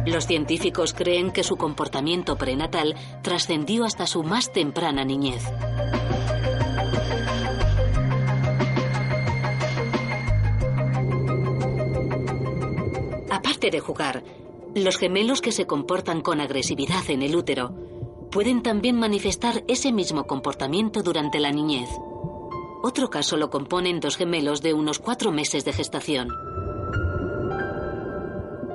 Los 0.08 0.26
científicos 0.26 0.94
creen 0.94 1.32
que 1.32 1.44
su 1.44 1.58
comportamiento 1.58 2.38
prenatal 2.38 2.96
trascendió 3.22 3.84
hasta 3.84 4.08
su 4.08 4.24
más 4.24 4.54
temprana 4.54 5.04
niñez. 5.04 5.44
Aparte 13.30 13.70
de 13.70 13.82
jugar, 13.82 14.24
los 14.76 14.98
gemelos 14.98 15.42
que 15.42 15.52
se 15.52 15.68
comportan 15.68 16.22
con 16.22 16.40
agresividad 16.40 17.10
en 17.10 17.22
el 17.22 17.36
útero 17.36 17.76
pueden 18.32 18.64
también 18.64 18.96
manifestar 18.98 19.66
ese 19.68 19.92
mismo 19.92 20.26
comportamiento 20.26 21.04
durante 21.04 21.42
la 21.42 21.52
niñez. 21.52 21.90
Otro 22.82 23.10
caso 23.10 23.36
lo 23.36 23.50
componen 23.50 24.00
dos 24.00 24.16
gemelos 24.16 24.62
de 24.62 24.74
unos 24.74 25.00
cuatro 25.00 25.34
meses 25.34 25.66
de 25.66 25.74
gestación. 25.74 26.47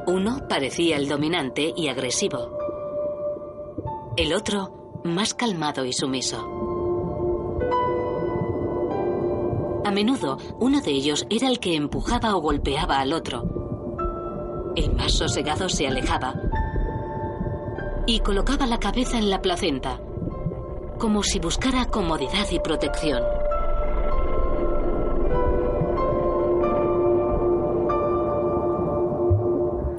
Uno 0.07 0.49
parecía 0.49 0.97
el 0.97 1.09
dominante 1.09 1.73
y 1.77 1.89
agresivo. 1.89 2.59
El 4.17 4.33
otro 4.33 5.01
más 5.05 5.33
calmado 5.33 5.85
y 5.85 5.93
sumiso. 5.93 6.39
A 9.85 9.91
menudo, 9.93 10.39
uno 10.59 10.81
de 10.81 10.91
ellos 10.91 11.27
era 11.31 11.49
el 11.49 11.61
que 11.61 11.77
empujaba 11.77 12.35
o 12.35 12.41
golpeaba 12.41 12.99
al 12.99 13.13
otro. 13.13 14.73
El 14.75 14.95
más 14.95 15.13
sosegado 15.13 15.69
se 15.69 15.87
alejaba 15.87 16.35
y 18.07 18.21
colocaba 18.21 18.67
la 18.67 18.79
cabeza 18.79 19.19
en 19.19 19.31
la 19.31 19.41
placenta, 19.41 20.01
como 20.99 21.23
si 21.23 21.39
buscara 21.39 21.87
comodidad 21.87 22.49
y 22.51 22.59
protección. 22.59 23.23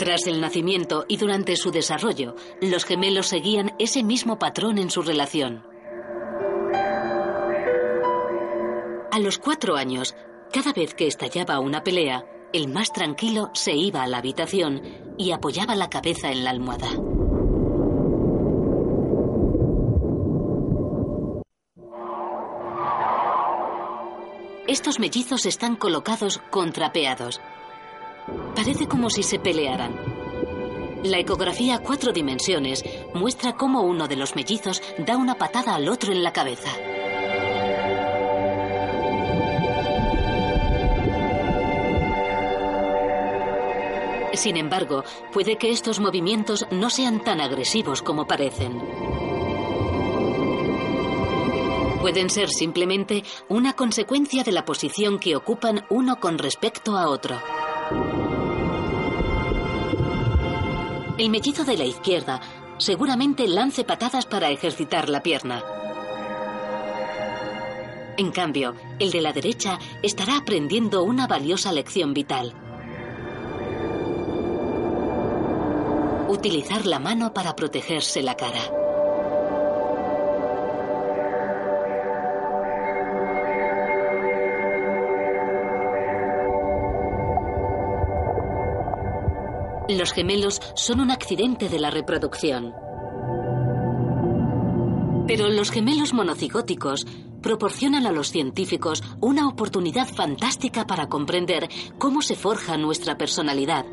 Tras 0.03 0.27
el 0.27 0.41
nacimiento 0.41 1.05
y 1.07 1.15
durante 1.15 1.55
su 1.55 1.71
desarrollo, 1.71 2.35
los 2.59 2.83
gemelos 2.83 3.27
seguían 3.27 3.73
ese 3.79 4.03
mismo 4.03 4.37
patrón 4.37 4.77
en 4.77 4.89
su 4.89 5.01
relación. 5.01 5.65
A 9.09 9.19
los 9.19 9.37
cuatro 9.37 9.77
años, 9.77 10.13
cada 10.51 10.73
vez 10.73 10.93
que 10.93 11.07
estallaba 11.07 11.61
una 11.61 11.85
pelea, 11.85 12.25
el 12.51 12.67
más 12.67 12.91
tranquilo 12.91 13.49
se 13.53 13.77
iba 13.77 14.03
a 14.03 14.07
la 14.07 14.17
habitación 14.17 14.81
y 15.17 15.31
apoyaba 15.31 15.73
la 15.73 15.89
cabeza 15.89 16.33
en 16.33 16.43
la 16.43 16.49
almohada. 16.49 16.89
Estos 24.67 24.99
mellizos 24.99 25.45
están 25.45 25.77
colocados 25.77 26.41
contrapeados. 26.51 27.39
Parece 28.55 28.87
como 28.87 29.09
si 29.09 29.23
se 29.23 29.39
pelearan. 29.39 29.93
La 31.03 31.19
ecografía 31.19 31.75
a 31.75 31.79
cuatro 31.79 32.13
dimensiones 32.13 32.83
muestra 33.13 33.57
cómo 33.57 33.81
uno 33.81 34.07
de 34.07 34.15
los 34.15 34.35
mellizos 34.35 34.81
da 34.97 35.17
una 35.17 35.35
patada 35.35 35.75
al 35.75 35.89
otro 35.89 36.13
en 36.13 36.23
la 36.23 36.31
cabeza. 36.31 36.69
Sin 44.33 44.57
embargo, 44.57 45.03
puede 45.31 45.57
que 45.57 45.71
estos 45.71 45.99
movimientos 45.99 46.65
no 46.71 46.89
sean 46.89 47.23
tan 47.23 47.39
agresivos 47.39 48.01
como 48.01 48.25
parecen. 48.25 48.81
Pueden 52.01 52.29
ser 52.29 52.49
simplemente 52.49 53.23
una 53.47 53.73
consecuencia 53.73 54.43
de 54.43 54.51
la 54.51 54.65
posición 54.65 55.19
que 55.19 55.35
ocupan 55.35 55.85
uno 55.89 56.19
con 56.19 56.37
respecto 56.37 56.97
a 56.97 57.07
otro. 57.07 57.39
El 61.17 61.29
mellizo 61.29 61.63
de 61.63 61.77
la 61.77 61.85
izquierda 61.85 62.41
seguramente 62.77 63.47
lance 63.47 63.83
patadas 63.83 64.25
para 64.25 64.49
ejercitar 64.49 65.09
la 65.09 65.23
pierna. 65.23 65.63
En 68.17 68.31
cambio, 68.31 68.75
el 68.99 69.11
de 69.11 69.21
la 69.21 69.31
derecha 69.31 69.79
estará 70.01 70.37
aprendiendo 70.37 71.03
una 71.03 71.25
valiosa 71.25 71.71
lección 71.71 72.13
vital. 72.13 72.53
Utilizar 76.27 76.85
la 76.85 76.99
mano 76.99 77.33
para 77.33 77.55
protegerse 77.55 78.21
la 78.21 78.35
cara. 78.35 78.82
Los 90.13 90.17
gemelos 90.17 90.61
son 90.75 90.99
un 90.99 91.09
accidente 91.09 91.69
de 91.69 91.79
la 91.79 91.89
reproducción. 91.89 92.71
Pero 95.25 95.49
los 95.49 95.71
gemelos 95.71 96.13
monocigóticos 96.13 97.07
proporcionan 97.41 98.05
a 98.05 98.11
los 98.11 98.29
científicos 98.29 99.01
una 99.21 99.47
oportunidad 99.47 100.07
fantástica 100.07 100.85
para 100.85 101.09
comprender 101.09 101.67
cómo 101.97 102.21
se 102.21 102.35
forja 102.35 102.77
nuestra 102.77 103.17
personalidad 103.17 103.85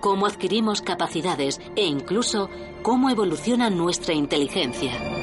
cómo 0.00 0.26
adquirimos 0.26 0.80
capacidades 0.80 1.60
e 1.76 1.84
incluso 1.84 2.48
cómo 2.82 3.10
evoluciona 3.10 3.68
nuestra 3.68 4.14
inteligencia. 4.14 5.19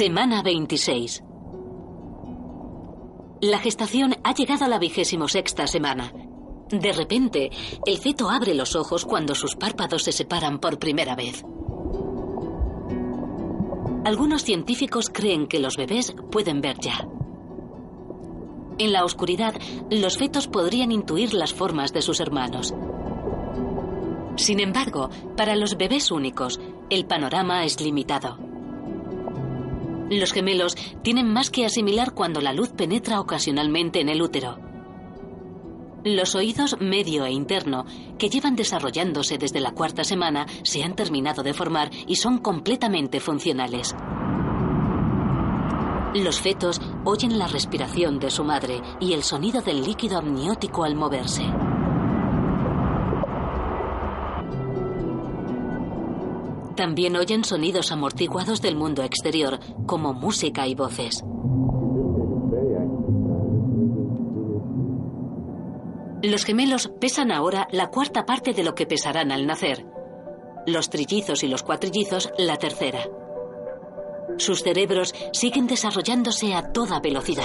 Semana 0.00 0.42
26. 0.42 1.22
La 3.42 3.58
gestación 3.58 4.16
ha 4.24 4.32
llegado 4.32 4.64
a 4.64 4.68
la 4.68 4.78
vigésimo 4.78 5.28
sexta 5.28 5.66
semana. 5.66 6.10
De 6.70 6.90
repente, 6.94 7.50
el 7.84 7.98
feto 7.98 8.30
abre 8.30 8.54
los 8.54 8.76
ojos 8.76 9.04
cuando 9.04 9.34
sus 9.34 9.56
párpados 9.56 10.04
se 10.04 10.12
separan 10.12 10.58
por 10.58 10.78
primera 10.78 11.16
vez. 11.16 11.44
Algunos 14.06 14.42
científicos 14.42 15.10
creen 15.12 15.46
que 15.46 15.58
los 15.58 15.76
bebés 15.76 16.14
pueden 16.30 16.62
ver 16.62 16.78
ya. 16.80 17.06
En 18.78 18.94
la 18.94 19.04
oscuridad, 19.04 19.54
los 19.90 20.16
fetos 20.16 20.48
podrían 20.48 20.92
intuir 20.92 21.34
las 21.34 21.52
formas 21.52 21.92
de 21.92 22.00
sus 22.00 22.20
hermanos. 22.20 22.72
Sin 24.36 24.60
embargo, 24.60 25.10
para 25.36 25.56
los 25.56 25.76
bebés 25.76 26.10
únicos, 26.10 26.58
el 26.88 27.04
panorama 27.04 27.66
es 27.66 27.82
limitado. 27.82 28.49
Los 30.10 30.32
gemelos 30.32 30.76
tienen 31.02 31.32
más 31.32 31.50
que 31.50 31.64
asimilar 31.64 32.12
cuando 32.14 32.40
la 32.40 32.52
luz 32.52 32.70
penetra 32.70 33.20
ocasionalmente 33.20 34.00
en 34.00 34.08
el 34.08 34.20
útero. 34.20 34.58
Los 36.02 36.34
oídos 36.34 36.76
medio 36.80 37.26
e 37.26 37.30
interno, 37.30 37.84
que 38.18 38.28
llevan 38.28 38.56
desarrollándose 38.56 39.38
desde 39.38 39.60
la 39.60 39.70
cuarta 39.70 40.02
semana, 40.02 40.46
se 40.64 40.82
han 40.82 40.96
terminado 40.96 41.44
de 41.44 41.54
formar 41.54 41.90
y 42.08 42.16
son 42.16 42.38
completamente 42.38 43.20
funcionales. 43.20 43.94
Los 46.14 46.40
fetos 46.40 46.80
oyen 47.04 47.38
la 47.38 47.46
respiración 47.46 48.18
de 48.18 48.30
su 48.30 48.42
madre 48.42 48.82
y 48.98 49.12
el 49.12 49.22
sonido 49.22 49.62
del 49.62 49.84
líquido 49.84 50.18
amniótico 50.18 50.82
al 50.82 50.96
moverse. 50.96 51.44
También 56.80 57.14
oyen 57.14 57.44
sonidos 57.44 57.92
amortiguados 57.92 58.62
del 58.62 58.74
mundo 58.74 59.02
exterior, 59.02 59.60
como 59.84 60.14
música 60.14 60.66
y 60.66 60.74
voces. 60.74 61.22
Los 66.22 66.46
gemelos 66.46 66.90
pesan 66.98 67.32
ahora 67.32 67.68
la 67.70 67.88
cuarta 67.88 68.24
parte 68.24 68.54
de 68.54 68.62
lo 68.62 68.74
que 68.74 68.86
pesarán 68.86 69.30
al 69.30 69.46
nacer. 69.46 69.84
Los 70.66 70.88
trillizos 70.88 71.44
y 71.44 71.48
los 71.48 71.62
cuatrillizos 71.62 72.32
la 72.38 72.56
tercera. 72.56 73.06
Sus 74.38 74.62
cerebros 74.62 75.14
siguen 75.34 75.66
desarrollándose 75.66 76.54
a 76.54 76.72
toda 76.72 76.98
velocidad. 77.00 77.44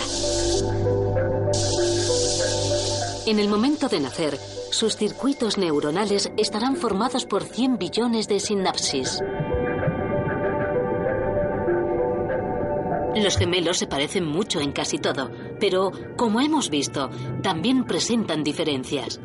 En 3.25 3.39
el 3.39 3.49
momento 3.49 3.89
de 3.89 3.99
nacer, 3.99 4.39
sus 4.75 4.97
circuitos 4.97 5.57
neuronales 5.57 6.29
estarán 6.35 6.75
formados 6.75 7.25
por 7.25 7.43
100 7.43 7.77
billones 7.77 8.27
de 8.27 8.41
sinapsis. 8.41 9.21
Los 13.15 13.37
gemelos 13.37 13.77
se 13.77 13.87
parecen 13.87 14.27
mucho 14.27 14.59
en 14.59 14.73
casi 14.73 14.97
todo, 14.97 15.31
pero, 15.61 15.93
como 16.17 16.41
hemos 16.41 16.69
visto, 16.69 17.09
también 17.41 17.85
presentan 17.85 18.43
diferencias. 18.43 19.21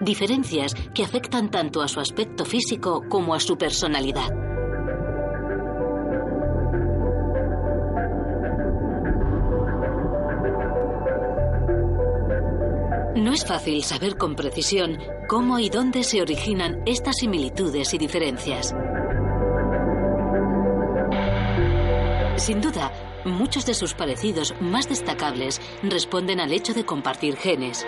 Diferencias 0.00 0.74
que 0.94 1.04
afectan 1.04 1.50
tanto 1.50 1.82
a 1.82 1.88
su 1.88 2.00
aspecto 2.00 2.46
físico 2.46 3.04
como 3.10 3.34
a 3.34 3.40
su 3.40 3.58
personalidad. 3.58 4.45
Es 13.36 13.44
fácil 13.44 13.84
saber 13.84 14.16
con 14.16 14.34
precisión 14.34 14.98
cómo 15.28 15.58
y 15.58 15.68
dónde 15.68 16.04
se 16.04 16.22
originan 16.22 16.80
estas 16.86 17.16
similitudes 17.16 17.92
y 17.92 17.98
diferencias. 17.98 18.74
Sin 22.36 22.62
duda, 22.62 22.90
muchos 23.26 23.66
de 23.66 23.74
sus 23.74 23.92
parecidos 23.92 24.54
más 24.62 24.88
destacables 24.88 25.60
responden 25.82 26.40
al 26.40 26.50
hecho 26.50 26.72
de 26.72 26.86
compartir 26.86 27.36
genes. 27.36 27.86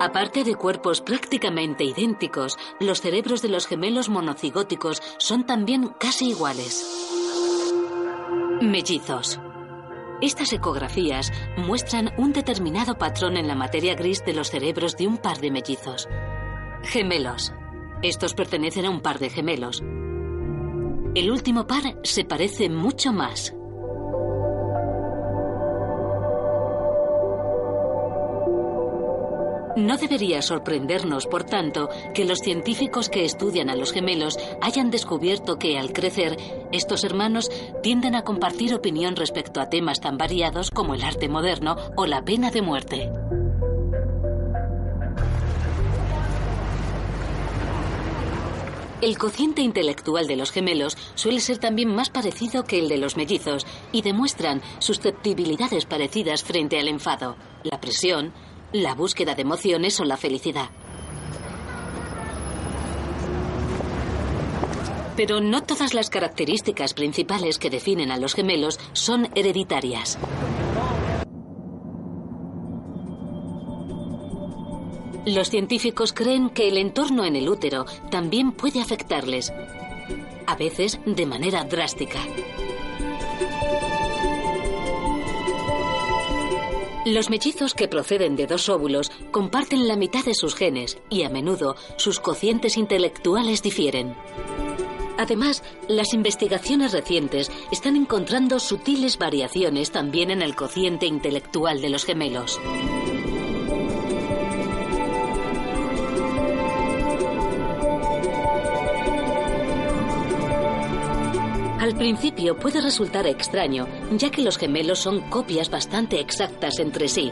Aparte 0.00 0.42
de 0.42 0.56
cuerpos 0.56 1.00
prácticamente 1.00 1.84
idénticos, 1.84 2.56
los 2.80 3.00
cerebros 3.00 3.40
de 3.40 3.50
los 3.50 3.68
gemelos 3.68 4.08
monocigóticos 4.08 5.00
son 5.18 5.46
también 5.46 5.94
casi 6.00 6.30
iguales. 6.30 6.84
Mellizos. 8.60 9.38
Estas 10.22 10.52
ecografías 10.54 11.30
muestran 11.58 12.12
un 12.16 12.32
determinado 12.32 12.96
patrón 12.96 13.36
en 13.36 13.46
la 13.46 13.54
materia 13.54 13.94
gris 13.94 14.24
de 14.24 14.32
los 14.32 14.50
cerebros 14.50 14.96
de 14.96 15.06
un 15.06 15.18
par 15.18 15.38
de 15.38 15.50
mellizos. 15.50 16.08
Gemelos. 16.84 17.52
Estos 18.02 18.32
pertenecen 18.32 18.86
a 18.86 18.90
un 18.90 19.02
par 19.02 19.18
de 19.18 19.28
gemelos. 19.28 19.82
El 21.14 21.30
último 21.30 21.66
par 21.66 21.98
se 22.02 22.24
parece 22.24 22.70
mucho 22.70 23.12
más. 23.12 23.54
No 29.76 29.98
debería 29.98 30.40
sorprendernos, 30.40 31.26
por 31.26 31.44
tanto, 31.44 31.90
que 32.14 32.24
los 32.24 32.38
científicos 32.38 33.10
que 33.10 33.26
estudian 33.26 33.68
a 33.68 33.76
los 33.76 33.92
gemelos 33.92 34.38
hayan 34.62 34.90
descubierto 34.90 35.58
que, 35.58 35.78
al 35.78 35.92
crecer, 35.92 36.38
estos 36.72 37.04
hermanos 37.04 37.50
tienden 37.82 38.14
a 38.14 38.22
compartir 38.22 38.74
opinión 38.74 39.16
respecto 39.16 39.60
a 39.60 39.68
temas 39.68 40.00
tan 40.00 40.16
variados 40.16 40.70
como 40.70 40.94
el 40.94 41.04
arte 41.04 41.28
moderno 41.28 41.76
o 41.94 42.06
la 42.06 42.24
pena 42.24 42.50
de 42.50 42.62
muerte. 42.62 43.10
El 49.02 49.18
cociente 49.18 49.60
intelectual 49.60 50.26
de 50.26 50.36
los 50.36 50.52
gemelos 50.52 50.96
suele 51.16 51.40
ser 51.40 51.58
también 51.58 51.94
más 51.94 52.08
parecido 52.08 52.64
que 52.64 52.78
el 52.78 52.88
de 52.88 52.96
los 52.96 53.18
mellizos 53.18 53.66
y 53.92 54.00
demuestran 54.00 54.62
susceptibilidades 54.78 55.84
parecidas 55.84 56.42
frente 56.42 56.80
al 56.80 56.88
enfado, 56.88 57.36
la 57.62 57.78
presión, 57.78 58.32
la 58.72 58.94
búsqueda 58.94 59.34
de 59.34 59.42
emociones 59.42 59.98
o 60.00 60.04
la 60.04 60.16
felicidad. 60.16 60.70
Pero 65.16 65.40
no 65.40 65.62
todas 65.62 65.94
las 65.94 66.10
características 66.10 66.92
principales 66.92 67.58
que 67.58 67.70
definen 67.70 68.10
a 68.10 68.18
los 68.18 68.34
gemelos 68.34 68.78
son 68.92 69.30
hereditarias. 69.34 70.18
Los 75.24 75.50
científicos 75.50 76.12
creen 76.12 76.50
que 76.50 76.68
el 76.68 76.76
entorno 76.76 77.24
en 77.24 77.34
el 77.34 77.48
útero 77.48 77.84
también 78.10 78.52
puede 78.52 78.80
afectarles, 78.80 79.52
a 80.46 80.54
veces 80.54 81.00
de 81.04 81.26
manera 81.26 81.64
drástica. 81.64 82.20
Los 87.06 87.30
mellizos 87.30 87.72
que 87.72 87.86
proceden 87.86 88.34
de 88.34 88.48
dos 88.48 88.68
óvulos 88.68 89.12
comparten 89.30 89.86
la 89.86 89.94
mitad 89.94 90.24
de 90.24 90.34
sus 90.34 90.56
genes 90.56 90.98
y 91.08 91.22
a 91.22 91.28
menudo 91.28 91.76
sus 91.98 92.18
cocientes 92.18 92.76
intelectuales 92.76 93.62
difieren. 93.62 94.16
Además, 95.16 95.62
las 95.86 96.12
investigaciones 96.14 96.90
recientes 96.90 97.52
están 97.70 97.94
encontrando 97.94 98.58
sutiles 98.58 99.18
variaciones 99.18 99.92
también 99.92 100.32
en 100.32 100.42
el 100.42 100.56
cociente 100.56 101.06
intelectual 101.06 101.80
de 101.80 101.90
los 101.90 102.04
gemelos. 102.04 102.58
Al 111.86 111.94
principio 111.94 112.56
puede 112.56 112.80
resultar 112.80 113.28
extraño, 113.28 113.86
ya 114.10 114.28
que 114.32 114.42
los 114.42 114.58
gemelos 114.58 114.98
son 114.98 115.20
copias 115.30 115.70
bastante 115.70 116.18
exactas 116.18 116.80
entre 116.80 117.06
sí. 117.06 117.30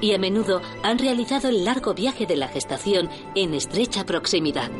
Y 0.00 0.14
a 0.14 0.18
menudo 0.18 0.62
han 0.84 0.96
realizado 0.96 1.48
el 1.48 1.64
largo 1.64 1.92
viaje 1.92 2.24
de 2.24 2.36
la 2.36 2.46
gestación 2.46 3.10
en 3.34 3.54
estrecha 3.54 4.06
proximidad. 4.06 4.70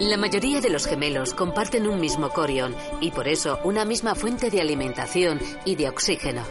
La 0.00 0.16
mayoría 0.16 0.60
de 0.60 0.70
los 0.70 0.86
gemelos 0.86 1.32
comparten 1.32 1.86
un 1.86 2.00
mismo 2.00 2.30
corion 2.30 2.74
y 3.00 3.12
por 3.12 3.28
eso 3.28 3.60
una 3.62 3.84
misma 3.84 4.16
fuente 4.16 4.50
de 4.50 4.60
alimentación 4.60 5.38
y 5.64 5.76
de 5.76 5.88
oxígeno. 5.88 6.42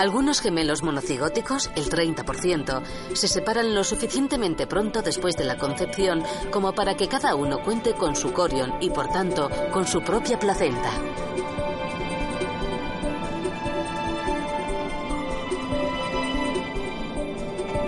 Algunos 0.00 0.40
gemelos 0.40 0.82
monocigóticos, 0.82 1.70
el 1.76 1.90
30%, 1.90 2.82
se 3.12 3.28
separan 3.28 3.74
lo 3.74 3.84
suficientemente 3.84 4.66
pronto 4.66 5.02
después 5.02 5.36
de 5.36 5.44
la 5.44 5.58
concepción 5.58 6.22
como 6.50 6.72
para 6.72 6.96
que 6.96 7.06
cada 7.06 7.34
uno 7.34 7.58
cuente 7.58 7.92
con 7.92 8.16
su 8.16 8.32
corion 8.32 8.72
y 8.80 8.88
por 8.88 9.08
tanto 9.08 9.50
con 9.70 9.86
su 9.86 10.00
propia 10.00 10.38
placenta. 10.38 10.90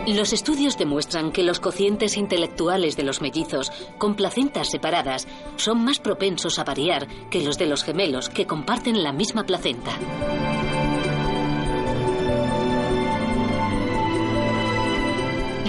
Los 0.06 0.34
estudios 0.34 0.76
demuestran 0.76 1.32
que 1.32 1.42
los 1.42 1.60
cocientes 1.60 2.18
intelectuales 2.18 2.94
de 2.94 3.04
los 3.04 3.22
mellizos 3.22 3.72
con 3.96 4.16
placentas 4.16 4.68
separadas 4.70 5.26
son 5.56 5.82
más 5.82 5.98
propensos 5.98 6.58
a 6.58 6.64
variar 6.64 7.08
que 7.30 7.40
los 7.40 7.56
de 7.56 7.64
los 7.64 7.82
gemelos 7.82 8.28
que 8.28 8.46
comparten 8.46 9.02
la 9.02 9.14
misma 9.14 9.44
placenta. 9.44 9.92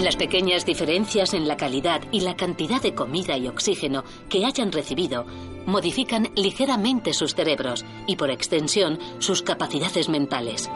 Las 0.04 0.16
pequeñas 0.16 0.66
diferencias 0.66 1.32
en 1.32 1.48
la 1.48 1.56
calidad 1.56 2.02
y 2.12 2.20
la 2.20 2.36
cantidad 2.36 2.82
de 2.82 2.94
comida 2.94 3.38
y 3.38 3.48
oxígeno 3.48 4.04
que 4.28 4.44
hayan 4.44 4.70
recibido 4.70 5.24
modifican 5.64 6.28
ligeramente 6.36 7.14
sus 7.14 7.34
cerebros 7.34 7.86
y 8.06 8.16
por 8.16 8.30
extensión 8.30 8.98
sus 9.18 9.40
capacidades 9.40 10.10
mentales. 10.10 10.68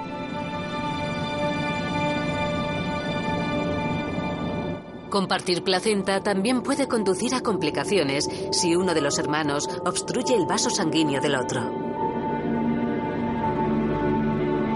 Compartir 5.11 5.63
placenta 5.63 6.23
también 6.23 6.63
puede 6.63 6.89
conducir 6.89 7.35
a 7.35 7.43
complicaciones 7.43 8.31
si 8.51 8.77
uno 8.77 8.95
de 8.95 9.03
los 9.03 9.19
hermanos 9.19 9.69
obstruye 9.85 10.35
el 10.35 10.47
vaso 10.47 10.71
sanguíneo 10.71 11.21
del 11.21 11.35
otro. 11.35 11.88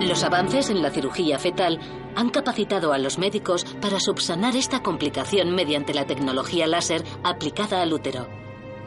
Los 0.03 0.25
avances 0.25 0.69
en 0.69 0.83
la 0.83 0.91
cirugía 0.91 1.39
fetal 1.39 1.79
han 2.17 2.31
capacitado 2.31 2.93
a 2.93 2.99
los 2.99 3.19
médicos 3.19 3.65
para 3.81 4.01
subsanar 4.01 4.57
esta 4.57 4.83
complicación 4.83 5.55
mediante 5.55 5.95
la 5.95 6.07
tecnología 6.07 6.67
láser 6.67 7.05
aplicada 7.23 7.81
al 7.81 7.93
útero. 7.93 8.27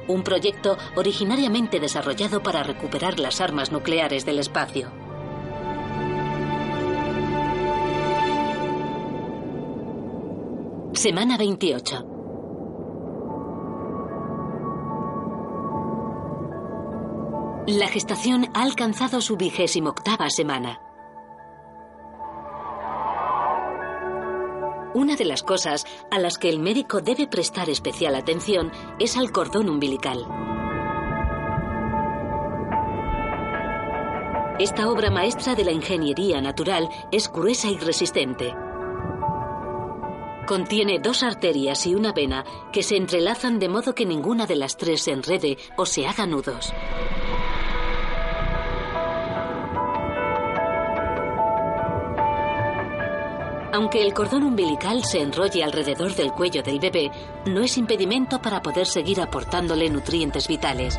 Un 0.07 0.23
proyecto 0.23 0.77
originariamente 0.95 1.79
desarrollado 1.79 2.43
para 2.43 2.63
recuperar 2.63 3.19
las 3.19 3.39
armas 3.39 3.71
nucleares 3.71 4.25
del 4.25 4.39
espacio. 4.39 4.91
Semana 10.93 11.37
28. 11.37 12.05
La 17.67 17.87
gestación 17.87 18.47
ha 18.53 18.61
alcanzado 18.61 19.21
su 19.21 19.37
vigésimo 19.37 19.89
octava 19.89 20.29
semana. 20.29 20.81
Una 24.95 25.17
de 25.17 25.25
las 25.25 25.43
cosas 25.43 25.85
a 26.09 26.19
las 26.19 26.37
que 26.37 26.47
el 26.47 26.59
médico 26.59 27.01
debe 27.01 27.27
prestar 27.27 27.69
especial 27.69 28.15
atención 28.15 28.71
es 28.97 29.17
al 29.17 29.29
cordón 29.33 29.67
umbilical. 29.67 30.25
Esta 34.57 34.89
obra 34.89 35.11
maestra 35.11 35.53
de 35.53 35.65
la 35.65 35.73
ingeniería 35.73 36.39
natural 36.39 36.87
es 37.11 37.29
gruesa 37.29 37.67
y 37.67 37.77
resistente. 37.77 38.55
Contiene 40.47 40.99
dos 40.99 41.23
arterias 41.23 41.85
y 41.87 41.93
una 41.93 42.13
vena 42.13 42.45
que 42.71 42.81
se 42.81 42.95
entrelazan 42.95 43.59
de 43.59 43.67
modo 43.67 43.93
que 43.93 44.05
ninguna 44.05 44.45
de 44.45 44.55
las 44.55 44.77
tres 44.77 45.01
se 45.01 45.11
enrede 45.11 45.57
o 45.75 45.85
se 45.85 46.07
haga 46.07 46.25
nudos. 46.25 46.71
Aunque 53.75 54.01
el 54.01 54.13
cordón 54.13 54.43
umbilical 54.43 55.03
se 55.03 55.19
enrolle 55.19 55.61
alrededor 55.61 56.15
del 56.15 56.31
cuello 56.31 56.63
del 56.63 56.79
bebé, 56.79 57.11
no 57.45 57.59
es 57.59 57.77
impedimento 57.77 58.41
para 58.41 58.61
poder 58.61 58.87
seguir 58.87 59.19
aportándole 59.19 59.89
nutrientes 59.89 60.47
vitales. 60.47 60.97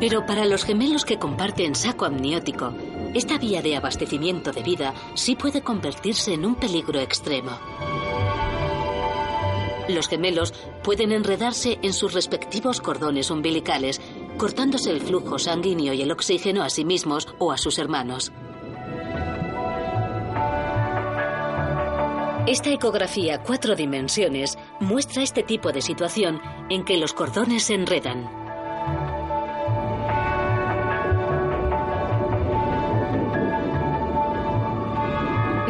Pero 0.00 0.24
para 0.24 0.46
los 0.46 0.64
gemelos 0.64 1.04
que 1.04 1.18
comparten 1.18 1.74
saco 1.74 2.06
amniótico, 2.06 2.72
esta 3.12 3.36
vía 3.36 3.60
de 3.60 3.76
abastecimiento 3.76 4.52
de 4.52 4.62
vida 4.62 4.94
sí 5.12 5.36
puede 5.36 5.60
convertirse 5.60 6.32
en 6.32 6.46
un 6.46 6.54
peligro 6.54 6.98
extremo. 6.98 7.58
Los 9.90 10.08
gemelos 10.08 10.54
pueden 10.82 11.12
enredarse 11.12 11.78
en 11.82 11.92
sus 11.92 12.14
respectivos 12.14 12.80
cordones 12.80 13.30
umbilicales, 13.30 14.00
cortándose 14.38 14.90
el 14.90 15.02
flujo 15.02 15.38
sanguíneo 15.38 15.92
y 15.92 16.00
el 16.00 16.10
oxígeno 16.10 16.62
a 16.62 16.70
sí 16.70 16.86
mismos 16.86 17.28
o 17.38 17.52
a 17.52 17.58
sus 17.58 17.78
hermanos. 17.78 18.32
Esta 22.46 22.70
ecografía 22.70 23.40
cuatro 23.40 23.76
dimensiones 23.76 24.58
muestra 24.80 25.22
este 25.22 25.44
tipo 25.44 25.70
de 25.70 25.80
situación 25.80 26.40
en 26.70 26.84
que 26.84 26.96
los 26.96 27.12
cordones 27.12 27.62
se 27.62 27.74
enredan. 27.74 28.28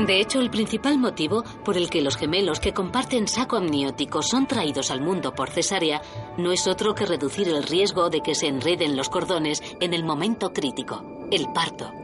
De 0.07 0.19
hecho, 0.19 0.41
el 0.41 0.49
principal 0.49 0.99
motivo 0.99 1.45
por 1.63 1.77
el 1.77 1.91
que 1.91 2.01
los 2.01 2.17
gemelos 2.17 2.59
que 2.59 2.73
comparten 2.73 3.29
saco 3.29 3.57
amniótico 3.57 4.23
son 4.23 4.47
traídos 4.47 4.91
al 4.91 5.03
mundo 5.03 5.35
por 5.35 5.51
cesárea 5.51 6.01
no 6.39 6.53
es 6.53 6.67
otro 6.67 6.95
que 6.95 7.05
reducir 7.05 7.49
el 7.49 7.63
riesgo 7.65 8.09
de 8.09 8.23
que 8.23 8.35
se 8.35 8.49
enreden 8.49 8.97
los 8.97 9.11
cordones 9.11 9.63
en 9.81 9.93
el 9.93 10.05
momento 10.05 10.55
crítico, 10.55 11.05
el 11.31 11.53
parto. 11.53 12.02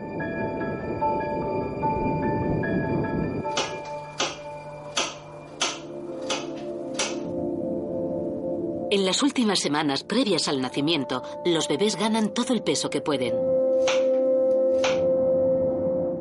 En 8.91 9.05
las 9.05 9.23
últimas 9.23 9.59
semanas 9.59 10.03
previas 10.03 10.49
al 10.49 10.63
nacimiento, 10.63 11.23
los 11.45 11.69
bebés 11.69 11.97
ganan 11.97 12.33
todo 12.33 12.55
el 12.55 12.63
peso 12.63 12.89
que 12.89 13.03
pueden. 13.03 13.35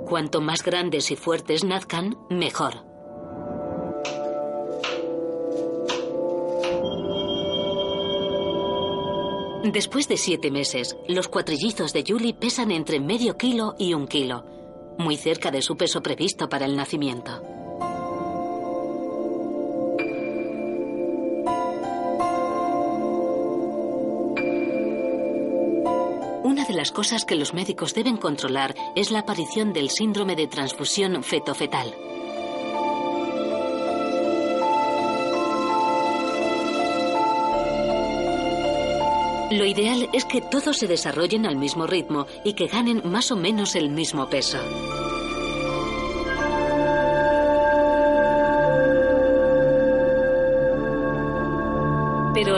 Cuanto 0.05 0.41
más 0.41 0.63
grandes 0.63 1.09
y 1.11 1.15
fuertes 1.15 1.63
nazcan, 1.63 2.17
mejor. 2.29 2.83
Después 9.63 10.09
de 10.09 10.17
siete 10.17 10.51
meses, 10.51 10.97
los 11.07 11.29
cuatrillizos 11.29 11.93
de 11.93 12.03
Julie 12.05 12.33
pesan 12.33 12.71
entre 12.71 12.99
medio 12.99 13.37
kilo 13.37 13.75
y 13.79 13.93
un 13.93 14.07
kilo, 14.07 14.45
muy 14.97 15.15
cerca 15.15 15.51
de 15.51 15.61
su 15.61 15.77
peso 15.77 16.03
previsto 16.03 16.49
para 16.49 16.65
el 16.65 16.75
nacimiento. 16.75 17.56
Las 26.77 26.91
cosas 26.91 27.25
que 27.25 27.35
los 27.35 27.55
médicos 27.55 27.95
deben 27.95 28.17
controlar 28.17 28.75
es 28.95 29.09
la 29.09 29.19
aparición 29.19 29.73
del 29.73 29.89
síndrome 29.89 30.35
de 30.35 30.45
transfusión 30.45 31.23
feto-fetal. 31.23 31.91
Lo 39.49 39.65
ideal 39.65 40.07
es 40.13 40.25
que 40.25 40.41
todos 40.41 40.77
se 40.77 40.87
desarrollen 40.87 41.47
al 41.47 41.55
mismo 41.55 41.87
ritmo 41.87 42.27
y 42.43 42.53
que 42.53 42.67
ganen 42.67 43.01
más 43.05 43.31
o 43.31 43.35
menos 43.35 43.75
el 43.75 43.89
mismo 43.89 44.29
peso. 44.29 44.59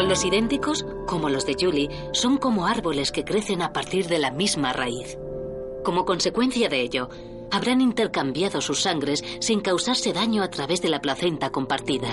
Los 0.10 0.26
idénticos, 0.26 0.88
como 1.06 1.30
los 1.30 1.45
de 1.45 1.56
Julie, 1.57 1.88
son 2.14 2.38
como 2.38 2.65
árboles 2.65 3.11
que 3.11 3.23
crecen 3.23 3.61
a 3.61 3.72
partir 3.72 4.07
de 4.07 4.18
la 4.18 4.31
misma 4.31 4.73
raíz. 4.73 5.19
Como 5.84 6.03
consecuencia 6.03 6.68
de 6.68 6.81
ello, 6.81 7.10
habrán 7.52 7.80
intercambiado 7.80 8.60
sus 8.60 8.81
sangres 8.81 9.23
sin 9.40 9.61
causarse 9.61 10.11
daño 10.11 10.41
a 10.41 10.49
través 10.49 10.81
de 10.81 10.90
la 10.90 10.99
placenta 10.99 11.52
compartida. 11.52 12.10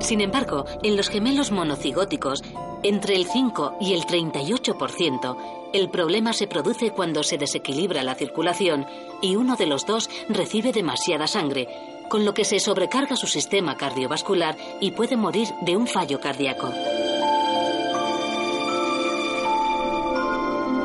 Sin 0.00 0.22
embargo, 0.22 0.64
en 0.82 0.96
los 0.96 1.10
gemelos 1.10 1.52
monocigóticos, 1.52 2.42
entre 2.82 3.16
el 3.16 3.26
5 3.26 3.78
y 3.80 3.94
el 3.94 4.02
38%, 4.02 5.36
el 5.72 5.90
problema 5.90 6.32
se 6.32 6.46
produce 6.46 6.92
cuando 6.92 7.22
se 7.22 7.36
desequilibra 7.36 8.02
la 8.02 8.14
circulación 8.14 8.86
y 9.20 9.36
uno 9.36 9.56
de 9.56 9.66
los 9.66 9.84
dos 9.84 10.08
recibe 10.28 10.72
demasiada 10.72 11.26
sangre, 11.26 11.68
con 12.08 12.24
lo 12.24 12.34
que 12.34 12.44
se 12.44 12.60
sobrecarga 12.60 13.16
su 13.16 13.26
sistema 13.26 13.76
cardiovascular 13.76 14.56
y 14.80 14.92
puede 14.92 15.16
morir 15.16 15.48
de 15.62 15.76
un 15.76 15.86
fallo 15.86 16.20
cardíaco. 16.20 16.72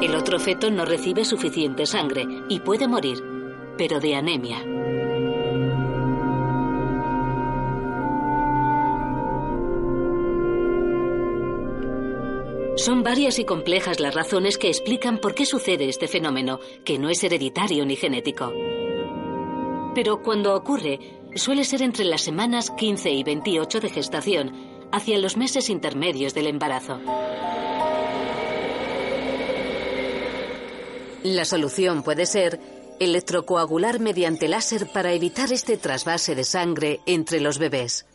El 0.02 0.16
otro 0.16 0.38
feto 0.40 0.70
no 0.70 0.84
recibe 0.84 1.24
suficiente 1.24 1.86
sangre 1.86 2.26
y 2.50 2.60
puede 2.60 2.90
morir, 2.90 3.24
pero 3.78 4.02
de 4.02 4.16
anemia. 4.16 4.73
Son 12.84 13.02
varias 13.02 13.40
y 13.40 13.46
complejas 13.46 14.02
las 14.02 14.14
razones 14.14 14.58
que 14.58 14.68
explican 14.68 15.18
por 15.18 15.36
qué 15.36 15.46
sucede 15.46 15.88
este 15.88 16.10
fenómeno, 16.10 16.60
que 16.84 17.00
no 17.00 17.10
es 17.10 17.24
hereditario 17.24 17.86
ni 17.86 17.96
genético. 17.96 18.52
Pero 19.96 20.22
cuando 20.22 20.54
ocurre, 20.54 21.00
suele 21.34 21.64
ser 21.64 21.82
entre 21.82 22.04
las 22.04 22.24
semanas 22.24 22.72
15 22.72 23.10
y 23.10 23.24
28 23.24 23.80
de 23.80 23.90
gestación, 23.90 24.52
hacia 24.92 25.18
los 25.18 25.38
meses 25.38 25.70
intermedios 25.70 26.34
del 26.34 26.48
embarazo. 26.48 27.00
La 31.24 31.46
solución 31.46 32.04
puede 32.04 32.26
ser 32.26 32.60
electrocoagular 33.00 34.02
mediante 34.02 34.50
láser 34.50 34.92
para 34.92 35.14
evitar 35.14 35.54
este 35.54 35.78
trasvase 35.78 36.36
de 36.36 36.44
sangre 36.44 37.00
entre 37.06 37.40
los 37.40 37.60
bebés. 37.60 38.06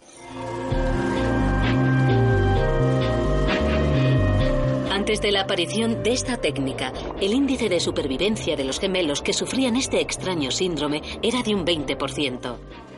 Antes 5.09 5.23
de 5.23 5.33
la 5.33 5.41
aparición 5.41 6.03
de 6.03 6.13
esta 6.13 6.37
técnica, 6.37 6.93
el 7.19 7.33
índice 7.33 7.71
de 7.71 7.81
supervivencia 7.81 8.57
de 8.57 8.65
los 8.65 8.79
gemelos 8.79 9.23
que 9.23 9.33
sufrían 9.33 9.75
este 9.75 10.03
extraño 10.03 10.51
síndrome 10.51 11.01
era 11.23 11.43
de 11.43 11.55
un 11.55 11.65
20%. 11.65 12.57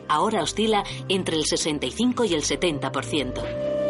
Ahora 0.09 0.43
oscila 0.43 0.83
entre 1.07 1.37
el 1.37 1.45
65 1.45 2.25
y 2.25 2.33
el 2.33 2.41
70%. 2.41 3.80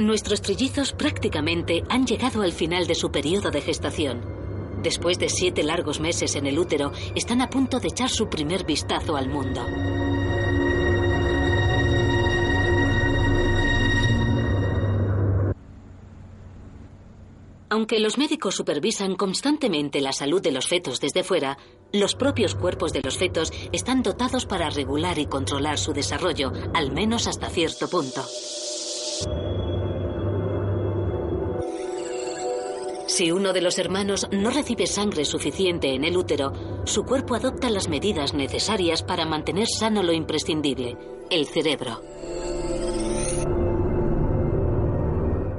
Nuestros 0.00 0.40
trillizos 0.40 0.94
prácticamente 0.94 1.84
han 1.90 2.06
llegado 2.06 2.40
al 2.40 2.52
final 2.52 2.86
de 2.86 2.94
su 2.94 3.10
periodo 3.10 3.50
de 3.50 3.60
gestación. 3.60 4.22
Después 4.82 5.18
de 5.18 5.28
siete 5.28 5.62
largos 5.62 6.00
meses 6.00 6.36
en 6.36 6.46
el 6.46 6.58
útero, 6.58 6.90
están 7.14 7.42
a 7.42 7.50
punto 7.50 7.80
de 7.80 7.88
echar 7.88 8.08
su 8.08 8.30
primer 8.30 8.64
vistazo 8.64 9.14
al 9.14 9.28
mundo. 9.28 9.62
Aunque 17.68 18.00
los 18.00 18.16
médicos 18.16 18.54
supervisan 18.54 19.16
constantemente 19.16 20.00
la 20.00 20.14
salud 20.14 20.40
de 20.40 20.50
los 20.50 20.66
fetos 20.66 20.98
desde 20.98 21.24
fuera, 21.24 21.58
los 21.92 22.14
propios 22.14 22.54
cuerpos 22.54 22.94
de 22.94 23.02
los 23.02 23.18
fetos 23.18 23.52
están 23.70 24.02
dotados 24.02 24.46
para 24.46 24.70
regular 24.70 25.18
y 25.18 25.26
controlar 25.26 25.78
su 25.78 25.92
desarrollo, 25.92 26.52
al 26.72 26.90
menos 26.90 27.26
hasta 27.26 27.50
cierto 27.50 27.86
punto. 27.88 28.24
Si 33.20 33.30
uno 33.30 33.52
de 33.52 33.60
los 33.60 33.78
hermanos 33.78 34.26
no 34.32 34.48
recibe 34.48 34.86
sangre 34.86 35.26
suficiente 35.26 35.94
en 35.94 36.04
el 36.04 36.16
útero, 36.16 36.54
su 36.86 37.04
cuerpo 37.04 37.34
adopta 37.34 37.68
las 37.68 37.86
medidas 37.86 38.32
necesarias 38.32 39.02
para 39.02 39.26
mantener 39.26 39.66
sano 39.68 40.02
lo 40.02 40.14
imprescindible, 40.14 40.96
el 41.28 41.44
cerebro. 41.46 42.00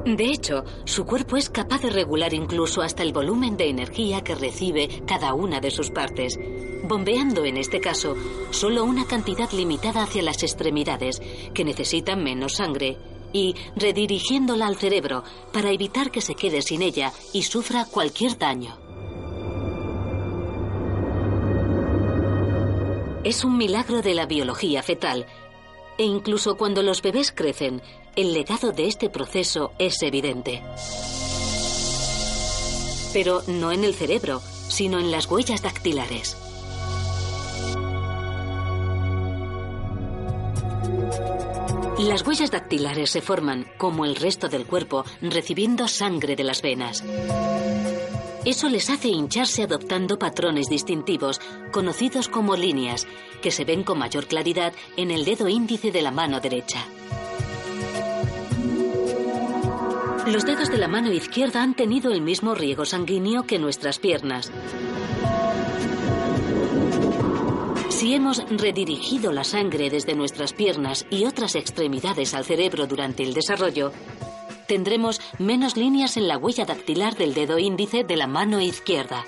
De 0.05 0.25
hecho, 0.25 0.63
su 0.85 1.05
cuerpo 1.05 1.37
es 1.37 1.51
capaz 1.51 1.83
de 1.83 1.91
regular 1.91 2.33
incluso 2.33 2.81
hasta 2.81 3.03
el 3.03 3.13
volumen 3.13 3.57
de 3.57 3.69
energía 3.69 4.21
que 4.21 4.33
recibe 4.33 5.03
cada 5.05 5.35
una 5.35 5.59
de 5.59 5.69
sus 5.69 5.91
partes, 5.91 6.39
bombeando 6.85 7.45
en 7.45 7.57
este 7.57 7.79
caso 7.79 8.15
solo 8.49 8.83
una 8.85 9.05
cantidad 9.05 9.51
limitada 9.51 10.01
hacia 10.01 10.23
las 10.23 10.41
extremidades, 10.41 11.21
que 11.53 11.63
necesitan 11.63 12.23
menos 12.23 12.53
sangre, 12.53 12.97
y 13.33 13.55
redirigiéndola 13.75 14.67
al 14.67 14.77
cerebro 14.77 15.23
para 15.51 15.71
evitar 15.71 16.11
que 16.11 16.21
se 16.21 16.35
quede 16.35 16.61
sin 16.61 16.81
ella 16.81 17.11
y 17.33 17.43
sufra 17.43 17.85
cualquier 17.85 18.37
daño. 18.37 18.77
Es 23.23 23.43
un 23.43 23.57
milagro 23.57 24.01
de 24.01 24.15
la 24.15 24.25
biología 24.25 24.81
fetal 24.81 25.27
e 25.97 26.03
incluso 26.03 26.57
cuando 26.57 26.81
los 26.81 27.03
bebés 27.03 27.31
crecen, 27.31 27.81
el 28.15 28.33
legado 28.33 28.71
de 28.71 28.87
este 28.87 29.09
proceso 29.09 29.71
es 29.77 30.01
evidente. 30.01 30.63
Pero 33.13 33.43
no 33.47 33.71
en 33.71 33.83
el 33.83 33.93
cerebro, 33.93 34.41
sino 34.67 34.99
en 34.99 35.11
las 35.11 35.29
huellas 35.29 35.61
dactilares. 35.61 36.40
Las 41.99 42.25
huellas 42.25 42.51
dactilares 42.51 43.11
se 43.11 43.21
forman, 43.21 43.67
como 43.77 44.05
el 44.05 44.15
resto 44.15 44.49
del 44.49 44.65
cuerpo, 44.65 45.05
recibiendo 45.21 45.87
sangre 45.87 46.35
de 46.35 46.43
las 46.43 46.61
venas. 46.61 47.03
Eso 48.43 48.69
les 48.69 48.89
hace 48.89 49.09
hincharse 49.09 49.61
adoptando 49.61 50.17
patrones 50.17 50.67
distintivos, 50.67 51.39
conocidos 51.71 52.27
como 52.27 52.55
líneas, 52.55 53.07
que 53.41 53.51
se 53.51 53.65
ven 53.65 53.83
con 53.83 53.99
mayor 53.99 54.25
claridad 54.25 54.73
en 54.97 55.11
el 55.11 55.25
dedo 55.25 55.47
índice 55.47 55.91
de 55.91 56.01
la 56.01 56.09
mano 56.09 56.39
derecha. 56.39 56.87
Los 60.25 60.45
dedos 60.45 60.69
de 60.69 60.77
la 60.77 60.87
mano 60.87 61.11
izquierda 61.11 61.61
han 61.61 61.75
tenido 61.75 62.11
el 62.11 62.21
mismo 62.21 62.55
riego 62.55 62.85
sanguíneo 62.85 63.43
que 63.43 63.59
nuestras 63.59 63.99
piernas. 63.99 64.51
Si 68.01 68.15
hemos 68.15 68.43
redirigido 68.49 69.31
la 69.31 69.43
sangre 69.43 69.91
desde 69.91 70.15
nuestras 70.15 70.53
piernas 70.53 71.05
y 71.11 71.25
otras 71.25 71.53
extremidades 71.53 72.33
al 72.33 72.43
cerebro 72.43 72.87
durante 72.87 73.21
el 73.21 73.35
desarrollo, 73.35 73.91
tendremos 74.67 75.21
menos 75.37 75.77
líneas 75.77 76.17
en 76.17 76.27
la 76.27 76.39
huella 76.39 76.65
dactilar 76.65 77.15
del 77.15 77.35
dedo 77.35 77.59
índice 77.59 78.03
de 78.03 78.15
la 78.15 78.25
mano 78.25 78.59
izquierda. 78.59 79.23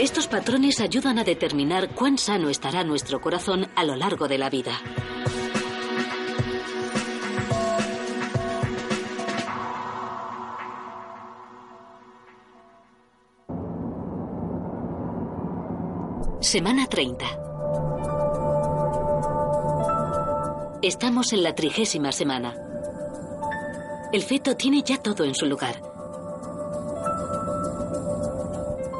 Estos 0.00 0.28
patrones 0.28 0.80
ayudan 0.80 1.18
a 1.18 1.24
determinar 1.24 1.90
cuán 1.90 2.16
sano 2.16 2.48
estará 2.48 2.84
nuestro 2.84 3.20
corazón 3.20 3.68
a 3.74 3.84
lo 3.84 3.96
largo 3.96 4.28
de 4.28 4.38
la 4.38 4.48
vida. 4.48 4.80
Semana 16.46 16.86
30. 16.86 17.26
Estamos 20.80 21.32
en 21.32 21.42
la 21.42 21.56
trigésima 21.56 22.12
semana. 22.12 22.54
El 24.12 24.22
feto 24.22 24.54
tiene 24.54 24.84
ya 24.84 25.02
todo 25.02 25.24
en 25.24 25.34
su 25.34 25.46
lugar. 25.46 25.82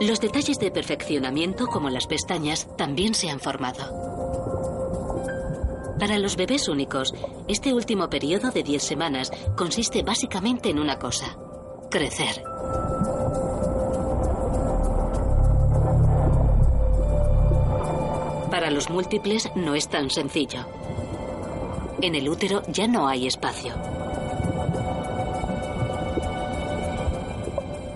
Los 0.01 0.18
detalles 0.18 0.59
de 0.59 0.73
perfeccionamiento, 0.73 1.68
como 1.68 1.89
las 1.89 2.09
pestañas, 2.09 2.66
también 2.77 3.14
se 3.14 3.31
han 3.31 3.39
formado. 3.39 3.94
Para 6.01 6.18
los 6.18 6.35
bebés 6.35 6.68
únicos, 6.68 7.14
este 7.47 7.73
último 7.73 8.10
periodo 8.10 8.51
de 8.51 8.64
10 8.64 8.82
semanas 8.82 9.31
consiste 9.56 10.02
básicamente 10.02 10.70
en 10.70 10.81
una 10.81 10.98
cosa, 10.98 11.39
crecer. 11.93 12.43
Para 18.57 18.70
los 18.70 18.89
múltiples 18.89 19.51
no 19.55 19.74
es 19.74 19.87
tan 19.87 20.09
sencillo. 20.09 20.65
En 22.01 22.15
el 22.15 22.27
útero 22.27 22.62
ya 22.69 22.89
no 22.89 23.07
hay 23.07 23.27
espacio. 23.27 23.74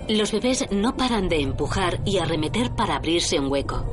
Los 0.07 0.31
bebés 0.31 0.67
no 0.69 0.95
paran 0.95 1.29
de 1.29 1.41
empujar 1.41 1.99
y 2.05 2.19
arremeter 2.19 2.75
para 2.75 2.97
abrirse 2.97 3.39
un 3.39 3.51
hueco. 3.51 3.83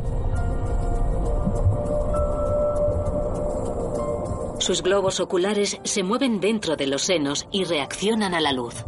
Sus 4.58 4.82
globos 4.82 5.20
oculares 5.20 5.80
se 5.84 6.02
mueven 6.02 6.38
dentro 6.38 6.76
de 6.76 6.86
los 6.86 7.00
senos 7.00 7.48
y 7.50 7.64
reaccionan 7.64 8.34
a 8.34 8.42
la 8.42 8.52
luz. 8.52 8.84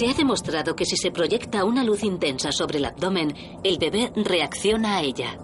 Se 0.00 0.08
ha 0.08 0.14
demostrado 0.14 0.74
que 0.74 0.86
si 0.86 0.96
se 0.96 1.10
proyecta 1.10 1.62
una 1.62 1.84
luz 1.84 2.04
intensa 2.04 2.52
sobre 2.52 2.78
el 2.78 2.86
abdomen, 2.86 3.34
el 3.62 3.76
bebé 3.76 4.10
reacciona 4.16 4.96
a 4.96 5.02
ella. 5.02 5.36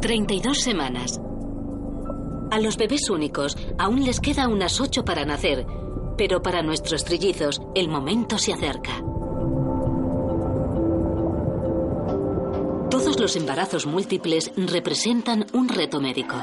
32 0.00 0.58
semanas. 0.58 1.20
A 2.50 2.58
los 2.58 2.76
bebés 2.76 3.08
únicos 3.10 3.56
aún 3.78 4.04
les 4.04 4.18
queda 4.18 4.48
unas 4.48 4.80
8 4.80 5.04
para 5.04 5.24
nacer, 5.24 5.68
pero 6.18 6.42
para 6.42 6.64
nuestros 6.64 7.04
trillizos 7.04 7.62
el 7.76 7.88
momento 7.88 8.38
se 8.38 8.52
acerca. 8.52 9.13
Los 13.24 13.36
embarazos 13.36 13.86
múltiples 13.86 14.52
representan 14.54 15.46
un 15.54 15.70
reto 15.70 15.98
médico. 15.98 16.36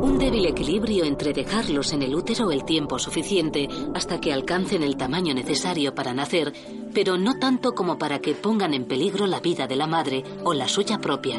Un 0.00 0.16
débil 0.18 0.46
equilibrio 0.46 1.04
entre 1.04 1.34
dejarlos 1.34 1.92
en 1.92 2.00
el 2.00 2.14
útero 2.14 2.50
el 2.50 2.64
tiempo 2.64 2.98
suficiente 2.98 3.68
hasta 3.94 4.18
que 4.18 4.32
alcancen 4.32 4.82
el 4.84 4.96
tamaño 4.96 5.34
necesario 5.34 5.94
para 5.94 6.14
nacer, 6.14 6.54
pero 6.94 7.18
no 7.18 7.38
tanto 7.38 7.72
como 7.72 7.98
para 7.98 8.20
que 8.20 8.34
pongan 8.34 8.72
en 8.72 8.86
peligro 8.86 9.26
la 9.26 9.40
vida 9.40 9.66
de 9.66 9.76
la 9.76 9.86
madre 9.86 10.24
o 10.44 10.54
la 10.54 10.66
suya 10.66 10.96
propia. 10.96 11.38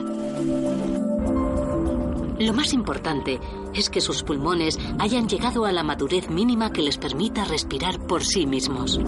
Lo 2.39 2.53
más 2.53 2.73
importante 2.73 3.39
es 3.73 3.89
que 3.89 4.01
sus 4.01 4.21
pulmones 4.21 4.77
hayan 4.99 5.27
llegado 5.27 5.65
a 5.65 5.71
la 5.71 5.81
madurez 5.81 6.29
mínima 6.29 6.71
que 6.71 6.83
les 6.83 6.99
permita 6.99 7.43
respirar 7.43 8.05
por 8.05 8.23
sí 8.23 8.45
mismos. 8.45 8.99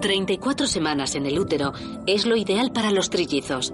34 0.00 0.66
semanas 0.66 1.14
en 1.14 1.26
el 1.26 1.38
útero 1.38 1.72
es 2.06 2.24
lo 2.24 2.36
ideal 2.36 2.70
para 2.72 2.92
los 2.92 3.10
trillizos. 3.10 3.72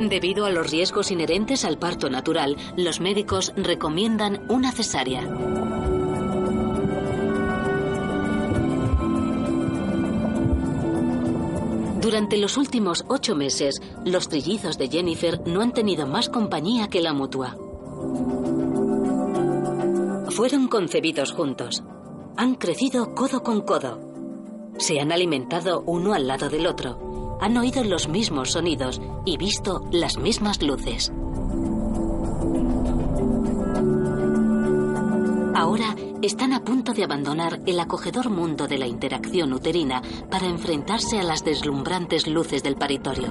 Debido 0.00 0.46
a 0.46 0.50
los 0.50 0.70
riesgos 0.70 1.10
inherentes 1.10 1.64
al 1.64 1.78
parto 1.78 2.08
natural, 2.08 2.56
los 2.76 3.00
médicos 3.00 3.52
recomiendan 3.54 4.40
una 4.48 4.72
cesárea. 4.72 5.22
Durante 12.00 12.38
los 12.38 12.56
últimos 12.56 13.04
ocho 13.08 13.36
meses, 13.36 13.82
los 14.06 14.28
trillizos 14.28 14.78
de 14.78 14.88
Jennifer 14.88 15.40
no 15.46 15.60
han 15.60 15.72
tenido 15.72 16.06
más 16.06 16.30
compañía 16.30 16.88
que 16.88 17.02
la 17.02 17.12
mutua. 17.12 17.56
Fueron 20.30 20.66
concebidos 20.68 21.32
juntos. 21.32 21.82
Han 22.40 22.54
crecido 22.54 23.14
codo 23.14 23.42
con 23.42 23.60
codo. 23.60 24.00
Se 24.78 24.98
han 24.98 25.12
alimentado 25.12 25.82
uno 25.84 26.14
al 26.14 26.26
lado 26.26 26.48
del 26.48 26.66
otro 26.66 27.38
han 27.38 27.54
oído 27.58 27.84
los 27.84 28.08
mismos 28.08 28.52
sonidos 28.52 28.98
y 29.26 29.36
visto 29.36 29.86
las 29.92 30.16
mismas 30.16 30.62
luces. 30.62 31.12
Ahora 35.54 35.94
están 36.22 36.54
a 36.54 36.64
punto 36.64 36.94
de 36.94 37.04
abandonar 37.04 37.60
el 37.66 37.78
acogedor 37.78 38.30
mundo 38.30 38.66
de 38.66 38.78
la 38.78 38.86
interacción 38.86 39.52
uterina 39.52 40.00
para 40.30 40.46
enfrentarse 40.46 41.20
a 41.20 41.22
las 41.22 41.44
deslumbrantes 41.44 42.26
luces 42.26 42.62
del 42.62 42.76
paritorio. 42.76 43.28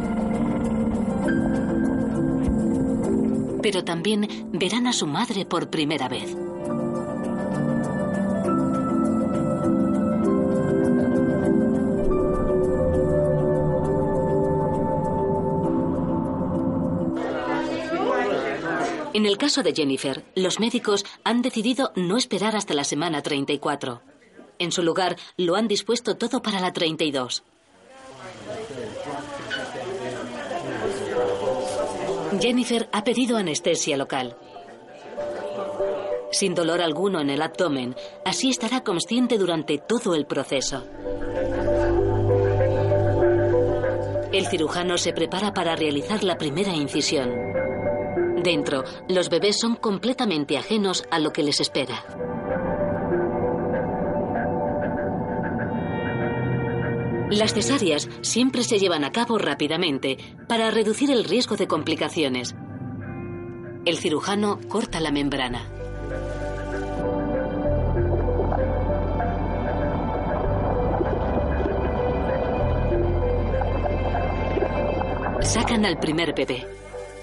Pero 3.64 3.84
también 3.84 4.52
verán 4.54 4.86
a 4.86 4.94
su 4.94 5.08
madre 5.08 5.46
por 5.46 5.72
primera 5.72 6.08
vez. 6.08 6.38
En 19.14 19.26
el 19.26 19.38
caso 19.38 19.64
de 19.64 19.74
Jennifer, 19.74 20.24
los 20.36 20.60
médicos 20.60 21.04
han 21.24 21.42
decidido 21.42 21.92
no 21.96 22.18
esperar 22.18 22.56
hasta 22.56 22.76
la 22.76 22.84
semana 22.84 23.22
34. 23.22 24.02
En 24.60 24.72
su 24.72 24.84
lugar, 24.84 25.16
lo 25.38 25.56
han 25.56 25.68
dispuesto 25.68 26.16
todo 26.16 26.42
para 26.42 26.60
la 26.60 26.72
32. 26.72 27.44
Jennifer 32.40 32.88
ha 32.92 33.04
pedido 33.04 33.38
anestesia 33.38 33.98
local. 33.98 34.38
Sin 36.32 36.54
dolor 36.54 36.80
alguno 36.80 37.20
en 37.20 37.32
el 37.32 37.42
abdomen, 37.42 37.96
así 38.24 38.50
estará 38.50 38.82
consciente 38.84 39.40
durante 39.40 39.80
todo 39.80 40.14
el 40.14 40.28
proceso. 40.28 40.86
El 44.32 44.46
cirujano 44.46 44.98
se 45.00 45.12
prepara 45.12 45.54
para 45.54 45.76
realizar 45.76 46.24
la 46.24 46.38
primera 46.38 46.72
incisión. 46.72 47.59
Dentro, 48.44 48.84
los 49.10 49.30
bebés 49.30 49.60
son 49.60 49.76
completamente 49.76 50.58
ajenos 50.58 51.04
a 51.12 51.20
lo 51.20 51.32
que 51.32 51.44
les 51.44 51.60
espera. 51.60 52.06
Las 57.30 57.54
cesáreas 57.54 58.10
siempre 58.22 58.64
se 58.64 58.80
llevan 58.80 59.04
a 59.04 59.12
cabo 59.12 59.38
rápidamente 59.38 60.18
para 60.48 60.72
reducir 60.72 61.12
el 61.12 61.26
riesgo 61.26 61.58
de 61.58 61.68
complicaciones. 61.68 62.56
El 63.86 63.98
cirujano 63.98 64.60
corta 64.68 65.00
la 65.00 65.12
membrana. 65.12 65.70
Sacan 75.42 75.86
al 75.86 75.98
primer 76.00 76.34
bebé. 76.34 76.66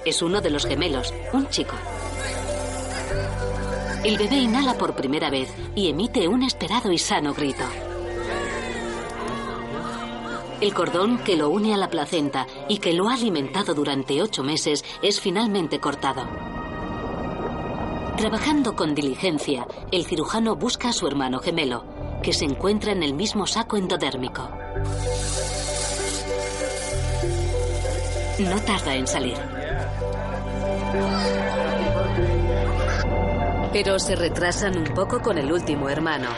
Es 0.07 0.23
uno 0.23 0.41
de 0.41 0.51
los 0.51 0.67
gemelos, 0.67 1.13
un 1.33 1.49
chico. 1.49 1.75
El 4.05 4.17
bebé 4.17 4.37
inhala 4.37 4.79
por 4.79 4.95
primera 4.95 5.31
vez 5.31 5.53
y 5.75 5.91
emite 5.91 6.29
un 6.29 6.45
esperado 6.45 6.93
y 6.93 6.99
sano 6.99 7.35
grito. 7.35 7.65
El 10.61 10.73
cordón 10.73 11.19
que 11.19 11.35
lo 11.35 11.51
une 11.51 11.75
a 11.75 11.77
la 11.77 11.91
placenta 11.91 12.47
y 12.69 12.79
que 12.79 12.93
lo 12.93 13.09
ha 13.09 13.15
alimentado 13.15 13.75
durante 13.75 14.23
ocho 14.23 14.45
meses 14.45 14.85
es 15.03 15.21
finalmente 15.21 15.81
cortado. 15.81 16.23
Trabajando 18.17 18.77
con 18.77 18.95
diligencia, 18.95 19.67
el 19.91 20.07
cirujano 20.07 20.55
busca 20.55 20.91
a 20.91 20.93
su 20.93 21.09
hermano 21.09 21.41
gemelo, 21.41 21.83
que 22.23 22.33
se 22.33 22.45
encuentra 22.45 22.93
en 22.93 23.03
el 23.03 23.13
mismo 23.13 23.45
saco 23.49 23.77
endodérmico. 23.77 24.49
No 28.39 28.61
tarda 28.61 28.95
en 28.95 29.09
salir. 29.09 29.66
Pero 33.73 33.99
se 33.99 34.17
retrasan 34.17 34.79
un 34.79 34.95
poco 34.95 35.21
con 35.21 35.39
el 35.39 35.53
último 35.53 35.89
hermano, 35.89 36.29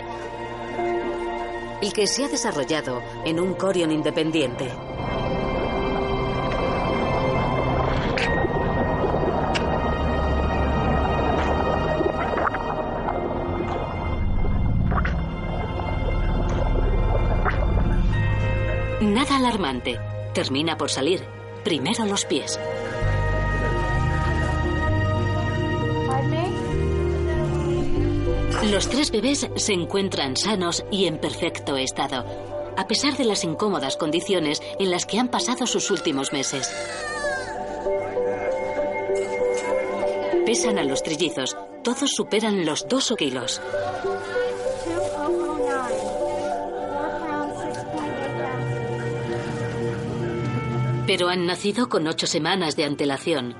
el 1.80 1.93
que 1.93 2.06
se 2.06 2.24
ha 2.24 2.28
desarrollado 2.28 3.02
en 3.24 3.39
un 3.39 3.55
Corion 3.55 3.93
independiente. 3.93 4.68
Nada 19.01 19.36
alarmante. 19.36 19.98
Termina 20.35 20.76
por 20.76 20.90
salir. 20.90 21.24
Primero 21.64 22.05
los 22.05 22.24
pies. 22.24 22.59
Los 28.70 28.90
tres 28.90 29.10
bebés 29.10 29.48
se 29.56 29.72
encuentran 29.72 30.36
sanos 30.36 30.84
y 30.90 31.06
en 31.06 31.18
perfecto 31.18 31.76
estado, 31.78 32.26
a 32.76 32.86
pesar 32.86 33.16
de 33.16 33.24
las 33.24 33.42
incómodas 33.42 33.96
condiciones 33.96 34.60
en 34.78 34.90
las 34.90 35.06
que 35.06 35.18
han 35.18 35.28
pasado 35.28 35.66
sus 35.66 35.90
últimos 35.90 36.34
meses. 36.34 36.70
Pesan 40.44 40.78
a 40.78 40.84
los 40.84 41.02
trillizos. 41.02 41.56
Todos 41.82 42.10
superan 42.14 42.66
los 42.66 42.86
dos 42.86 43.14
kilos. 43.16 43.62
Pero 51.06 51.28
han 51.30 51.46
nacido 51.46 51.88
con 51.88 52.06
ocho 52.06 52.26
semanas 52.26 52.76
de 52.76 52.84
antelación. 52.84 53.56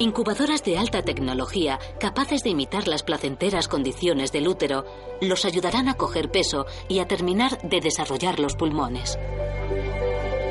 Incubadoras 0.00 0.64
de 0.64 0.78
alta 0.78 1.02
tecnología, 1.02 1.78
capaces 1.98 2.42
de 2.42 2.48
imitar 2.48 2.88
las 2.88 3.02
placenteras 3.02 3.68
condiciones 3.68 4.32
del 4.32 4.48
útero, 4.48 4.86
los 5.20 5.44
ayudarán 5.44 5.90
a 5.90 5.94
coger 5.98 6.30
peso 6.30 6.64
y 6.88 7.00
a 7.00 7.06
terminar 7.06 7.60
de 7.60 7.82
desarrollar 7.82 8.40
los 8.40 8.56
pulmones. 8.56 9.18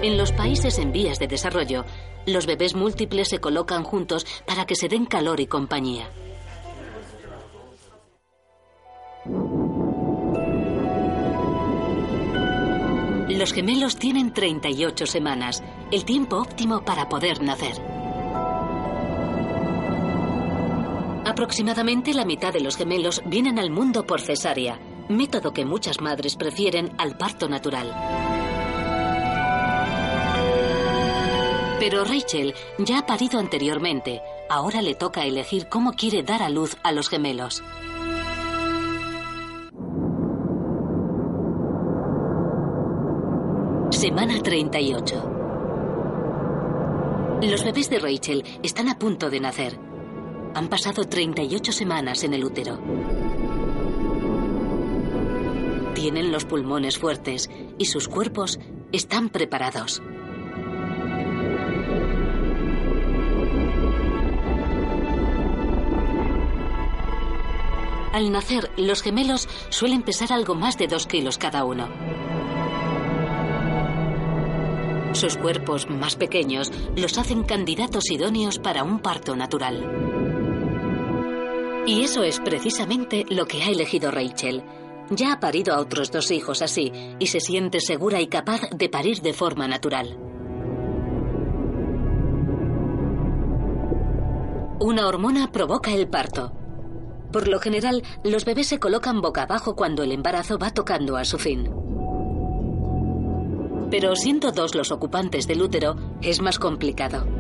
En 0.04 0.20
los 0.20 0.34
países 0.34 0.78
en 0.78 0.92
vías 0.92 1.18
de 1.18 1.26
desarrollo, 1.26 1.84
los 2.28 2.46
bebés 2.46 2.76
múltiples 2.76 3.28
se 3.28 3.40
colocan 3.40 3.84
juntos 3.84 4.28
para 4.46 4.68
que 4.68 4.76
se 4.76 4.88
den 4.88 5.08
calor 5.08 5.40
y 5.40 5.48
compañía. 5.48 6.12
Los 13.30 13.52
gemelos 13.52 13.96
tienen 13.96 14.32
38 14.32 15.08
semanas, 15.08 15.64
el 15.92 16.06
tiempo 16.06 16.38
óptimo 16.38 16.86
para 16.86 17.10
poder 17.10 17.42
nacer. 17.42 17.99
Aproximadamente 21.40 22.14
la 22.14 22.26
mitad 22.26 22.52
de 22.52 22.60
los 22.60 22.76
gemelos 22.76 23.22
vienen 23.26 23.60
al 23.60 23.70
mundo 23.70 24.06
por 24.06 24.20
cesárea, 24.20 24.78
método 25.08 25.54
que 25.54 25.64
muchas 25.64 26.02
madres 26.02 26.36
prefieren 26.36 26.92
al 26.98 27.18
parto 27.18 27.48
natural. 27.48 27.96
Pero 31.80 32.04
Rachel 32.04 32.54
ya 32.78 33.00
ha 33.00 33.06
parido 33.06 33.40
anteriormente. 33.40 34.20
Ahora 34.50 34.82
le 34.82 34.96
toca 34.96 35.24
elegir 35.24 35.70
cómo 35.70 35.94
quiere 35.94 36.24
dar 36.24 36.44
a 36.44 36.50
luz 36.50 36.76
a 36.84 36.92
los 36.92 37.08
gemelos. 37.08 37.64
Semana 43.92 44.44
38. 44.44 45.36
Los 47.44 47.64
bebés 47.64 47.90
de 47.90 48.00
Rachel 48.00 48.44
están 48.62 48.90
a 48.90 49.00
punto 49.00 49.30
de 49.30 49.40
nacer. 49.40 49.89
Han 50.60 50.68
pasado 50.68 51.06
38 51.06 51.72
semanas 51.72 52.26
en 52.26 52.34
el 52.34 52.44
útero. 52.44 52.78
Tienen 55.96 56.34
los 56.34 56.44
pulmones 56.44 56.98
fuertes 56.98 57.50
y 57.78 57.86
sus 57.86 58.10
cuerpos 58.10 58.60
están 58.92 59.30
preparados. 59.30 60.02
Al 68.12 68.30
nacer, 68.30 68.70
los 68.76 69.02
gemelos 69.02 69.48
suelen 69.70 70.02
pesar 70.02 70.34
algo 70.34 70.56
más 70.56 70.78
de 70.78 70.88
2 70.88 71.08
kilos 71.08 71.38
cada 71.38 71.64
uno. 71.64 71.88
Sus 75.14 75.38
cuerpos 75.38 75.90
más 75.90 76.18
pequeños 76.18 76.74
los 76.98 77.18
hacen 77.18 77.44
candidatos 77.44 78.12
idóneos 78.12 78.60
para 78.60 78.84
un 78.84 79.00
parto 79.00 79.38
natural. 79.38 80.19
Y 81.86 82.04
eso 82.04 82.24
es 82.24 82.40
precisamente 82.40 83.26
lo 83.30 83.46
que 83.46 83.64
ha 83.64 83.70
elegido 83.70 84.12
Rachel. 84.12 84.64
Ya 85.10 85.34
ha 85.34 85.40
parido 85.40 85.74
a 85.74 85.80
otros 85.80 86.12
dos 86.12 86.30
hijos 86.30 86.62
así 86.62 86.92
y 87.18 87.28
se 87.28 87.40
siente 87.40 87.80
segura 87.80 88.22
y 88.22 88.28
capaz 88.28 88.62
de 88.70 88.90
parir 88.90 89.22
de 89.22 89.34
forma 89.34 89.68
natural. 89.68 90.18
Una 94.80 95.08
hormona 95.08 95.52
provoca 95.52 95.94
el 95.94 96.08
parto. 96.08 96.54
Por 97.32 97.48
lo 97.48 97.60
general, 97.60 98.04
los 98.24 98.46
bebés 98.46 98.68
se 98.68 98.80
colocan 98.80 99.22
boca 99.22 99.44
abajo 99.44 99.76
cuando 99.76 100.04
el 100.04 100.12
embarazo 100.12 100.58
va 100.58 100.72
tocando 100.72 101.18
a 101.18 101.26
su 101.26 101.38
fin. 101.38 101.70
Pero 103.92 104.16
siendo 104.16 104.52
dos 104.52 104.76
los 104.76 104.92
ocupantes 104.92 105.48
del 105.48 105.62
útero, 105.62 105.96
es 106.22 106.42
más 106.42 106.60
complicado. 106.60 107.39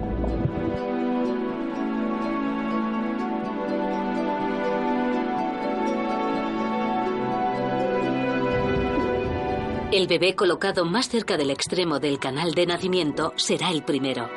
El 9.92 10.06
bebé 10.06 10.36
colocado 10.36 10.86
más 10.86 11.10
cerca 11.10 11.36
del 11.36 11.50
extremo 11.50 12.00
del 12.00 12.20
canal 12.20 12.52
de 12.52 12.68
nacimiento 12.68 13.34
será 13.38 13.72
el 13.72 13.82
primero. 13.82 14.30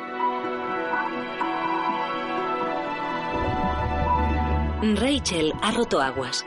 Rachel 4.95 5.53
ha 5.61 5.71
roto 5.71 6.01
aguas. 6.01 6.43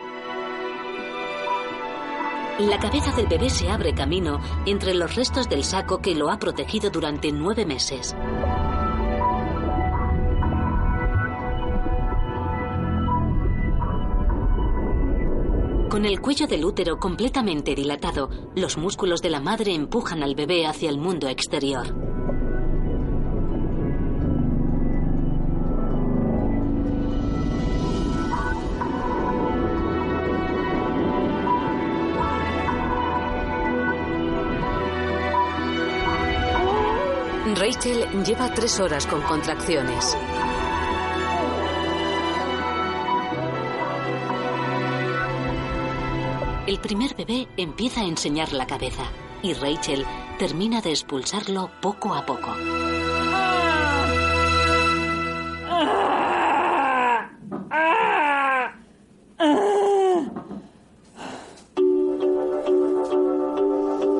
La 2.59 2.81
cabeza 2.81 3.13
del 3.13 3.29
bebé 3.29 3.49
se 3.49 3.71
abre 3.71 3.95
camino 3.95 4.41
entre 4.67 4.93
los 4.93 5.15
restos 5.15 5.49
del 5.49 5.63
saco 5.63 5.99
que 5.99 6.17
lo 6.17 6.29
ha 6.29 6.41
protegido 6.41 6.91
durante 6.91 7.31
nueve 7.31 7.65
meses. 7.65 8.17
Con 15.97 16.05
el 16.05 16.21
cuello 16.21 16.47
del 16.47 16.63
útero 16.63 16.99
completamente 17.01 17.75
dilatado, 17.75 18.29
los 18.55 18.77
músculos 18.77 19.23
de 19.23 19.31
la 19.31 19.41
madre 19.41 19.73
empujan 19.73 20.23
al 20.23 20.35
bebé 20.35 20.67
hacia 20.67 20.91
el 20.91 20.99
mundo 20.99 21.27
exterior. 21.27 21.87
Rachel 37.55 38.23
lleva 38.23 38.53
tres 38.53 38.79
horas 38.81 39.07
con 39.07 39.23
contracciones. 39.23 40.15
El 46.67 46.81
primer 46.81 47.15
bebé 47.15 47.47
empieza 47.57 48.01
a 48.01 48.05
enseñar 48.05 48.53
la 48.53 48.67
cabeza 48.67 49.05
y 49.41 49.53
Rachel 49.53 50.05
termina 50.37 50.81
de 50.81 50.91
expulsarlo 50.91 51.71
poco 51.81 52.13
a 52.13 52.27
poco. 52.27 52.53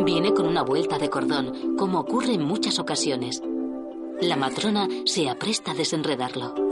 Viene 0.05 0.33
con 0.33 0.47
una 0.47 0.63
vuelta 0.63 0.99
de 0.99 1.11
cordón, 1.11 1.77
como 1.77 1.99
ocurre 1.99 2.35
en 2.35 2.45
muchas 2.45 2.79
ocasiones. 2.79 3.43
La 4.21 4.37
matrona 4.37 4.87
se 5.05 5.29
apresta 5.29 5.73
a 5.73 5.75
desenredarlo. 5.75 6.66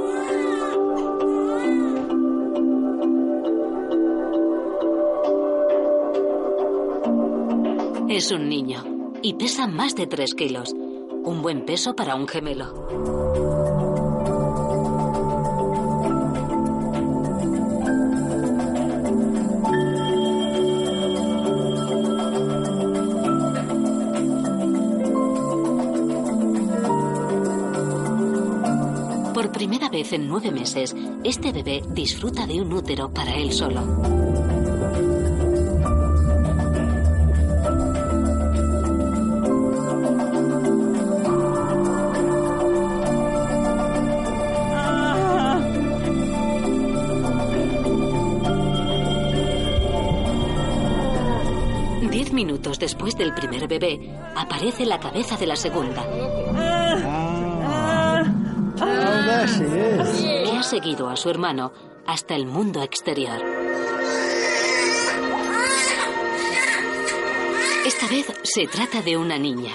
Es 8.14 8.30
un 8.30 8.48
niño 8.48 8.84
y 9.22 9.34
pesa 9.34 9.66
más 9.66 9.96
de 9.96 10.06
3 10.06 10.34
kilos. 10.36 10.72
Un 11.24 11.42
buen 11.42 11.66
peso 11.66 11.96
para 11.96 12.14
un 12.14 12.28
gemelo. 12.28 12.86
Por 29.34 29.50
primera 29.50 29.88
vez 29.88 30.12
en 30.12 30.28
nueve 30.28 30.52
meses, 30.52 30.94
este 31.24 31.50
bebé 31.50 31.82
disfruta 31.88 32.46
de 32.46 32.60
un 32.60 32.72
útero 32.72 33.12
para 33.12 33.34
él 33.34 33.50
solo. 33.50 34.33
Después 53.14 53.18
del 53.18 53.34
primer 53.34 53.68
bebé, 53.68 54.10
aparece 54.34 54.84
la 54.86 54.98
cabeza 54.98 55.36
de 55.36 55.46
la 55.46 55.56
segunda. 55.56 56.02
Que 60.44 60.52
ha 60.52 60.62
seguido 60.62 61.08
a 61.08 61.16
su 61.16 61.30
hermano 61.30 61.72
hasta 62.06 62.34
el 62.34 62.46
mundo 62.46 62.82
exterior. 62.82 63.40
Esta 67.86 68.06
vez 68.08 68.26
se 68.42 68.66
trata 68.66 69.02
de 69.02 69.16
una 69.16 69.38
niña. 69.38 69.72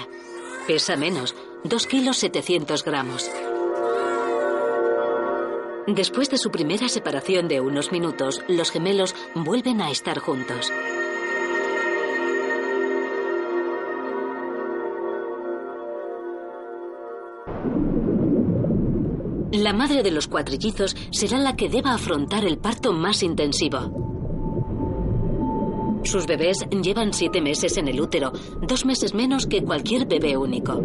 Pesa 0.66 0.96
menos, 0.96 1.34
2 1.64 1.86
kilos 1.86 2.18
700 2.18 2.84
gramos. 2.84 3.30
Después 5.86 6.30
de 6.30 6.38
su 6.38 6.50
primera 6.50 6.88
separación 6.88 7.48
de 7.48 7.60
unos 7.60 7.90
minutos, 7.90 8.42
los 8.48 8.70
gemelos 8.70 9.14
vuelven 9.34 9.80
a 9.80 9.90
estar 9.90 10.18
juntos. 10.18 10.70
Madre 19.80 20.02
de 20.02 20.10
los 20.10 20.28
cuatrillizos 20.28 20.94
será 21.10 21.38
la 21.38 21.56
que 21.56 21.70
deba 21.70 21.94
afrontar 21.94 22.44
el 22.44 22.58
parto 22.58 22.92
más 22.92 23.22
intensivo. 23.22 23.78
Sus 26.04 26.26
bebés 26.26 26.66
llevan 26.82 27.14
siete 27.14 27.40
meses 27.40 27.78
en 27.78 27.88
el 27.88 27.98
útero, 27.98 28.30
dos 28.60 28.84
meses 28.84 29.14
menos 29.14 29.46
que 29.46 29.64
cualquier 29.64 30.06
bebé 30.06 30.36
único. 30.36 30.84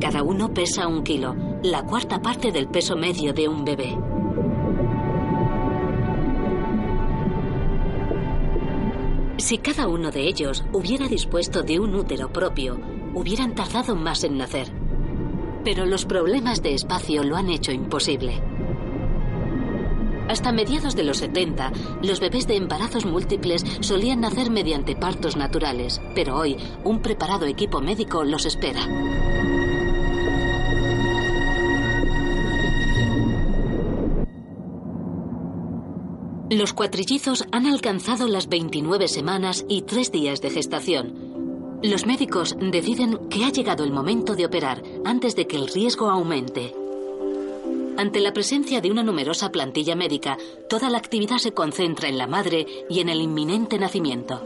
Cada 0.00 0.24
uno 0.24 0.52
pesa 0.52 0.88
un 0.88 1.04
kilo, 1.04 1.36
la 1.62 1.84
cuarta 1.84 2.20
parte 2.20 2.50
del 2.50 2.66
peso 2.66 2.96
medio 2.96 3.32
de 3.32 3.46
un 3.46 3.64
bebé. 3.64 3.96
Si 9.38 9.58
cada 9.58 9.86
uno 9.86 10.10
de 10.10 10.26
ellos 10.26 10.64
hubiera 10.72 11.06
dispuesto 11.06 11.62
de 11.62 11.78
un 11.78 11.94
útero 11.94 12.32
propio, 12.32 12.80
hubieran 13.14 13.54
tardado 13.54 13.94
más 13.94 14.24
en 14.24 14.38
nacer. 14.38 14.81
Pero 15.64 15.86
los 15.86 16.04
problemas 16.04 16.62
de 16.62 16.74
espacio 16.74 17.22
lo 17.22 17.36
han 17.36 17.48
hecho 17.48 17.72
imposible. 17.72 18.42
Hasta 20.28 20.50
mediados 20.50 20.96
de 20.96 21.04
los 21.04 21.18
70, 21.18 21.72
los 22.02 22.20
bebés 22.20 22.46
de 22.46 22.56
embarazos 22.56 23.04
múltiples 23.04 23.64
solían 23.80 24.20
nacer 24.20 24.50
mediante 24.50 24.96
partos 24.96 25.36
naturales, 25.36 26.00
pero 26.14 26.36
hoy 26.36 26.56
un 26.84 27.00
preparado 27.00 27.46
equipo 27.46 27.80
médico 27.80 28.24
los 28.24 28.46
espera. 28.46 28.80
Los 36.50 36.74
cuatrillizos 36.74 37.46
han 37.50 37.66
alcanzado 37.66 38.28
las 38.28 38.48
29 38.48 39.08
semanas 39.08 39.64
y 39.68 39.82
3 39.82 40.12
días 40.12 40.40
de 40.42 40.50
gestación. 40.50 41.21
Los 41.82 42.06
médicos 42.06 42.56
deciden 42.60 43.28
que 43.28 43.44
ha 43.44 43.50
llegado 43.50 43.82
el 43.82 43.90
momento 43.90 44.36
de 44.36 44.46
operar 44.46 44.84
antes 45.04 45.34
de 45.34 45.48
que 45.48 45.56
el 45.56 45.66
riesgo 45.66 46.10
aumente. 46.10 46.72
Ante 47.96 48.20
la 48.20 48.32
presencia 48.32 48.80
de 48.80 48.90
una 48.90 49.02
numerosa 49.02 49.50
plantilla 49.50 49.96
médica, 49.96 50.38
toda 50.68 50.90
la 50.90 50.98
actividad 50.98 51.38
se 51.38 51.52
concentra 51.52 52.08
en 52.08 52.18
la 52.18 52.28
madre 52.28 52.66
y 52.88 53.00
en 53.00 53.08
el 53.08 53.20
inminente 53.20 53.80
nacimiento. 53.80 54.40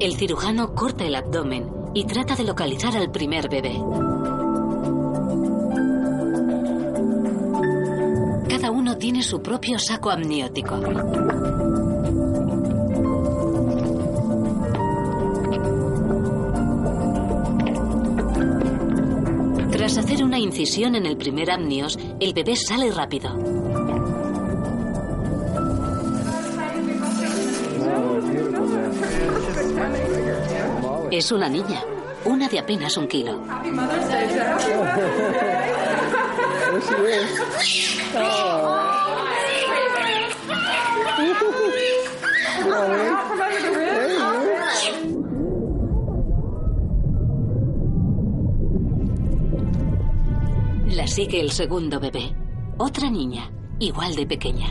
El 0.00 0.16
cirujano 0.16 0.74
corta 0.74 1.04
el 1.04 1.14
abdomen 1.14 1.70
y 1.94 2.04
trata 2.04 2.36
de 2.36 2.44
localizar 2.44 2.94
al 2.94 3.10
primer 3.10 3.48
bebé. 3.48 3.80
Cada 8.50 8.70
uno 8.70 8.98
tiene 8.98 9.22
su 9.22 9.40
propio 9.40 9.78
saco 9.78 10.10
amniótico. 10.10 10.78
Hacer 20.12 20.26
una 20.26 20.38
incisión 20.38 20.94
en 20.94 21.06
el 21.06 21.16
primer 21.16 21.50
amnios, 21.50 21.98
el 22.20 22.34
bebé 22.34 22.54
sale 22.54 22.90
rápido. 22.92 23.30
Es 31.10 31.32
una 31.32 31.48
niña, 31.48 31.82
una 32.26 32.46
de 32.48 32.58
apenas 32.58 32.98
un 32.98 33.08
kilo. 33.08 33.40
Sigue 51.12 51.40
el 51.40 51.50
segundo 51.50 52.00
bebé. 52.00 52.34
Otra 52.78 53.10
niña, 53.10 53.52
igual 53.78 54.16
de 54.16 54.26
pequeña. 54.26 54.68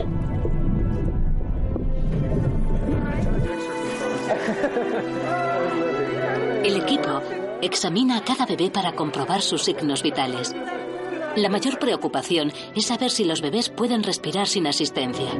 El 6.64 6.76
equipo 6.82 7.22
examina 7.60 8.16
a 8.16 8.24
cada 8.24 8.44
bebé 8.44 8.70
para 8.70 8.92
comprobar 8.92 9.40
sus 9.40 9.62
signos 9.62 10.02
vitales. 10.02 10.52
La 11.36 11.48
mayor 11.48 11.78
preocupación 11.78 12.52
es 12.74 12.86
saber 12.86 13.12
si 13.12 13.24
los 13.24 13.40
bebés 13.40 13.68
pueden 13.68 14.02
respirar 14.02 14.48
sin 14.48 14.66
asistencia. 14.66 15.30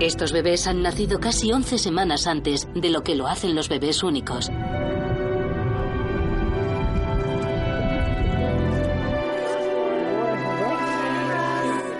Estos 0.00 0.32
bebés 0.32 0.68
han 0.68 0.80
nacido 0.80 1.18
casi 1.18 1.50
11 1.50 1.76
semanas 1.76 2.28
antes 2.28 2.68
de 2.72 2.88
lo 2.88 3.02
que 3.02 3.16
lo 3.16 3.26
hacen 3.26 3.56
los 3.56 3.68
bebés 3.68 4.04
únicos. 4.04 4.48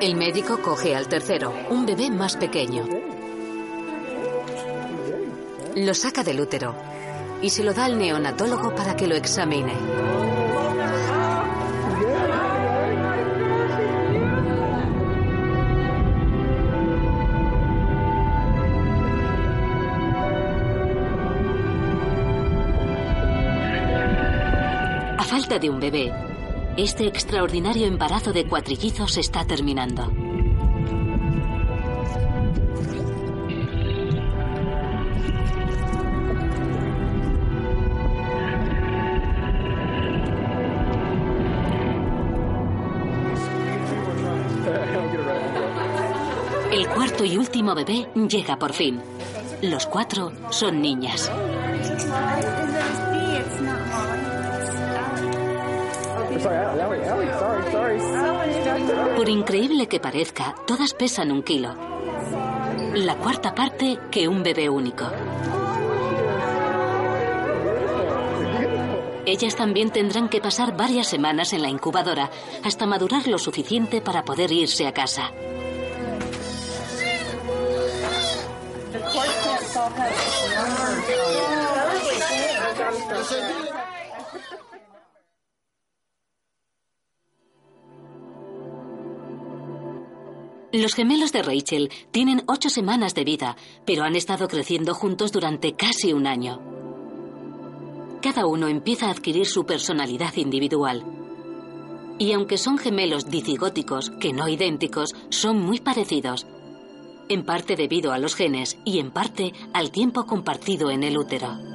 El 0.01 0.15
médico 0.15 0.63
coge 0.63 0.95
al 0.95 1.09
tercero, 1.09 1.53
un 1.71 1.87
bebé 1.87 2.09
más 2.09 2.37
pequeño. 2.37 2.87
Lo 5.75 5.93
saca 5.93 6.23
del 6.23 6.41
útero 6.41 6.77
y 7.43 7.51
se 7.51 7.65
lo 7.65 7.75
da 7.75 7.87
al 7.87 7.99
neonatólogo 7.99 8.77
para 8.77 8.95
que 8.95 9.09
lo 9.09 9.17
examine. 9.17 10.08
De 25.49 25.71
un 25.71 25.81
bebé, 25.81 26.13
este 26.77 27.07
extraordinario 27.07 27.87
embarazo 27.87 28.33
de 28.33 28.47
cuatrillizos 28.47 29.17
está 29.17 29.45
terminando. 29.47 30.13
El 46.71 46.89
cuarto 46.91 47.25
y 47.25 47.39
último 47.39 47.75
bebé 47.75 48.07
llega 48.29 48.59
por 48.59 48.75
fin. 48.75 49.01
Los 49.63 49.87
cuatro 49.87 50.31
son 50.51 50.83
niñas. 50.83 51.33
Por 59.17 59.29
increíble 59.29 59.87
que 59.87 60.01
parezca, 60.01 60.55
todas 60.67 60.95
pesan 60.95 61.33
un 61.33 61.43
kilo. 61.43 61.75
La 62.95 63.17
cuarta 63.17 63.55
parte 63.55 63.99
que 64.11 64.29
un 64.29 64.43
bebé 64.43 64.69
único. 64.69 65.07
Ellas 69.27 69.57
también 69.57 69.91
tendrán 69.91 70.31
que 70.31 70.41
pasar 70.41 70.75
varias 70.75 71.07
semanas 71.07 71.53
en 71.53 71.61
la 71.61 71.69
incubadora 71.69 72.31
hasta 72.65 72.87
madurar 72.87 73.27
lo 73.29 73.39
suficiente 73.39 74.01
para 74.01 74.25
poder 74.25 74.51
irse 74.53 74.87
a 74.87 74.95
casa. 74.95 75.33
Los 90.79 90.95
gemelos 90.95 91.33
de 91.33 91.43
Rachel 91.43 91.91
tienen 92.13 92.45
ocho 92.47 92.71
semanas 92.71 93.13
de 93.13 93.25
vida, 93.25 93.57
pero 93.85 94.05
han 94.05 94.15
estado 94.15 94.47
creciendo 94.47 94.95
juntos 94.95 95.33
durante 95.33 95.73
casi 95.73 96.13
un 96.13 96.25
año. 96.25 96.61
Cada 98.23 98.47
uno 98.47 98.69
empieza 98.69 99.07
a 99.07 99.11
adquirir 99.11 99.47
su 99.47 99.67
personalidad 99.67 100.37
individual. 100.37 101.05
Y 102.21 102.31
aunque 102.31 102.59
son 102.59 102.79
gemelos 102.79 103.29
dicigóticos, 103.29 104.11
que 104.21 104.33
no 104.33 104.49
idénticos, 104.49 105.17
son 105.31 105.59
muy 105.59 105.81
parecidos. 105.81 106.47
En 107.29 107.45
parte 107.45 107.75
debido 107.75 108.13
a 108.13 108.19
los 108.21 108.37
genes 108.37 108.79
y 108.85 109.01
en 109.01 109.11
parte 109.11 109.55
al 109.73 109.91
tiempo 109.91 110.27
compartido 110.27 110.93
en 110.93 111.03
el 111.03 111.19
útero. 111.19 111.68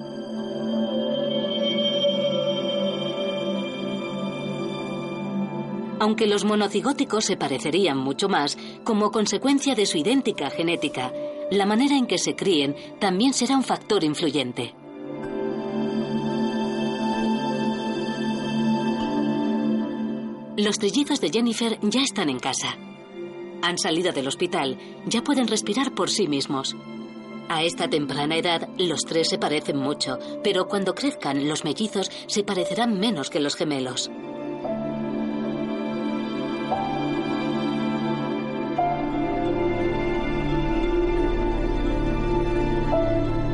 Aunque 6.04 6.28
los 6.28 6.44
monocigóticos 6.44 7.24
se 7.24 7.38
parecerían 7.38 7.98
mucho 7.98 8.28
más, 8.28 8.58
como 8.84 9.10
consecuencia 9.10 9.74
de 9.74 9.86
su 9.86 9.98
idéntica 9.98 10.50
genética, 10.50 11.14
la 11.50 11.66
manera 11.66 11.96
en 11.96 12.08
que 12.08 12.18
se 12.18 12.36
críen 12.36 12.76
también 13.00 13.34
será 13.34 13.56
un 13.56 13.64
factor 13.64 14.04
influyente. 14.04 14.76
Los 20.58 20.78
trillizos 20.78 21.22
de 21.22 21.30
Jennifer 21.30 21.80
ya 21.82 22.02
están 22.02 22.28
en 22.28 22.40
casa. 22.40 22.78
Han 23.62 23.78
salido 23.78 24.12
del 24.12 24.28
hospital, 24.28 24.78
ya 25.06 25.24
pueden 25.24 25.48
respirar 25.48 25.96
por 25.96 26.10
sí 26.10 26.28
mismos. 26.28 26.76
A 27.48 27.64
esta 27.64 27.90
temprana 27.90 28.36
edad, 28.36 28.68
los 28.78 29.06
tres 29.06 29.30
se 29.30 29.38
parecen 29.38 29.78
mucho, 29.78 30.20
pero 30.44 30.68
cuando 30.68 30.96
crezcan, 30.96 31.48
los 31.48 31.64
mellizos 31.64 32.12
se 32.28 32.44
parecerán 32.44 33.00
menos 33.00 33.30
que 33.30 33.40
los 33.40 33.56
gemelos. 33.56 34.12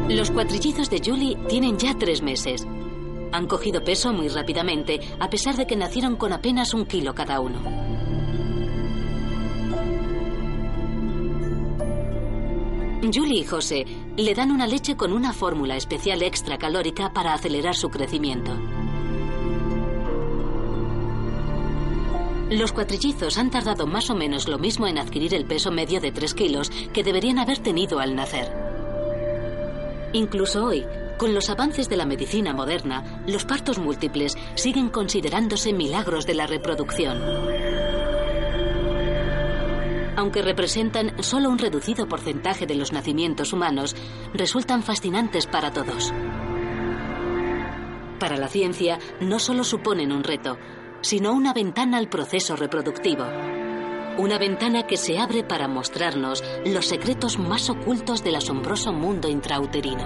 Los 0.09 0.31
cuatrillizos 0.31 0.89
de 0.89 1.01
Julie 1.05 1.37
tienen 1.47 1.77
ya 1.77 1.95
tres 1.95 2.23
meses. 2.23 2.65
Han 3.31 3.45
cogido 3.45 3.83
peso 3.83 4.11
muy 4.11 4.27
rápidamente, 4.27 4.99
a 5.19 5.29
pesar 5.29 5.55
de 5.55 5.67
que 5.67 5.75
nacieron 5.75 6.15
con 6.15 6.33
apenas 6.33 6.73
un 6.73 6.87
kilo 6.87 7.13
cada 7.13 7.39
uno. 7.39 7.59
Julie 13.13 13.41
y 13.41 13.45
José 13.45 13.85
le 14.17 14.33
dan 14.33 14.49
una 14.49 14.65
leche 14.65 14.97
con 14.97 15.13
una 15.13 15.31
fórmula 15.31 15.77
especial 15.77 16.23
extra 16.23 16.57
calórica 16.57 17.13
para 17.13 17.35
acelerar 17.35 17.75
su 17.75 17.89
crecimiento. 17.89 18.51
Los 22.49 22.71
cuatrillizos 22.71 23.37
han 23.37 23.51
tardado 23.51 23.85
más 23.85 24.09
o 24.09 24.15
menos 24.15 24.47
lo 24.47 24.57
mismo 24.57 24.87
en 24.87 24.97
adquirir 24.97 25.35
el 25.35 25.45
peso 25.45 25.71
medio 25.71 26.01
de 26.01 26.11
3 26.11 26.33
kilos 26.33 26.71
que 26.91 27.03
deberían 27.03 27.37
haber 27.37 27.59
tenido 27.59 27.99
al 27.99 28.15
nacer. 28.15 28.58
Incluso 30.13 30.65
hoy, 30.65 30.85
con 31.17 31.35
los 31.35 31.49
avances 31.49 31.87
de 31.89 31.97
la 31.97 32.05
medicina 32.05 32.53
moderna, 32.53 33.23
los 33.27 33.45
partos 33.45 33.77
múltiples 33.77 34.35
siguen 34.55 34.89
considerándose 34.89 35.73
milagros 35.73 36.25
de 36.25 36.33
la 36.33 36.47
reproducción. 36.47 37.21
Aunque 40.15 40.41
representan 40.41 41.21
solo 41.23 41.49
un 41.49 41.59
reducido 41.59 42.07
porcentaje 42.07 42.65
de 42.65 42.75
los 42.75 42.91
nacimientos 42.91 43.53
humanos, 43.53 43.95
resultan 44.33 44.83
fascinantes 44.83 45.45
para 45.45 45.71
todos. 45.71 46.11
Para 48.19 48.35
la 48.35 48.47
ciencia, 48.47 48.99
no 49.21 49.39
solo 49.39 49.63
suponen 49.63 50.11
un 50.11 50.23
reto, 50.23 50.57
sino 51.01 51.33
una 51.33 51.53
ventana 51.53 51.97
al 51.97 52.09
proceso 52.09 52.55
reproductivo. 52.55 53.25
Una 54.19 54.37
ventana 54.37 54.85
que 54.85 54.97
se 54.97 55.17
abre 55.17 55.45
para 55.45 55.69
mostrarnos 55.69 56.43
los 56.65 56.87
secretos 56.87 57.39
más 57.39 57.69
ocultos 57.69 58.21
del 58.21 58.35
asombroso 58.35 58.91
mundo 58.91 59.29
intrauterino. 59.29 60.05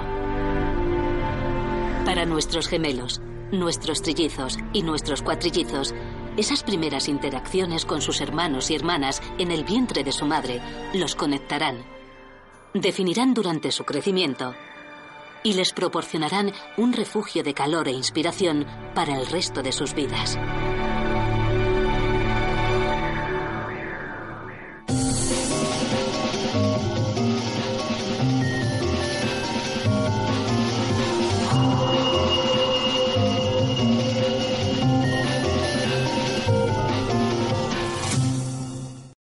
Para 2.06 2.23
nuestros 2.27 2.68
gemelos, 2.68 3.22
nuestros 3.52 4.03
trillizos 4.03 4.60
y 4.72 4.84
nuestros 4.84 5.23
cuatrillizos, 5.23 5.95
esas 6.38 6.61
primeras 6.61 7.07
interacciones 7.07 7.85
con 7.85 8.03
sus 8.03 8.22
hermanos 8.22 8.69
y 8.69 8.76
hermanas 8.76 9.19
en 9.40 9.49
el 9.49 9.64
vientre 9.64 10.03
de 10.03 10.11
su 10.11 10.27
madre 10.27 10.61
los 10.94 11.15
conectarán, 11.15 11.84
definirán 12.76 13.34
durante 13.34 13.72
su 13.72 13.84
crecimiento 13.84 14.53
y 15.41 15.53
les 15.53 15.73
proporcionarán 15.73 16.52
un 16.77 16.94
refugio 16.94 17.41
de 17.41 17.56
calor 17.56 17.88
e 17.88 17.94
inspiración 17.94 18.68
para 18.94 19.18
el 19.18 19.26
resto 19.26 19.64
de 19.64 19.72
sus 19.72 19.95
vidas. 19.95 20.38